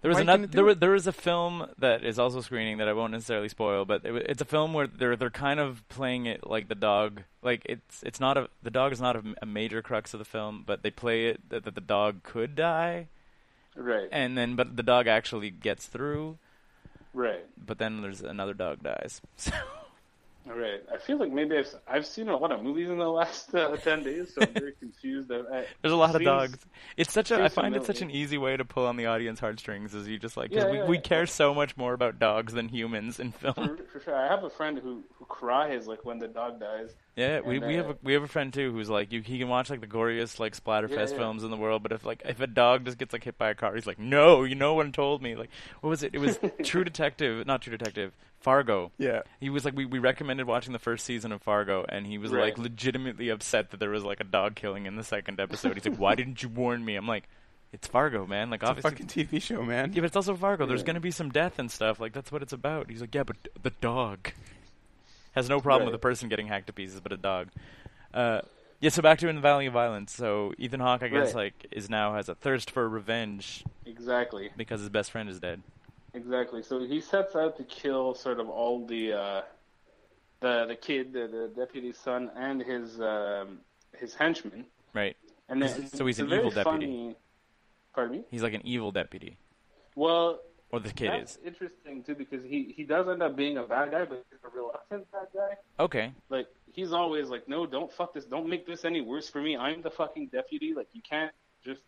there 0.03 0.09
was 0.09 0.19
another 0.19 0.39
couldn't 0.39 0.45
it 0.45 0.57
do 0.57 0.75
there 0.79 0.91
was, 0.93 1.07
a 1.09 1.13
film 1.13 1.67
that 1.79 2.05
is 2.05 2.19
also 2.19 2.41
screening 2.41 2.79
that 2.79 2.89
I 2.89 2.93
won't 2.93 3.13
necessarily 3.13 3.49
spoil, 3.49 3.85
but 3.85 4.05
it, 4.05 4.15
it's 4.29 4.41
a 4.41 4.47
film 4.47 4.73
where 4.73 4.87
they're 4.87 5.17
they're 5.17 5.31
kind 5.31 5.59
of 5.59 5.87
playing 5.89 6.27
it 6.27 6.47
like 6.47 6.69
the 6.69 6.77
dog, 6.77 7.23
like 7.43 7.63
it's 7.65 8.03
it's 8.05 8.21
not 8.21 8.37
a 8.37 8.49
the 8.63 8.71
dog 8.71 8.93
is 8.93 9.01
not 9.01 9.17
a, 9.17 9.23
a 9.43 9.47
major 9.47 9.83
crux 9.83 10.15
of 10.15 10.19
the 10.19 10.25
film, 10.25 10.63
but 10.65 10.83
they 10.83 10.91
play 10.91 11.27
it 11.27 11.49
that, 11.49 11.65
that 11.65 11.75
the 11.75 11.81
dog 11.81 12.23
could 12.23 12.55
die, 12.55 13.09
right, 13.75 14.09
and 14.13 14.39
then 14.39 14.55
but 14.55 14.77
the 14.77 14.85
dog 14.85 15.09
actually 15.09 15.51
gets 15.51 15.87
through, 15.87 16.39
right, 17.13 17.45
but 17.59 17.79
then 17.79 18.03
there's 18.03 18.21
another 18.21 18.55
dog 18.55 18.83
dies. 18.83 19.21
So 19.37 19.53
right. 20.55 20.83
I 20.93 20.99
feel 20.99 21.19
like 21.19 21.33
maybe 21.33 21.57
I've 21.57 21.75
I've 21.89 22.07
seen 22.07 22.29
a 22.29 22.37
lot 22.37 22.53
of 22.53 22.63
movies 22.63 22.89
in 22.89 22.99
the 22.99 23.09
last 23.09 23.55
uh, 23.55 23.77
ten 23.83 24.03
days, 24.03 24.33
so 24.35 24.43
I'm 24.43 24.53
very 24.55 24.73
confused. 24.79 25.31
I, 25.33 25.37
I, 25.37 25.65
There's 25.83 25.93
a 25.93 25.97
lot 25.97 26.11
of 26.11 26.17
seems- 26.21 26.25
dogs. 26.27 26.59
It's 26.97 27.13
such 27.13 27.31
a. 27.31 27.43
I 27.43 27.49
find 27.49 27.75
it 27.75 27.85
such 27.85 28.01
an 28.03 28.11
easy 28.11 28.39
way 28.39 28.57
to 28.57 28.65
pull 28.65 28.87
on 28.87 28.97
the 28.97 29.07
audience 29.07 29.41
heartstrings. 29.41 29.95
Is 29.95 30.07
you 30.09 30.19
just 30.19 30.37
like 30.37 30.51
'cause 30.51 30.65
Yeah, 30.65 30.71
we 30.71 30.77
yeah, 30.79 30.87
we 30.87 30.97
yeah. 30.97 31.03
care 31.03 31.27
so 31.27 31.55
much 31.55 31.77
more 31.77 31.95
about 31.95 32.19
dogs 32.19 32.53
than 32.53 32.69
humans 32.69 33.19
in 33.19 33.33
film. 33.33 33.55
For, 33.55 33.77
for 33.93 34.01
sure. 34.01 34.15
I 34.17 34.29
have 34.29 34.45
a 34.45 34.51
friend 34.51 34.79
who 34.79 35.03
who 35.19 35.25
cries 35.25 35.87
like 35.87 36.05
when 36.05 36.19
the 36.19 36.29
dog 36.29 36.61
dies. 36.61 36.95
Yeah, 37.17 37.41
we, 37.41 37.57
And, 37.57 37.67
we 37.67 37.75
have 37.77 37.87
uh, 37.87 37.93
a, 37.93 37.97
we 38.03 38.13
have 38.13 38.23
a 38.23 38.29
friend 38.29 38.53
too 38.53 38.73
who's 38.73 38.91
like 38.91 39.11
you. 39.11 39.23
He 39.23 39.39
can 39.39 39.49
watch 39.49 39.71
like 39.71 39.81
the 39.81 39.87
goriest 39.87 40.39
like 40.39 40.55
splatterfest 40.57 41.17
films 41.17 41.45
in 41.45 41.51
the 41.51 41.57
world, 41.57 41.83
but 41.83 41.93
if 41.93 42.05
like 42.05 42.23
if 42.27 42.41
a 42.41 42.47
dog 42.47 42.85
just 42.85 42.99
gets 42.99 43.13
like 43.13 43.25
hit 43.25 43.39
by 43.39 43.51
a 43.51 43.55
car, 43.55 43.75
he's 43.75 43.87
like, 43.87 43.99
no, 43.99 44.45
you 44.45 44.55
no 44.55 44.75
one 44.75 44.93
told 44.93 45.23
me. 45.23 45.35
Like 45.35 45.51
what 45.81 45.89
was 45.91 46.03
it? 46.03 46.15
It 46.15 46.19
was 46.19 46.39
True 46.63 46.85
Detective, 46.85 47.47
not 47.47 47.63
True 47.63 47.77
Detective, 47.77 48.13
Fargo. 48.47 48.93
yeah. 48.97 49.23
He 49.41 49.51
was 49.51 49.65
like 49.65 49.77
we, 49.77 49.85
we 49.85 49.99
recommended 49.99 50.47
watching 50.47 50.73
the 50.73 50.79
first 50.79 51.05
season 51.05 51.33
of 51.33 51.43
Fargo, 51.43 51.85
and 51.89 52.07
he 52.07 52.17
was 52.17 52.31
like 52.33 52.57
legitimately 52.59 53.29
upset 53.29 53.73
that 53.73 53.81
there 53.81 53.91
was 53.91 54.05
like 54.05 54.21
a 54.21 54.25
dog 54.25 54.55
killing 54.55 54.87
in 54.87 54.95
the 54.97 55.03
second 55.05 55.41
episode. 55.41 55.75
He's 55.75 55.85
like, 55.85 55.99
why 55.99 56.15
didn't 56.21 56.43
you 56.43 56.49
warn 56.49 56.85
me? 56.85 56.95
I'm 56.95 57.09
like, 57.09 57.25
it's 57.73 57.89
Fargo, 57.89 58.25
man. 58.25 58.49
Like 58.49 58.63
It's 58.63 58.69
a 58.69 58.71
obviously 58.71 58.91
fucking 58.93 59.07
TV 59.09 59.43
show, 59.43 59.63
man. 59.65 59.93
Yeah, 59.93 60.01
but 60.01 60.07
it's 60.07 60.17
also 60.17 60.37
Fargo. 60.37 60.65
There's 60.65 60.85
going 60.85 60.95
to 60.95 61.01
be 61.01 61.11
some 61.11 61.31
death 61.31 61.59
and 61.59 61.71
stuff. 61.71 61.99
Like 62.01 62.13
that's 62.13 62.31
what 62.31 62.41
it's 62.43 62.53
about. 62.53 62.89
He's 62.89 63.01
like, 63.01 63.15
yeah, 63.15 63.25
but 63.25 63.37
the 63.63 63.73
dog 63.81 64.31
has 65.33 65.49
no 65.49 65.61
problem 65.61 65.87
with 65.87 65.95
a 65.95 65.99
person 65.99 66.29
getting 66.29 66.47
hacked 66.47 66.69
to 66.69 66.73
pieces, 66.73 67.01
but 67.01 67.13
a 67.13 67.17
dog. 67.17 67.49
Uh, 68.15 68.41
yeah. 68.81 68.91
So 68.91 69.03
back 69.03 69.19
to 69.19 69.29
in 69.29 69.35
the 69.35 69.43
Valley 69.43 69.67
of 69.67 69.73
Violence. 69.73 70.13
So 70.13 70.53
Ethan 70.57 70.81
Hawke, 70.81 71.03
I 71.03 71.09
guess, 71.09 71.35
Right. 71.35 71.53
like 71.53 71.67
is 71.73 71.91
now 71.91 72.15
has 72.15 72.29
a 72.29 72.35
thirst 72.37 72.71
for 72.71 72.89
revenge 72.89 73.65
Exactly, 73.85 74.51
because 74.57 74.81
his 74.81 74.89
best 74.89 75.11
friend 75.11 75.29
is 75.29 75.41
dead. 75.41 75.63
Exactly. 76.17 76.63
So 76.63 76.81
he 76.81 77.01
sets 77.01 77.37
out 77.37 77.57
to 77.59 77.65
kill 77.65 78.15
sort 78.15 78.41
of 78.41 78.49
all 78.49 78.85
the 78.87 79.13
uh, 79.13 79.43
the 80.41 80.67
the 80.67 80.77
kid, 80.77 81.13
the, 81.13 81.29
the 81.29 81.53
deputy's 81.55 81.99
son, 81.99 82.31
and 82.37 82.61
his 82.63 83.01
um, 83.01 83.59
his 83.97 84.15
henchman. 84.15 84.65
Right. 84.95 85.17
And 85.49 85.63
then 85.63 85.89
So 85.89 86.05
he's 86.07 86.19
an 86.19 86.27
evil 86.27 86.51
deputy. 86.51 86.65
funny- 86.65 87.17
Pardon 87.95 88.17
me. 88.19 88.25
He's 88.31 88.43
like 88.43 88.53
an 88.53 88.61
evil 88.65 88.93
deputy, 88.93 89.39
Well, 89.95 90.41
or 90.71 90.81
the 90.81 90.93
kid 90.93 91.09
that's 91.13 91.37
is. 91.37 91.39
interesting 91.47 92.03
too 92.03 92.15
because 92.15 92.43
he 92.45 92.75
he 92.77 92.85
does 92.85 93.09
end 93.09 93.23
up 93.23 93.37
being 93.37 93.57
a 93.57 93.63
bad 93.63 93.91
guy, 93.93 94.05
but 94.05 94.23
he's 94.31 94.39
a 94.45 94.51
reluctant 94.55 95.11
bad 95.13 95.29
guy. 95.35 95.57
Okay. 95.83 96.13
like 96.29 96.47
he's 96.75 96.93
always 96.93 97.29
like, 97.31 97.49
no, 97.49 97.65
don't 97.65 97.91
fuck 97.91 98.13
this, 98.13 98.27
don't 98.27 98.49
make 98.51 98.67
this 98.67 98.85
any 98.85 99.01
worse 99.01 99.31
for 99.31 99.41
me. 99.41 99.57
I'm 99.57 99.81
the 99.81 99.91
fucking 99.91 100.27
deputy. 100.27 100.75
Like 100.75 100.89
you 100.93 101.01
can't 101.01 101.33
just 101.65 101.81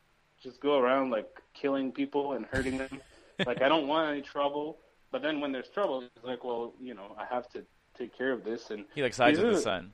just 0.43 0.61
go 0.61 0.79
around 0.79 1.11
like 1.11 1.29
killing 1.53 1.93
people 1.93 2.33
and 2.33 2.47
hurting 2.47 2.79
them. 2.79 3.01
Like 3.47 3.63
I 3.63 3.69
don't 3.69 3.87
want 3.89 4.11
any 4.11 4.23
trouble. 4.23 4.79
But 5.11 5.23
then 5.23 5.41
when 5.41 5.53
there's 5.53 5.69
trouble, 5.71 6.03
it's 6.03 6.25
like, 6.25 6.45
well, 6.45 6.75
you 6.81 6.93
know, 6.95 7.17
I 7.19 7.25
have 7.35 7.49
to 7.51 7.65
take 7.97 8.17
care 8.17 8.33
of 8.33 8.45
this. 8.45 8.71
And 8.71 8.85
He 8.95 9.03
like 9.03 9.15
sides 9.15 9.39
He's 9.39 9.45
with 9.45 9.55
the 9.55 9.59
a- 9.59 9.63
son. 9.63 9.91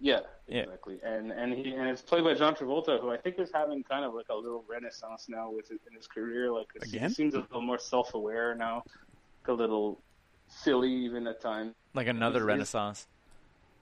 yeah, 0.00 0.20
Yeah. 0.48 0.62
exactly. 0.62 0.98
And 1.04 1.30
and 1.30 1.52
he 1.52 1.74
and 1.74 1.88
it's 1.88 2.00
played 2.02 2.24
by 2.24 2.34
John 2.34 2.54
Travolta, 2.54 3.00
who 3.00 3.10
I 3.10 3.16
think 3.18 3.38
is 3.38 3.50
having 3.52 3.82
kind 3.82 4.04
of 4.04 4.14
like 4.14 4.26
a 4.30 4.34
little 4.34 4.64
renaissance 4.68 5.28
now 5.28 5.50
with 5.50 5.68
his, 5.68 5.78
in 5.88 5.94
his 5.94 6.06
career. 6.06 6.50
Like 6.50 6.68
it's- 6.74 6.90
Again? 6.92 7.08
he 7.10 7.14
seems 7.14 7.34
a 7.34 7.40
little 7.40 7.60
more 7.60 7.78
self-aware 7.78 8.54
now, 8.54 8.82
like 8.86 9.48
a 9.48 9.52
little 9.52 10.00
silly 10.48 10.90
even 10.90 11.26
at 11.26 11.40
times. 11.40 11.74
Like 11.92 12.06
another 12.06 12.38
He's- 12.40 12.42
he's- 12.42 12.48
Renaissance. 12.48 13.06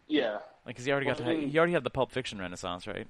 Yeah, 0.09 0.39
Like, 0.67 0.77
cause 0.77 0.85
he 0.85 0.91
already 0.93 1.07
got 1.07 1.17
to 1.19 1.25
I 1.25 1.29
mean- 1.37 1.49
he 1.49 1.57
already 1.57 1.73
had 1.73 1.85
the 1.85 1.91
Pulp 1.91 2.11
Fiction 2.11 2.39
Renaissance, 2.39 2.87
right? 2.87 3.07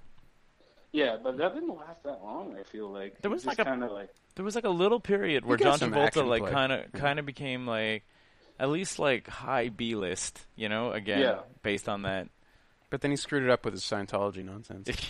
Yeah, 0.92 1.16
but 1.22 1.36
that 1.38 1.54
didn't 1.54 1.74
last 1.76 2.02
that 2.04 2.22
long. 2.22 2.56
I 2.58 2.62
feel 2.64 2.88
like 2.90 3.20
There 3.22 3.30
was 3.30 3.44
like 3.46 3.58
a- 3.58 3.64
kind 3.64 3.82
of 3.82 3.90
like 3.92 4.10
There 4.36 4.44
was 4.44 4.54
like 4.54 4.64
a 4.64 4.70
little 4.70 5.00
period 5.00 5.44
where 5.44 5.56
John 5.58 5.78
Travolta 5.78 6.26
like 6.26 6.46
kind 6.50 6.72
of 6.72 6.92
kind 6.92 7.18
of 7.18 7.26
became 7.26 7.66
like 7.66 8.04
at 8.58 8.68
least 8.70 8.98
like 8.98 9.26
high 9.28 9.68
B 9.68 9.94
list, 9.94 10.46
you 10.56 10.68
know, 10.68 10.92
again 10.92 11.20
Yeah. 11.20 11.38
based 11.62 11.88
on 11.88 12.02
that. 12.02 12.28
But 12.90 13.00
then 13.00 13.10
he 13.10 13.16
screwed 13.16 13.42
it 13.42 13.50
up 13.50 13.64
with 13.64 13.74
his 13.74 13.82
Scientology 13.82 14.44
nonsense. 14.44 14.88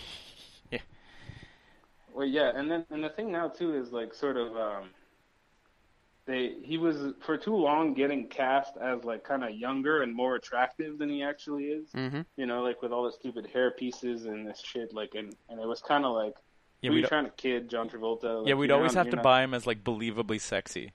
Yeah. 0.70 0.78
Well, 2.14 2.26
yeah, 2.26 2.52
and 2.54 2.70
then 2.70 2.86
and 2.90 3.02
the 3.04 3.08
thing 3.10 3.30
now 3.32 3.48
too 3.48 3.74
is 3.76 3.92
like 3.92 4.14
sort 4.14 4.36
of 4.36 4.56
um, 4.56 4.90
they 6.26 6.54
he 6.62 6.78
was 6.78 7.14
for 7.20 7.36
too 7.36 7.54
long 7.56 7.94
getting 7.94 8.28
cast 8.28 8.76
as 8.76 9.02
like 9.04 9.24
kind 9.24 9.42
of 9.42 9.50
younger 9.50 10.02
and 10.02 10.14
more 10.14 10.36
attractive 10.36 10.98
than 10.98 11.08
he 11.08 11.22
actually 11.22 11.64
is. 11.64 11.88
mm-hmm. 11.90 12.20
You 12.36 12.46
know, 12.46 12.62
like 12.62 12.80
with 12.82 12.92
all 12.92 13.04
the 13.04 13.12
stupid 13.12 13.48
hair 13.52 13.72
pieces 13.72 14.26
and 14.26 14.46
this 14.46 14.60
shit. 14.64 14.94
Like, 14.94 15.14
and 15.14 15.34
and 15.48 15.60
it 15.60 15.66
was 15.66 15.80
kind 15.80 16.04
of 16.04 16.14
like, 16.14 16.34
Yeah, 16.80 16.90
were 16.90 16.96
we'd, 16.96 17.06
trying 17.06 17.24
to 17.24 17.30
kid 17.32 17.68
John 17.68 17.88
Travolta? 17.88 18.40
Like, 18.40 18.48
yeah, 18.48 18.54
we'd 18.54 18.70
always 18.70 18.94
not- 18.94 19.06
have 19.06 19.10
to 19.10 19.16
not- 19.16 19.24
buy 19.24 19.42
him 19.42 19.52
as 19.54 19.66
like 19.66 19.82
believably 19.82 20.40
sexy, 20.40 20.92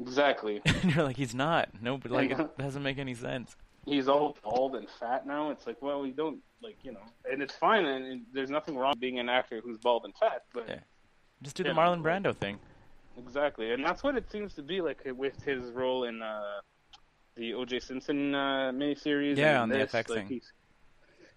exactly. 0.00 0.60
and 0.66 0.94
you're 0.94 1.04
like, 1.04 1.16
he's 1.16 1.34
not. 1.34 1.68
No, 1.80 1.96
but 1.96 2.10
like 2.10 2.30
it 2.38 2.58
doesn't 2.58 2.82
make 2.82 2.98
any 2.98 3.14
sense. 3.14 3.56
He's 3.86 4.08
all 4.08 4.36
bald 4.42 4.74
and 4.76 4.88
fat 4.98 5.26
now. 5.26 5.50
It's 5.50 5.66
like, 5.66 5.80
well, 5.82 6.00
we 6.00 6.10
don't 6.10 6.38
like 6.62 6.78
you 6.82 6.92
know, 6.92 7.02
and 7.30 7.42
it's 7.42 7.54
fine, 7.54 7.84
and, 7.84 8.04
and 8.06 8.22
there's 8.32 8.50
nothing 8.50 8.76
wrong 8.76 8.90
with 8.92 9.00
being 9.00 9.18
an 9.20 9.28
actor 9.28 9.60
who's 9.62 9.78
bald 9.78 10.04
and 10.04 10.14
fat, 10.16 10.42
but. 10.52 10.64
Yeah. 10.68 10.78
Just 11.42 11.56
do 11.56 11.62
Yeah, 11.62 11.74
the 11.74 11.78
Marlon 11.80 12.00
Brando 12.02 12.34
thing. 12.34 12.58
Exactly, 13.18 13.72
and 13.72 13.84
that's 13.84 14.02
what 14.02 14.16
it 14.16 14.30
seems 14.30 14.54
to 14.54 14.62
be 14.62 14.80
like 14.80 15.06
with 15.16 15.40
his 15.44 15.70
role 15.70 16.04
in 16.04 16.22
uh, 16.22 16.60
the 17.36 17.54
O.J. 17.54 17.80
Simpson 17.80 18.34
uh, 18.34 18.72
miniseries. 18.74 19.36
Yeah, 19.36 19.50
and 19.50 19.58
on 19.58 19.68
the 19.68 19.78
this, 19.78 19.92
FX 19.92 20.08
like, 20.08 20.28
thing. 20.28 20.28
He's, 20.28 20.52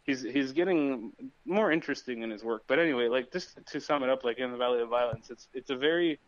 he's 0.04 0.22
he's 0.24 0.52
getting 0.54 1.12
more 1.46 1.72
interesting 1.72 2.24
in 2.24 2.32
his 2.32 2.44
work. 2.44 2.64
But 2.68 2.80
anyway, 2.80 3.08
like 3.08 3.32
just 3.32 3.60
to 3.68 3.80
sum 3.80 4.04
it 4.04 4.10
up, 4.10 4.24
like 4.24 4.40
in 4.40 4.52
the 4.52 4.58
Valley 4.58 4.82
of 4.82 4.90
Violence, 4.90 5.30
it's 5.30 5.48
it's 5.54 5.70
a 5.70 5.76
very 5.76 6.20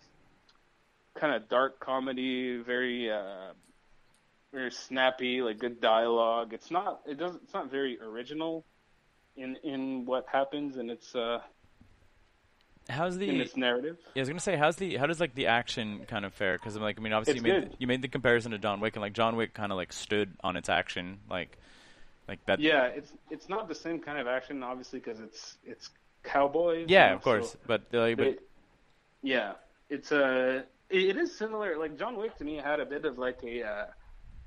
kind 1.15 1.33
of 1.35 1.49
dark 1.49 1.79
comedy, 1.79 2.57
very 2.57 3.12
uh, 3.12 3.53
very 4.53 4.71
snappy, 4.71 5.41
like 5.41 5.59
good 5.59 5.81
dialogue. 5.81 6.53
It's 6.53 6.71
not 6.71 7.01
it 7.07 7.17
doesn't 7.17 7.43
it's 7.43 7.53
not 7.53 7.71
very 7.71 7.99
original 8.01 8.65
in 9.35 9.55
in 9.63 10.05
what 10.05 10.25
happens, 10.31 10.77
and 10.77 10.91
it's 10.91 11.15
uh, 11.15 11.39
How's 12.89 13.15
in 13.15 13.38
the? 13.38 13.49
narrative. 13.56 13.97
Yeah, 14.15 14.19
I 14.19 14.21
was 14.21 14.30
gonna 14.30 14.39
say, 14.39 14.56
how's 14.56 14.75
the? 14.78 14.97
How 14.97 15.06
does 15.06 15.19
like 15.19 15.36
the 15.36 15.47
action 15.47 16.06
kind 16.08 16.25
of 16.25 16.34
fare? 16.34 16.58
Because 16.58 16.75
I'm 16.75 16.82
like, 16.82 16.99
I 16.99 17.02
mean, 17.02 17.13
obviously 17.13 17.39
It's 17.39 17.45
you 17.47 17.54
made 17.54 17.69
good. 17.69 17.78
you 17.80 17.88
made 17.88 18.02
the 18.02 18.08
comparison 18.08 18.52
to 18.52 18.58
John 18.58 18.80
Wick, 18.80 18.95
and 18.95 19.02
like 19.02 19.13
John 19.13 19.36
Wick 19.36 19.54
kind 19.54 19.71
of 19.71 19.78
like 19.78 19.93
stood 19.93 20.34
on 20.43 20.56
its 20.56 20.69
action, 20.69 21.19
like 21.30 21.58
like 22.28 22.45
that. 22.45 22.60
Yeah, 22.60 22.86
it's 22.86 23.12
it's 23.30 23.47
not 23.49 23.67
the 23.67 23.75
same 23.75 23.99
kind 23.99 24.17
of 24.17 24.28
action, 24.28 24.63
obviously, 24.63 24.99
because 24.99 25.19
it's 25.19 25.58
it's 25.65 25.89
cowboys. 26.23 26.88
Yeah, 26.89 27.13
of 27.13 27.21
course, 27.21 27.52
so 27.52 27.60
but 27.67 27.84
like, 27.91 28.17
but 28.17 28.39
yeah, 29.21 29.54
it's 29.89 30.12
a 30.12 30.63
it 30.89 31.17
is 31.17 31.36
similar. 31.38 31.78
Like 31.78 31.97
John 31.97 32.17
Wick 32.17 32.36
to 32.38 32.43
me 32.43 32.56
had 32.56 32.80
a 32.80 32.86
bit 32.86 33.06
of 33.06 33.17
like 33.17 33.39
a 33.43 33.63
uh, 33.63 33.86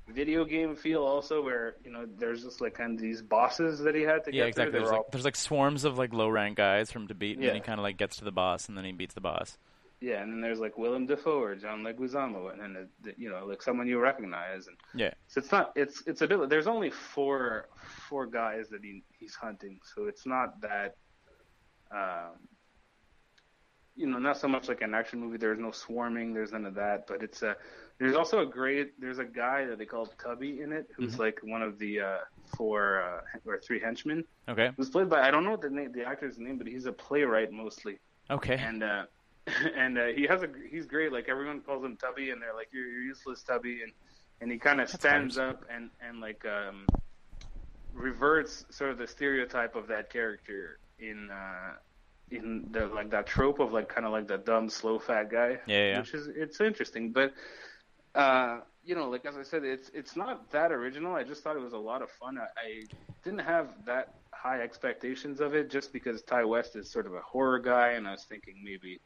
video 0.07 0.43
game 0.45 0.75
feel 0.75 1.03
also, 1.03 1.41
where 1.41 1.75
you 1.83 1.91
know 1.91 2.05
there's 2.17 2.43
just 2.43 2.61
like 2.61 2.73
kind 2.75 2.93
of 2.95 2.99
these 3.01 3.21
bosses 3.21 3.79
that 3.79 3.95
he 3.95 4.01
had 4.01 4.23
to 4.25 4.33
Yeah, 4.33 4.43
get 4.43 4.47
exactly. 4.49 4.71
through. 4.71 4.79
There's 4.81 4.91
like 4.91 4.99
all- 4.99 5.09
there's 5.11 5.25
like 5.25 5.35
swarms 5.35 5.83
of 5.85 5.97
like 5.97 6.13
low 6.13 6.29
rank 6.29 6.57
guys 6.57 6.91
from 6.91 7.07
to 7.07 7.13
beat, 7.15 7.37
and 7.37 7.45
then 7.47 7.55
he 7.55 7.61
kind 7.61 7.79
of 7.79 7.83
like 7.83 7.97
gets 7.97 8.17
to 8.17 8.25
the 8.25 8.31
boss, 8.31 8.67
and 8.67 8.77
then 8.77 8.85
he 8.85 8.91
beats 8.91 9.13
the 9.13 9.21
boss. 9.21 9.57
yeah, 10.01 10.21
and 10.21 10.31
then 10.33 10.41
there's 10.41 10.59
like 10.59 10.77
Willem 10.77 11.05
Dafoe 11.05 11.39
or 11.41 11.55
John 11.55 11.83
Leguizamo, 11.83 12.51
and 12.51 12.59
then 12.61 12.89
uh, 13.07 13.11
you 13.17 13.29
know 13.29 13.45
like 13.45 13.61
someone 13.61 13.87
you 13.87 13.99
recognize, 13.99 14.67
and 14.67 14.75
Yeah, 14.93 15.13
so 15.27 15.39
it's 15.39 15.51
not 15.51 15.71
it's 15.75 16.03
it's 16.05 16.21
a 16.21 16.27
bit. 16.27 16.49
There's 16.49 16.67
only 16.67 16.89
four 16.89 17.69
four 18.09 18.25
guys 18.25 18.67
that 18.69 18.83
he 18.83 19.03
he's 19.17 19.35
hunting, 19.35 19.79
so 19.95 20.05
it's 20.07 20.25
not 20.25 20.59
that. 20.61 20.95
Um, 21.91 22.39
you 23.95 24.07
know, 24.07 24.17
not 24.17 24.37
so 24.37 24.47
much 24.47 24.67
like 24.67 24.81
an 24.81 24.93
action 24.93 25.19
movie. 25.19 25.37
There's 25.37 25.59
no 25.59 25.71
swarming. 25.71 26.33
There's 26.33 26.51
none 26.51 26.65
of 26.65 26.75
that. 26.75 27.07
But 27.07 27.21
it's 27.21 27.41
a. 27.41 27.55
There's 27.99 28.15
also 28.15 28.39
a 28.39 28.45
great. 28.45 28.99
There's 28.99 29.19
a 29.19 29.25
guy 29.25 29.65
that 29.65 29.77
they 29.77 29.85
call 29.85 30.07
Tubby 30.21 30.61
in 30.61 30.71
it, 30.71 30.89
who's 30.95 31.19
like 31.19 31.39
one 31.43 31.61
of 31.61 31.77
the 31.77 32.01
uh, 32.01 32.17
four 32.57 33.03
uh, 33.03 33.49
or 33.49 33.59
three 33.59 33.79
henchmen. 33.79 34.23
okay, 34.49 34.71
Who's 34.77 34.89
played 34.89 35.09
by 35.09 35.21
I 35.27 35.31
don't 35.31 35.43
know 35.43 35.57
the 35.57 35.69
name, 35.69 35.91
the 35.91 36.05
actor's 36.05 36.39
name, 36.39 36.57
but 36.57 36.67
he's 36.67 36.85
a 36.85 36.91
playwright 36.91 37.51
mostly 37.51 37.99
okay. 38.29 38.55
and 38.55 38.83
uh 38.83 39.03
and 39.75 39.97
uh, 39.97 40.05
he 40.07 40.25
has 40.25 40.41
a 40.41 40.49
he's 40.71 40.85
great 40.85 41.11
like 41.11 41.27
everyone 41.27 41.59
calls 41.61 41.83
him 41.83 41.97
tubby 41.97 42.29
and 42.29 42.41
they're 42.41 42.53
like 42.53 42.69
you're, 42.71 42.87
you're 42.87 43.01
useless 43.01 43.43
tubby 43.43 43.81
and 43.83 43.91
and 44.39 44.51
he 44.51 44.57
kind 44.57 44.79
of 44.79 44.89
stands 44.89 45.37
up 45.37 45.65
and 45.69 45.89
and 46.07 46.21
like 46.21 46.45
um 46.45 46.85
reverts 47.93 48.65
sort 48.69 48.89
of 48.89 48.97
the 48.97 49.07
stereotype 49.07 49.75
of 49.75 49.87
that 49.87 50.09
character 50.09 50.79
in 50.99 51.29
uh 51.29 51.73
in 52.33 52.67
the 52.71 52.87
like 52.87 53.09
that 53.11 53.25
trope 53.27 53.59
of 53.59 53.71
like 53.73 53.87
kind 53.89 54.05
of 54.05 54.11
like 54.11 54.27
the 54.27 54.37
dumb 54.37 54.69
slow 54.69 54.97
fat 54.99 55.29
guy 55.31 55.59
Yeah, 55.67 55.87
yeah. 55.91 55.99
which 55.99 56.13
is 56.13 56.27
it's 56.27 56.59
interesting 56.61 57.11
but 57.11 57.33
uh 58.15 58.59
you 58.83 58.95
know 58.95 59.09
like 59.09 59.25
as 59.25 59.35
i 59.37 59.43
said 59.43 59.63
it's 59.63 59.89
it's 59.93 60.15
not 60.15 60.49
that 60.51 60.71
original 60.71 61.15
i 61.15 61.23
just 61.23 61.43
thought 61.43 61.55
it 61.55 61.61
was 61.61 61.73
a 61.73 61.77
lot 61.77 62.01
of 62.01 62.09
fun 62.11 62.37
i, 62.37 62.43
I 62.59 62.83
didn't 63.23 63.39
have 63.39 63.67
that 63.85 64.13
high 64.31 64.61
expectations 64.61 65.39
of 65.39 65.53
it 65.55 65.69
just 65.69 65.93
because 65.93 66.21
Ti 66.23 66.43
West 66.43 66.75
is 66.75 66.89
sort 66.91 67.05
of 67.05 67.13
a 67.13 67.21
horror 67.21 67.59
guy 67.59 67.89
and 67.91 68.07
i 68.07 68.11
was 68.11 68.23
thinking 68.23 68.55
maybe 68.63 68.99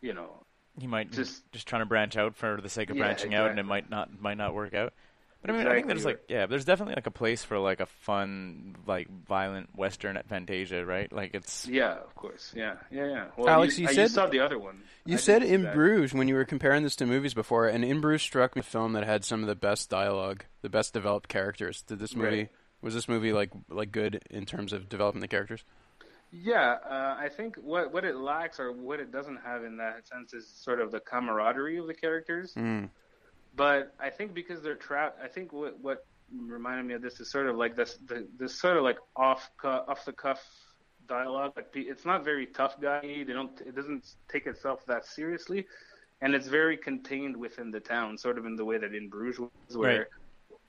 you 0.00 0.14
know 0.14 0.42
He 0.78 0.86
might 0.86 1.10
just 1.10 1.50
Just- 1.52 1.66
trying 1.68 1.82
to 1.82 1.86
branch 1.86 2.16
out 2.16 2.36
for 2.36 2.60
the 2.60 2.68
sake 2.68 2.88
of 2.90 2.96
Yeah, 2.96 3.02
branching 3.04 3.34
out, 3.34 3.50
and 3.50 3.58
it 3.58 3.64
might 3.66 3.90
not 3.90 4.08
might 4.20 4.38
not 4.38 4.54
work 4.54 4.74
out. 4.74 4.92
But 5.40 5.50
I 5.50 5.56
mean, 5.56 5.66
I 5.68 5.74
think 5.74 5.86
there's 5.86 6.04
like 6.04 6.20
yeah, 6.28 6.46
there's 6.46 6.64
definitely 6.64 6.96
like 6.96 7.06
a 7.06 7.12
place 7.12 7.44
for 7.44 7.58
like 7.60 7.78
a 7.80 7.86
fun, 7.86 8.74
like 8.86 9.08
violent 9.26 9.68
western 9.76 10.16
at 10.16 10.28
Fantasia, 10.28 10.84
right? 10.84 11.12
Like 11.12 11.30
it's 11.34 11.66
yeah 11.68 11.92
of 11.94 12.14
course 12.16 12.52
yeah 12.56 12.74
yeah 12.90 13.06
yeah 13.06 13.24
well 13.36 13.48
Alex, 13.48 13.78
you, 13.78 13.84
you 13.84 13.90
I- 13.90 13.94
said- 13.94 14.10
saw 14.10 14.26
the 14.26 14.40
other 14.40 14.58
one 14.58 14.82
You 15.04 15.14
I 15.14 15.18
said 15.18 15.42
In 15.44 15.62
that. 15.62 15.74
Bruges 15.74 16.12
when 16.12 16.26
you 16.26 16.34
were 16.34 16.44
comparing 16.44 16.82
this 16.82 16.96
to 16.96 17.06
movies 17.06 17.34
before, 17.34 17.68
and 17.68 17.84
In 17.84 18.00
Bruges 18.00 18.22
struck 18.22 18.56
me 18.56 18.60
as 18.60 18.66
a 18.66 18.70
film 18.70 18.92
that 18.94 19.04
had 19.04 19.24
some 19.24 19.42
of 19.42 19.46
the 19.46 19.54
best 19.54 19.88
dialogue, 19.88 20.44
the 20.62 20.68
best 20.68 20.92
developed 20.92 21.28
characters. 21.28 21.82
Did 21.82 22.00
this 22.00 22.16
movie 22.16 22.36
Right. 22.38 22.48
was 22.82 22.94
this 22.94 23.08
movie 23.08 23.32
like 23.32 23.50
like 23.68 23.92
good 23.92 24.20
in 24.30 24.44
terms 24.44 24.72
of 24.72 24.88
developing 24.88 25.20
the 25.20 25.28
characters? 25.28 25.62
Yeah, 26.32 26.76
uh, 26.84 27.16
I 27.18 27.28
think 27.30 27.56
what 27.56 27.92
what 27.92 28.04
it 28.04 28.16
lacks 28.16 28.58
or 28.60 28.70
what 28.72 28.98
it 29.00 29.10
doesn't 29.12 29.38
have 29.44 29.62
in 29.64 29.76
that 29.78 30.06
sense 30.08 30.34
is 30.34 30.46
sort 30.48 30.80
of 30.80 30.90
the 30.90 31.00
camaraderie 31.00 31.78
of 31.78 31.86
the 31.86 31.94
characters. 31.94 32.52
Mm. 32.54 32.90
But 33.58 33.92
I 34.00 34.08
think 34.08 34.32
because 34.32 34.62
they're 34.62 34.76
trapped, 34.76 35.20
I 35.22 35.28
think 35.28 35.52
what 35.52 35.78
what 35.80 36.06
reminded 36.32 36.86
me 36.86 36.94
of 36.94 37.02
this 37.02 37.18
is 37.20 37.30
sort 37.30 37.48
of 37.48 37.56
like 37.56 37.74
this 37.74 37.98
the, 38.06 38.26
this 38.38 38.54
sort 38.54 38.76
of 38.76 38.84
like 38.84 38.98
off 39.16 39.50
cu- 39.58 39.68
off 39.90 40.04
the 40.04 40.12
cuff 40.12 40.40
dialogue. 41.08 41.52
Like 41.56 41.70
it's 41.74 42.04
not 42.04 42.24
very 42.24 42.46
tough 42.46 42.80
guy. 42.80 43.00
They 43.02 43.32
don't. 43.32 43.60
It 43.60 43.74
doesn't 43.74 44.14
take 44.28 44.46
itself 44.46 44.86
that 44.86 45.04
seriously, 45.04 45.66
and 46.20 46.34
it's 46.36 46.46
very 46.46 46.76
contained 46.76 47.36
within 47.36 47.70
the 47.72 47.80
town, 47.80 48.16
sort 48.16 48.38
of 48.38 48.46
in 48.46 48.54
the 48.56 48.64
way 48.64 48.78
that 48.78 48.94
in 48.94 49.08
Bruges 49.08 49.40
was, 49.40 49.76
where. 49.76 49.98
Right. 49.98 50.06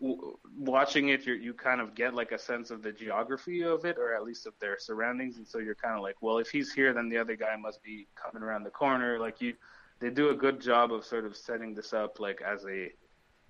W- 0.02 0.38
watching 0.58 1.10
it, 1.10 1.26
you 1.28 1.34
you 1.34 1.54
kind 1.54 1.82
of 1.82 1.94
get 1.94 2.14
like 2.14 2.32
a 2.32 2.40
sense 2.40 2.72
of 2.72 2.82
the 2.82 2.94
geography 2.94 3.66
of 3.66 3.84
it, 3.84 3.98
or 3.98 4.14
at 4.14 4.24
least 4.24 4.48
of 4.48 4.54
their 4.62 4.80
surroundings, 4.80 5.36
and 5.36 5.46
so 5.46 5.58
you're 5.60 5.76
kind 5.76 5.94
of 5.94 6.02
like, 6.02 6.16
well, 6.22 6.38
if 6.38 6.50
he's 6.50 6.72
here, 6.72 6.94
then 6.94 7.10
the 7.10 7.18
other 7.18 7.36
guy 7.36 7.58
must 7.58 7.84
be 7.84 8.08
coming 8.16 8.42
around 8.42 8.64
the 8.64 8.70
corner. 8.70 9.20
Like 9.20 9.42
you, 9.42 9.56
they 10.00 10.10
do 10.10 10.30
a 10.30 10.36
good 10.36 10.60
job 10.62 10.92
of 10.94 11.06
sort 11.06 11.26
of 11.26 11.36
setting 11.36 11.74
this 11.76 11.94
up 11.94 12.20
like 12.20 12.42
as 12.42 12.66
a 12.66 12.90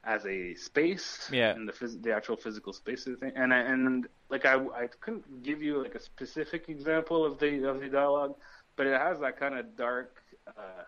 as 0.06 0.26
a 0.26 0.56
space 0.56 1.30
Yeah. 1.32 1.52
and 1.52 1.68
the 1.68 1.74
phys- 1.74 2.02
the 2.02 2.14
actual 2.14 2.38
physical 2.38 2.74
space 2.74 3.06
of 3.06 3.14
the 3.14 3.18
thing 3.20 3.34
and 3.36 3.54
I, 3.54 3.60
and 3.60 4.08
like 4.30 4.46
I, 4.46 4.56
I 4.56 4.88
couldn't 5.02 5.44
give 5.44 5.62
you 5.62 5.82
like 5.84 5.96
a 5.96 6.00
specific 6.00 6.70
example 6.70 7.26
of 7.26 7.38
the 7.40 7.68
of 7.70 7.80
the 7.82 7.90
dialogue 7.90 8.36
but 8.78 8.88
it 8.88 8.98
has 9.00 9.20
that 9.20 9.38
kind 9.40 9.56
of 9.60 9.76
dark 9.76 10.16
uh, 10.48 10.84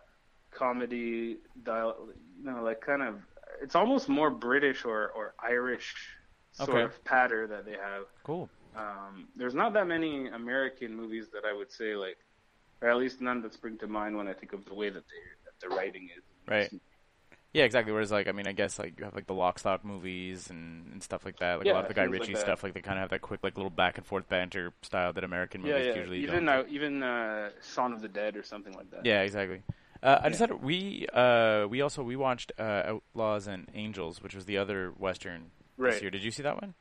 comedy 0.52 1.38
dial 1.63 2.08
you 2.38 2.43
know 2.52 2.63
like 2.63 2.82
kind 2.82 3.02
of 3.02 3.15
it's 3.62 3.76
almost 3.76 4.10
more 4.10 4.30
British 4.30 4.86
or 4.86 5.10
or 5.12 5.34
Irish 5.43 5.93
sort 6.54 6.69
Okay. 6.69 6.82
of 6.84 7.04
patter 7.06 7.47
that 7.47 7.65
they 7.65 7.78
have 7.89 8.06
cool. 8.24 8.50
um, 8.76 9.28
there's 9.36 9.56
not 9.56 9.74
that 9.74 9.88
many 9.88 10.28
American 10.28 10.95
movies 10.95 11.30
that 11.34 11.43
I 11.45 11.54
would 11.54 11.71
say 11.71 11.95
like, 11.95 12.17
or 12.82 12.89
at 12.89 12.97
least 12.97 13.21
none 13.21 13.41
that 13.43 13.54
spring 13.54 13.78
to 13.80 13.88
mind 13.88 14.17
when 14.17 14.28
I 14.28 14.34
think 14.34 14.54
of 14.54 14.65
the 14.65 14.74
way 14.74 14.89
that 14.89 15.04
they 15.12 15.21
the 15.62 15.69
writing 15.69 16.10
is. 16.15 16.24
Right. 16.47 16.71
Yeah, 17.54 17.65
exactly. 17.65 17.91
Whereas, 17.91 18.12
like, 18.12 18.28
I 18.28 18.32
mean, 18.32 18.47
I 18.47 18.54
guess 18.54 18.80
like 18.80 18.97
you 18.97 19.04
have 19.06 19.13
like 19.15 19.28
the 19.28 19.34
Lock, 19.34 19.60
Stock 19.60 19.84
movies 19.84 20.50
and, 20.50 20.88
and 20.93 21.04
stuff 21.04 21.26
like 21.26 21.39
that. 21.39 21.60
Like 21.60 21.67
a 21.67 21.74
lot 21.74 21.82
of 21.84 21.88
the 21.89 21.93
Guy 21.93 22.04
things 22.04 22.12
like 22.19 22.21
Ritchie 22.21 22.36
stuff, 22.36 22.63
like 22.63 22.74
they 22.74 22.82
kind 22.82 22.97
of 22.97 23.02
have 23.02 23.10
that 23.10 23.21
quick, 23.21 23.41
like 23.43 23.58
little 23.58 23.69
back 23.69 23.97
and 23.97 24.06
forth 24.06 24.28
banter 24.30 24.74
style 24.82 25.12
that 25.13 25.24
American 25.24 25.62
Yeah, 25.62 25.78
movies 25.78 25.88
yeah. 25.88 25.95
usually 25.95 26.21
Even 26.21 26.45
don't. 26.45 26.50
uh, 26.50 26.63
even 26.69 27.04
uh, 27.04 27.50
Shaun 27.62 27.93
of 27.93 28.02
the 28.02 28.08
Dead 28.08 28.38
or 28.38 28.43
something 28.43 28.74
like 28.74 28.89
that. 28.91 29.04
Yeah, 29.06 29.21
exactly. 29.21 29.63
Uh, 30.02 30.19
I 30.24 30.30
just 30.30 30.39
Yeah. 30.39 30.47
had 30.47 30.63
we 30.63 31.08
uh, 31.13 31.67
we 31.69 31.82
also 31.82 32.04
we 32.04 32.15
watched 32.15 32.52
uh, 32.58 32.84
Outlaws 32.86 33.47
and 33.47 33.67
Angels, 33.76 34.21
which 34.24 34.34
was 34.34 34.45
the 34.45 34.58
other 34.58 34.91
western 34.97 35.52
this 35.84 35.95
Right. 35.95 36.02
year. 36.02 36.10
Did 36.12 36.24
you 36.24 36.32
see 36.32 36.43
that 36.43 36.62
one? 36.62 36.74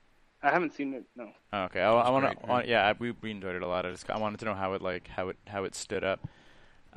I 0.42 0.50
haven't 0.50 0.72
seen 0.74 0.94
it. 0.94 1.04
No. 1.16 1.32
Oh, 1.52 1.64
okay, 1.64 1.80
I, 1.80 1.90
I 1.92 2.10
want 2.10 2.38
great, 2.40 2.64
to. 2.64 2.68
Yeah, 2.68 2.92
we 2.98 3.10
we 3.10 3.30
enjoyed 3.32 3.56
it 3.56 3.62
a 3.62 3.66
lot. 3.66 3.84
I 3.84 3.90
just 3.90 4.08
I 4.08 4.18
wanted 4.18 4.38
to 4.40 4.46
know 4.46 4.54
how 4.54 4.74
it 4.74 4.82
like 4.82 5.08
how 5.08 5.28
it 5.28 5.36
how 5.48 5.64
it 5.64 5.74
stood 5.74 6.04
up. 6.04 6.20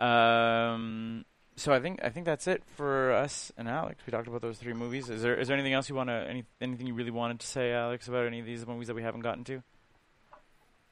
Um, 0.01 1.25
so 1.55 1.73
I 1.73 1.79
think 1.79 1.99
I 2.03 2.09
think 2.09 2.25
that's 2.25 2.47
it 2.47 2.63
for 2.75 3.11
us 3.11 3.51
and 3.57 3.67
Alex. 3.67 4.01
We 4.05 4.11
talked 4.11 4.27
about 4.27 4.41
those 4.41 4.57
three 4.57 4.73
movies. 4.73 5.09
Is 5.09 5.21
there 5.21 5.35
is 5.35 5.47
there 5.47 5.55
anything 5.55 5.73
else 5.73 5.89
you 5.89 5.95
want 5.95 6.09
to 6.09 6.25
any 6.27 6.45
anything 6.61 6.87
you 6.87 6.93
really 6.93 7.11
wanted 7.11 7.39
to 7.39 7.47
say, 7.47 7.73
Alex, 7.73 8.07
about 8.07 8.25
any 8.25 8.39
of 8.39 8.45
these 8.45 8.65
movies 8.65 8.87
that 8.87 8.95
we 8.95 9.03
haven't 9.03 9.21
gotten 9.21 9.43
to? 9.45 9.63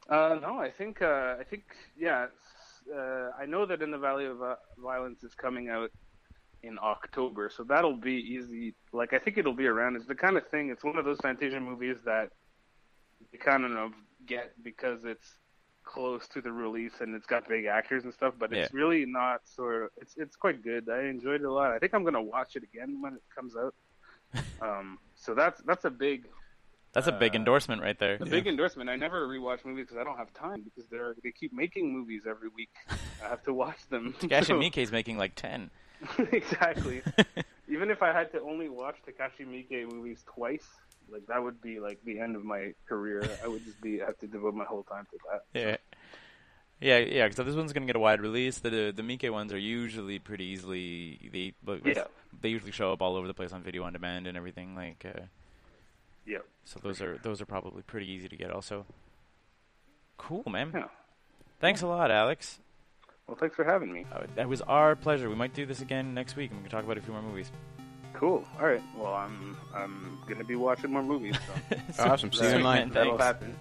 Uh, 0.10 0.38
no, 0.42 0.60
I 0.60 0.70
think 0.70 1.02
uh, 1.02 1.36
I 1.40 1.44
think 1.50 1.64
yeah. 1.98 2.28
Uh, 2.94 3.30
I 3.40 3.46
know 3.46 3.66
that 3.66 3.82
In 3.82 3.92
the 3.92 3.98
Valley 3.98 4.26
of 4.26 4.42
Violence 4.78 5.24
is 5.24 5.34
coming 5.36 5.70
out 5.70 5.92
in 6.64 6.78
October, 6.82 7.50
so 7.56 7.64
that'll 7.64 7.96
be 7.96 8.16
easy. 8.16 8.76
Like 8.92 9.14
I 9.14 9.20
think 9.20 9.38
it'll 9.38 9.54
be 9.54 9.68
around. 9.68 9.96
It's 9.96 10.08
the 10.08 10.16
kind 10.16 10.38
of 10.38 10.48
thing. 10.48 10.70
It's 10.70 10.84
one 10.84 10.98
of 10.98 11.06
those 11.06 11.20
Fantasia 11.22 11.60
movies 11.60 11.98
that 12.06 12.30
you 13.32 13.40
kind 13.40 13.66
of 13.66 13.94
get 14.26 14.52
because 14.64 15.06
it's 15.06 15.38
close 15.92 16.28
to 16.30 16.42
the 16.42 16.52
release 16.52 16.94
and 17.02 17.14
it's 17.16 17.26
got 17.26 17.48
big 17.48 17.66
actors 17.66 18.04
and 18.06 18.14
stuff. 18.14 18.34
But 18.40 18.54
it's 18.54 18.74
really 18.74 19.06
not 19.06 19.42
sort 19.48 19.84
of. 19.84 19.90
It's 19.98 20.16
it's 20.18 20.36
quite 20.36 20.64
good. 20.64 20.90
I 20.90 21.04
enjoyed 21.04 21.42
it 21.42 21.46
a 21.46 21.52
lot. 21.52 21.72
I 21.72 21.80
think 21.80 21.94
I'm 21.94 22.04
gonna 22.04 22.22
watch 22.22 22.56
it 22.56 22.64
again 22.64 23.02
when 23.02 23.14
it 23.14 23.24
comes 23.36 23.54
out. 23.56 23.74
um, 24.62 24.98
so 25.16 25.34
that's 25.36 25.60
that's 25.62 25.86
a 25.86 25.90
big 25.90 26.26
That's 26.94 27.08
a 27.08 27.12
big 27.24 27.34
Uh, 27.36 27.40
endorsement 27.40 27.82
right 27.82 27.98
there. 28.00 28.18
a 28.20 28.26
big 28.26 28.48
endorsement. 28.48 28.90
I 28.90 28.96
never 28.96 29.28
rewatch 29.28 29.64
movies 29.66 29.86
because 29.88 29.98
I 30.02 30.04
don't 30.04 30.18
have 30.18 30.34
time 30.34 30.62
because 30.64 30.90
they're 30.90 31.16
they 31.24 31.32
keep 31.32 31.52
making 31.54 31.92
movies 31.94 32.24
every 32.28 32.50
week. 32.56 32.70
I 33.24 33.28
have 33.30 33.44
to 33.44 33.54
watch 33.54 33.82
them. 33.90 34.14
Takashi 34.22 34.46
So- 34.52 34.60
Miike's 34.60 34.92
making 34.92 35.18
like 35.18 35.36
ten. 35.36 35.70
exactly. 36.32 37.02
Even 37.68 37.90
if 37.92 38.02
I 38.02 38.12
had 38.12 38.32
to 38.34 38.42
only 38.42 38.70
watch 38.70 38.96
Takashi 39.08 39.46
Miike 39.48 39.92
movies 39.92 40.24
twice, 40.34 40.68
like 41.12 41.26
that 41.28 41.42
would 41.44 41.62
be 41.62 41.80
like 41.80 42.00
the 42.06 42.20
end 42.20 42.36
of 42.36 42.44
my 42.44 42.74
career. 42.88 43.28
I 43.44 43.48
would 43.48 43.64
just 43.66 43.82
be 43.82 44.00
have 44.00 44.18
to 44.20 44.28
devote 44.28 44.54
my 44.56 44.66
whole 44.66 44.84
time 44.84 45.06
to 45.12 45.18
that. 45.32 45.60
Yeah. 45.60 45.78
Yeah, 46.80 46.98
yeah. 46.98 47.30
So 47.30 47.44
this 47.44 47.56
one's 47.56 47.74
gonna 47.74 47.86
get 47.86 47.96
a 47.96 48.00
wide 48.00 48.22
release. 48.22 48.58
The 48.60 48.92
the 48.96 49.04
Miike 49.04 49.30
ones 49.32 49.54
are 49.54 49.58
usually 49.60 50.18
pretty 50.20 50.46
easily 50.46 51.30
they 51.32 51.54
but 51.64 51.86
Yeah. 51.86 52.06
they 52.42 52.50
usually 52.50 52.72
show 52.72 52.92
up 52.92 53.02
all 53.02 53.16
over 53.16 53.28
the 53.28 53.34
place 53.36 53.52
on 53.54 53.62
video 53.62 53.84
on 53.84 53.94
demand 53.94 54.26
and 54.28 54.36
everything. 54.36 54.76
Like, 54.76 55.06
uh, 55.06 55.22
Yep. 56.26 56.46
so 56.66 56.80
those 56.82 57.02
are 57.02 57.18
those 57.20 57.42
are 57.42 57.46
probably 57.46 57.84
pretty 57.84 58.10
easy 58.12 58.28
to 58.30 58.36
get. 58.36 58.52
Also, 58.52 58.86
cool, 60.18 60.44
man. 60.50 60.72
Yeah. 60.74 60.88
Thanks 61.60 61.82
a 61.84 61.88
lot, 61.88 62.10
Alex. 62.10 62.60
Well, 63.28 63.38
thanks 63.38 63.56
for 63.56 63.64
having 63.64 63.94
me. 63.94 64.06
Uh, 64.12 64.26
that 64.36 64.50
was 64.50 64.62
our 64.64 64.96
pleasure. 64.96 65.30
We 65.30 65.36
might 65.36 65.54
do 65.54 65.66
this 65.66 65.82
again 65.82 66.14
next 66.14 66.36
week, 66.36 66.50
and 66.52 66.60
we 66.60 66.64
can 66.64 66.72
talk 66.72 66.84
about 66.84 66.98
a 66.98 67.02
few 67.02 67.14
more 67.14 67.22
movies. 67.22 67.52
Cool. 68.22 68.46
All 68.60 68.68
right. 68.68 68.84
Well, 68.96 69.16
I'm 69.16 69.58
I'm 69.74 70.20
gonna 70.28 70.44
be 70.44 70.56
watching 70.56 70.92
more 70.92 71.02
movies. 71.02 71.36
So 71.96 72.04
Awesome. 72.04 72.32
See 72.32 72.44
you 72.46 72.52
in 72.52 72.62
line. 72.62 72.90
man. 72.90 72.90
that'll 72.94 73.18
happen. 73.18 73.56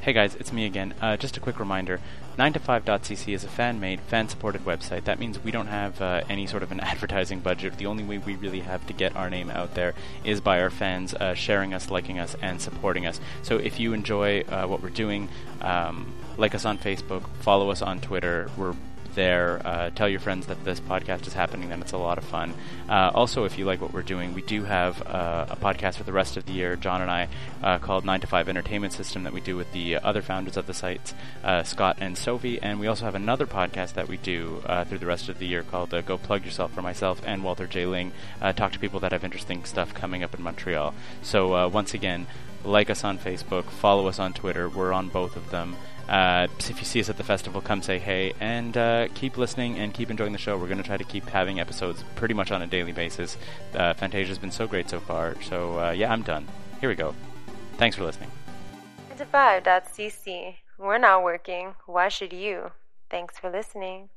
Hey 0.00 0.12
guys, 0.12 0.36
it's 0.36 0.52
me 0.52 0.66
again. 0.66 0.94
Uh, 1.00 1.16
just 1.16 1.36
a 1.36 1.40
quick 1.40 1.58
reminder 1.58 1.98
9to5.cc 2.36 3.32
is 3.32 3.44
a 3.44 3.48
fan 3.48 3.78
made, 3.78 4.00
fan 4.00 4.28
supported 4.28 4.64
website. 4.64 5.04
That 5.04 5.20
means 5.20 5.38
we 5.38 5.52
don't 5.52 5.68
have 5.68 6.00
uh, 6.02 6.22
any 6.28 6.46
sort 6.46 6.64
of 6.64 6.72
an 6.72 6.80
advertising 6.92 7.40
budget. 7.40 7.78
The 7.78 7.86
only 7.86 8.02
way 8.02 8.18
we 8.18 8.34
really 8.34 8.60
have 8.60 8.84
to 8.88 8.92
get 8.92 9.14
our 9.14 9.30
name 9.30 9.50
out 9.50 9.74
there 9.74 9.94
is 10.24 10.40
by 10.40 10.60
our 10.60 10.70
fans 10.70 11.14
uh, 11.14 11.34
sharing 11.34 11.72
us, 11.74 11.90
liking 11.90 12.18
us, 12.18 12.34
and 12.42 12.60
supporting 12.60 13.06
us. 13.06 13.20
So 13.42 13.58
if 13.58 13.78
you 13.78 13.92
enjoy 13.92 14.40
uh, 14.42 14.66
what 14.66 14.82
we're 14.82 14.90
doing, 14.90 15.28
um, 15.60 16.12
like 16.36 16.54
us 16.54 16.64
on 16.64 16.78
Facebook, 16.78 17.28
follow 17.40 17.70
us 17.70 17.82
on 17.82 18.00
Twitter. 18.00 18.50
We're 18.56 18.74
there. 19.14 19.60
Uh, 19.64 19.90
tell 19.90 20.08
your 20.08 20.20
friends 20.20 20.46
that 20.46 20.64
this 20.64 20.80
podcast 20.80 21.26
is 21.26 21.32
happening, 21.32 21.68
then 21.68 21.80
it's 21.80 21.92
a 21.92 21.98
lot 21.98 22.18
of 22.18 22.24
fun. 22.24 22.54
Uh, 22.88 23.10
also, 23.14 23.44
if 23.44 23.58
you 23.58 23.64
like 23.64 23.80
what 23.80 23.92
we're 23.92 24.02
doing, 24.02 24.34
we 24.34 24.42
do 24.42 24.64
have 24.64 25.00
uh, 25.06 25.46
a 25.48 25.56
podcast 25.56 25.96
for 25.96 26.04
the 26.04 26.12
rest 26.12 26.36
of 26.36 26.46
the 26.46 26.52
year, 26.52 26.76
Jon 26.76 27.02
and 27.02 27.10
I, 27.10 27.28
uh, 27.62 27.78
called 27.78 28.04
9 28.04 28.20
to 28.20 28.26
5 28.26 28.48
Entertainment 28.48 28.92
System 28.92 29.24
that 29.24 29.32
we 29.32 29.40
do 29.40 29.56
with 29.56 29.72
the 29.72 29.96
other 29.96 30.22
founders 30.22 30.56
of 30.56 30.66
the 30.66 30.74
sites, 30.74 31.14
uh, 31.42 31.62
Scott 31.62 31.96
and 32.00 32.16
Sophie. 32.16 32.60
And 32.60 32.80
we 32.80 32.86
also 32.86 33.04
have 33.04 33.14
another 33.14 33.46
podcast 33.46 33.94
that 33.94 34.08
we 34.08 34.16
do 34.18 34.62
uh, 34.66 34.84
through 34.84 34.98
the 34.98 35.06
rest 35.06 35.28
of 35.28 35.38
the 35.38 35.46
year 35.46 35.62
called 35.62 35.90
Go 36.06 36.18
Plug 36.18 36.44
Yourself 36.44 36.72
for 36.72 36.82
myself 36.82 37.20
and 37.24 37.42
Walter 37.42 37.66
J. 37.66 37.86
Ling. 37.86 38.12
talk 38.56 38.72
to 38.72 38.78
people 38.78 39.00
that 39.00 39.12
have 39.12 39.24
interesting 39.24 39.64
stuff 39.64 39.94
coming 39.94 40.22
up 40.22 40.34
in 40.34 40.42
Montreal. 40.42 40.94
So, 41.22 41.68
once 41.68 41.94
again, 41.94 42.26
like 42.64 42.90
us 42.90 43.04
on 43.04 43.18
Facebook, 43.18 43.64
follow 43.64 44.06
us 44.06 44.18
on 44.18 44.32
Twitter. 44.32 44.68
We're 44.68 44.92
on 44.92 45.08
both 45.08 45.36
of 45.36 45.50
them. 45.50 45.76
Uh, 46.08 46.46
if 46.58 46.78
you 46.78 46.84
see 46.84 47.00
us 47.00 47.08
at 47.08 47.16
the 47.16 47.24
festival, 47.24 47.60
come 47.60 47.82
say 47.82 47.98
hey 47.98 48.32
and 48.40 48.76
uh, 48.76 49.08
keep 49.14 49.36
listening 49.36 49.78
and 49.78 49.94
keep 49.94 50.10
enjoying 50.10 50.32
the 50.32 50.38
show. 50.38 50.56
We're 50.58 50.66
going 50.66 50.78
to 50.78 50.84
try 50.84 50.96
to 50.96 51.04
keep 51.04 51.26
having 51.28 51.60
episodes 51.60 52.04
pretty 52.14 52.34
much 52.34 52.50
on 52.50 52.62
a 52.62 52.66
daily 52.66 52.92
basis. 52.92 53.36
Uh, 53.74 53.94
Fantasia's 53.94 54.38
been 54.38 54.50
so 54.50 54.66
great 54.66 54.90
so 54.90 55.00
far. 55.00 55.40
So, 55.42 55.78
uh, 55.78 55.90
yeah, 55.92 56.12
I'm 56.12 56.22
done. 56.22 56.46
Here 56.80 56.88
we 56.88 56.94
go. 56.94 57.14
Thanks 57.78 57.96
for 57.96 58.04
listening. 58.04 58.30
9to5.cc. 59.16 60.56
We're 60.78 60.98
not 60.98 61.22
working. 61.22 61.74
Why 61.86 62.08
should 62.08 62.32
you? 62.32 62.72
Thanks 63.10 63.38
for 63.38 63.50
listening. 63.50 64.08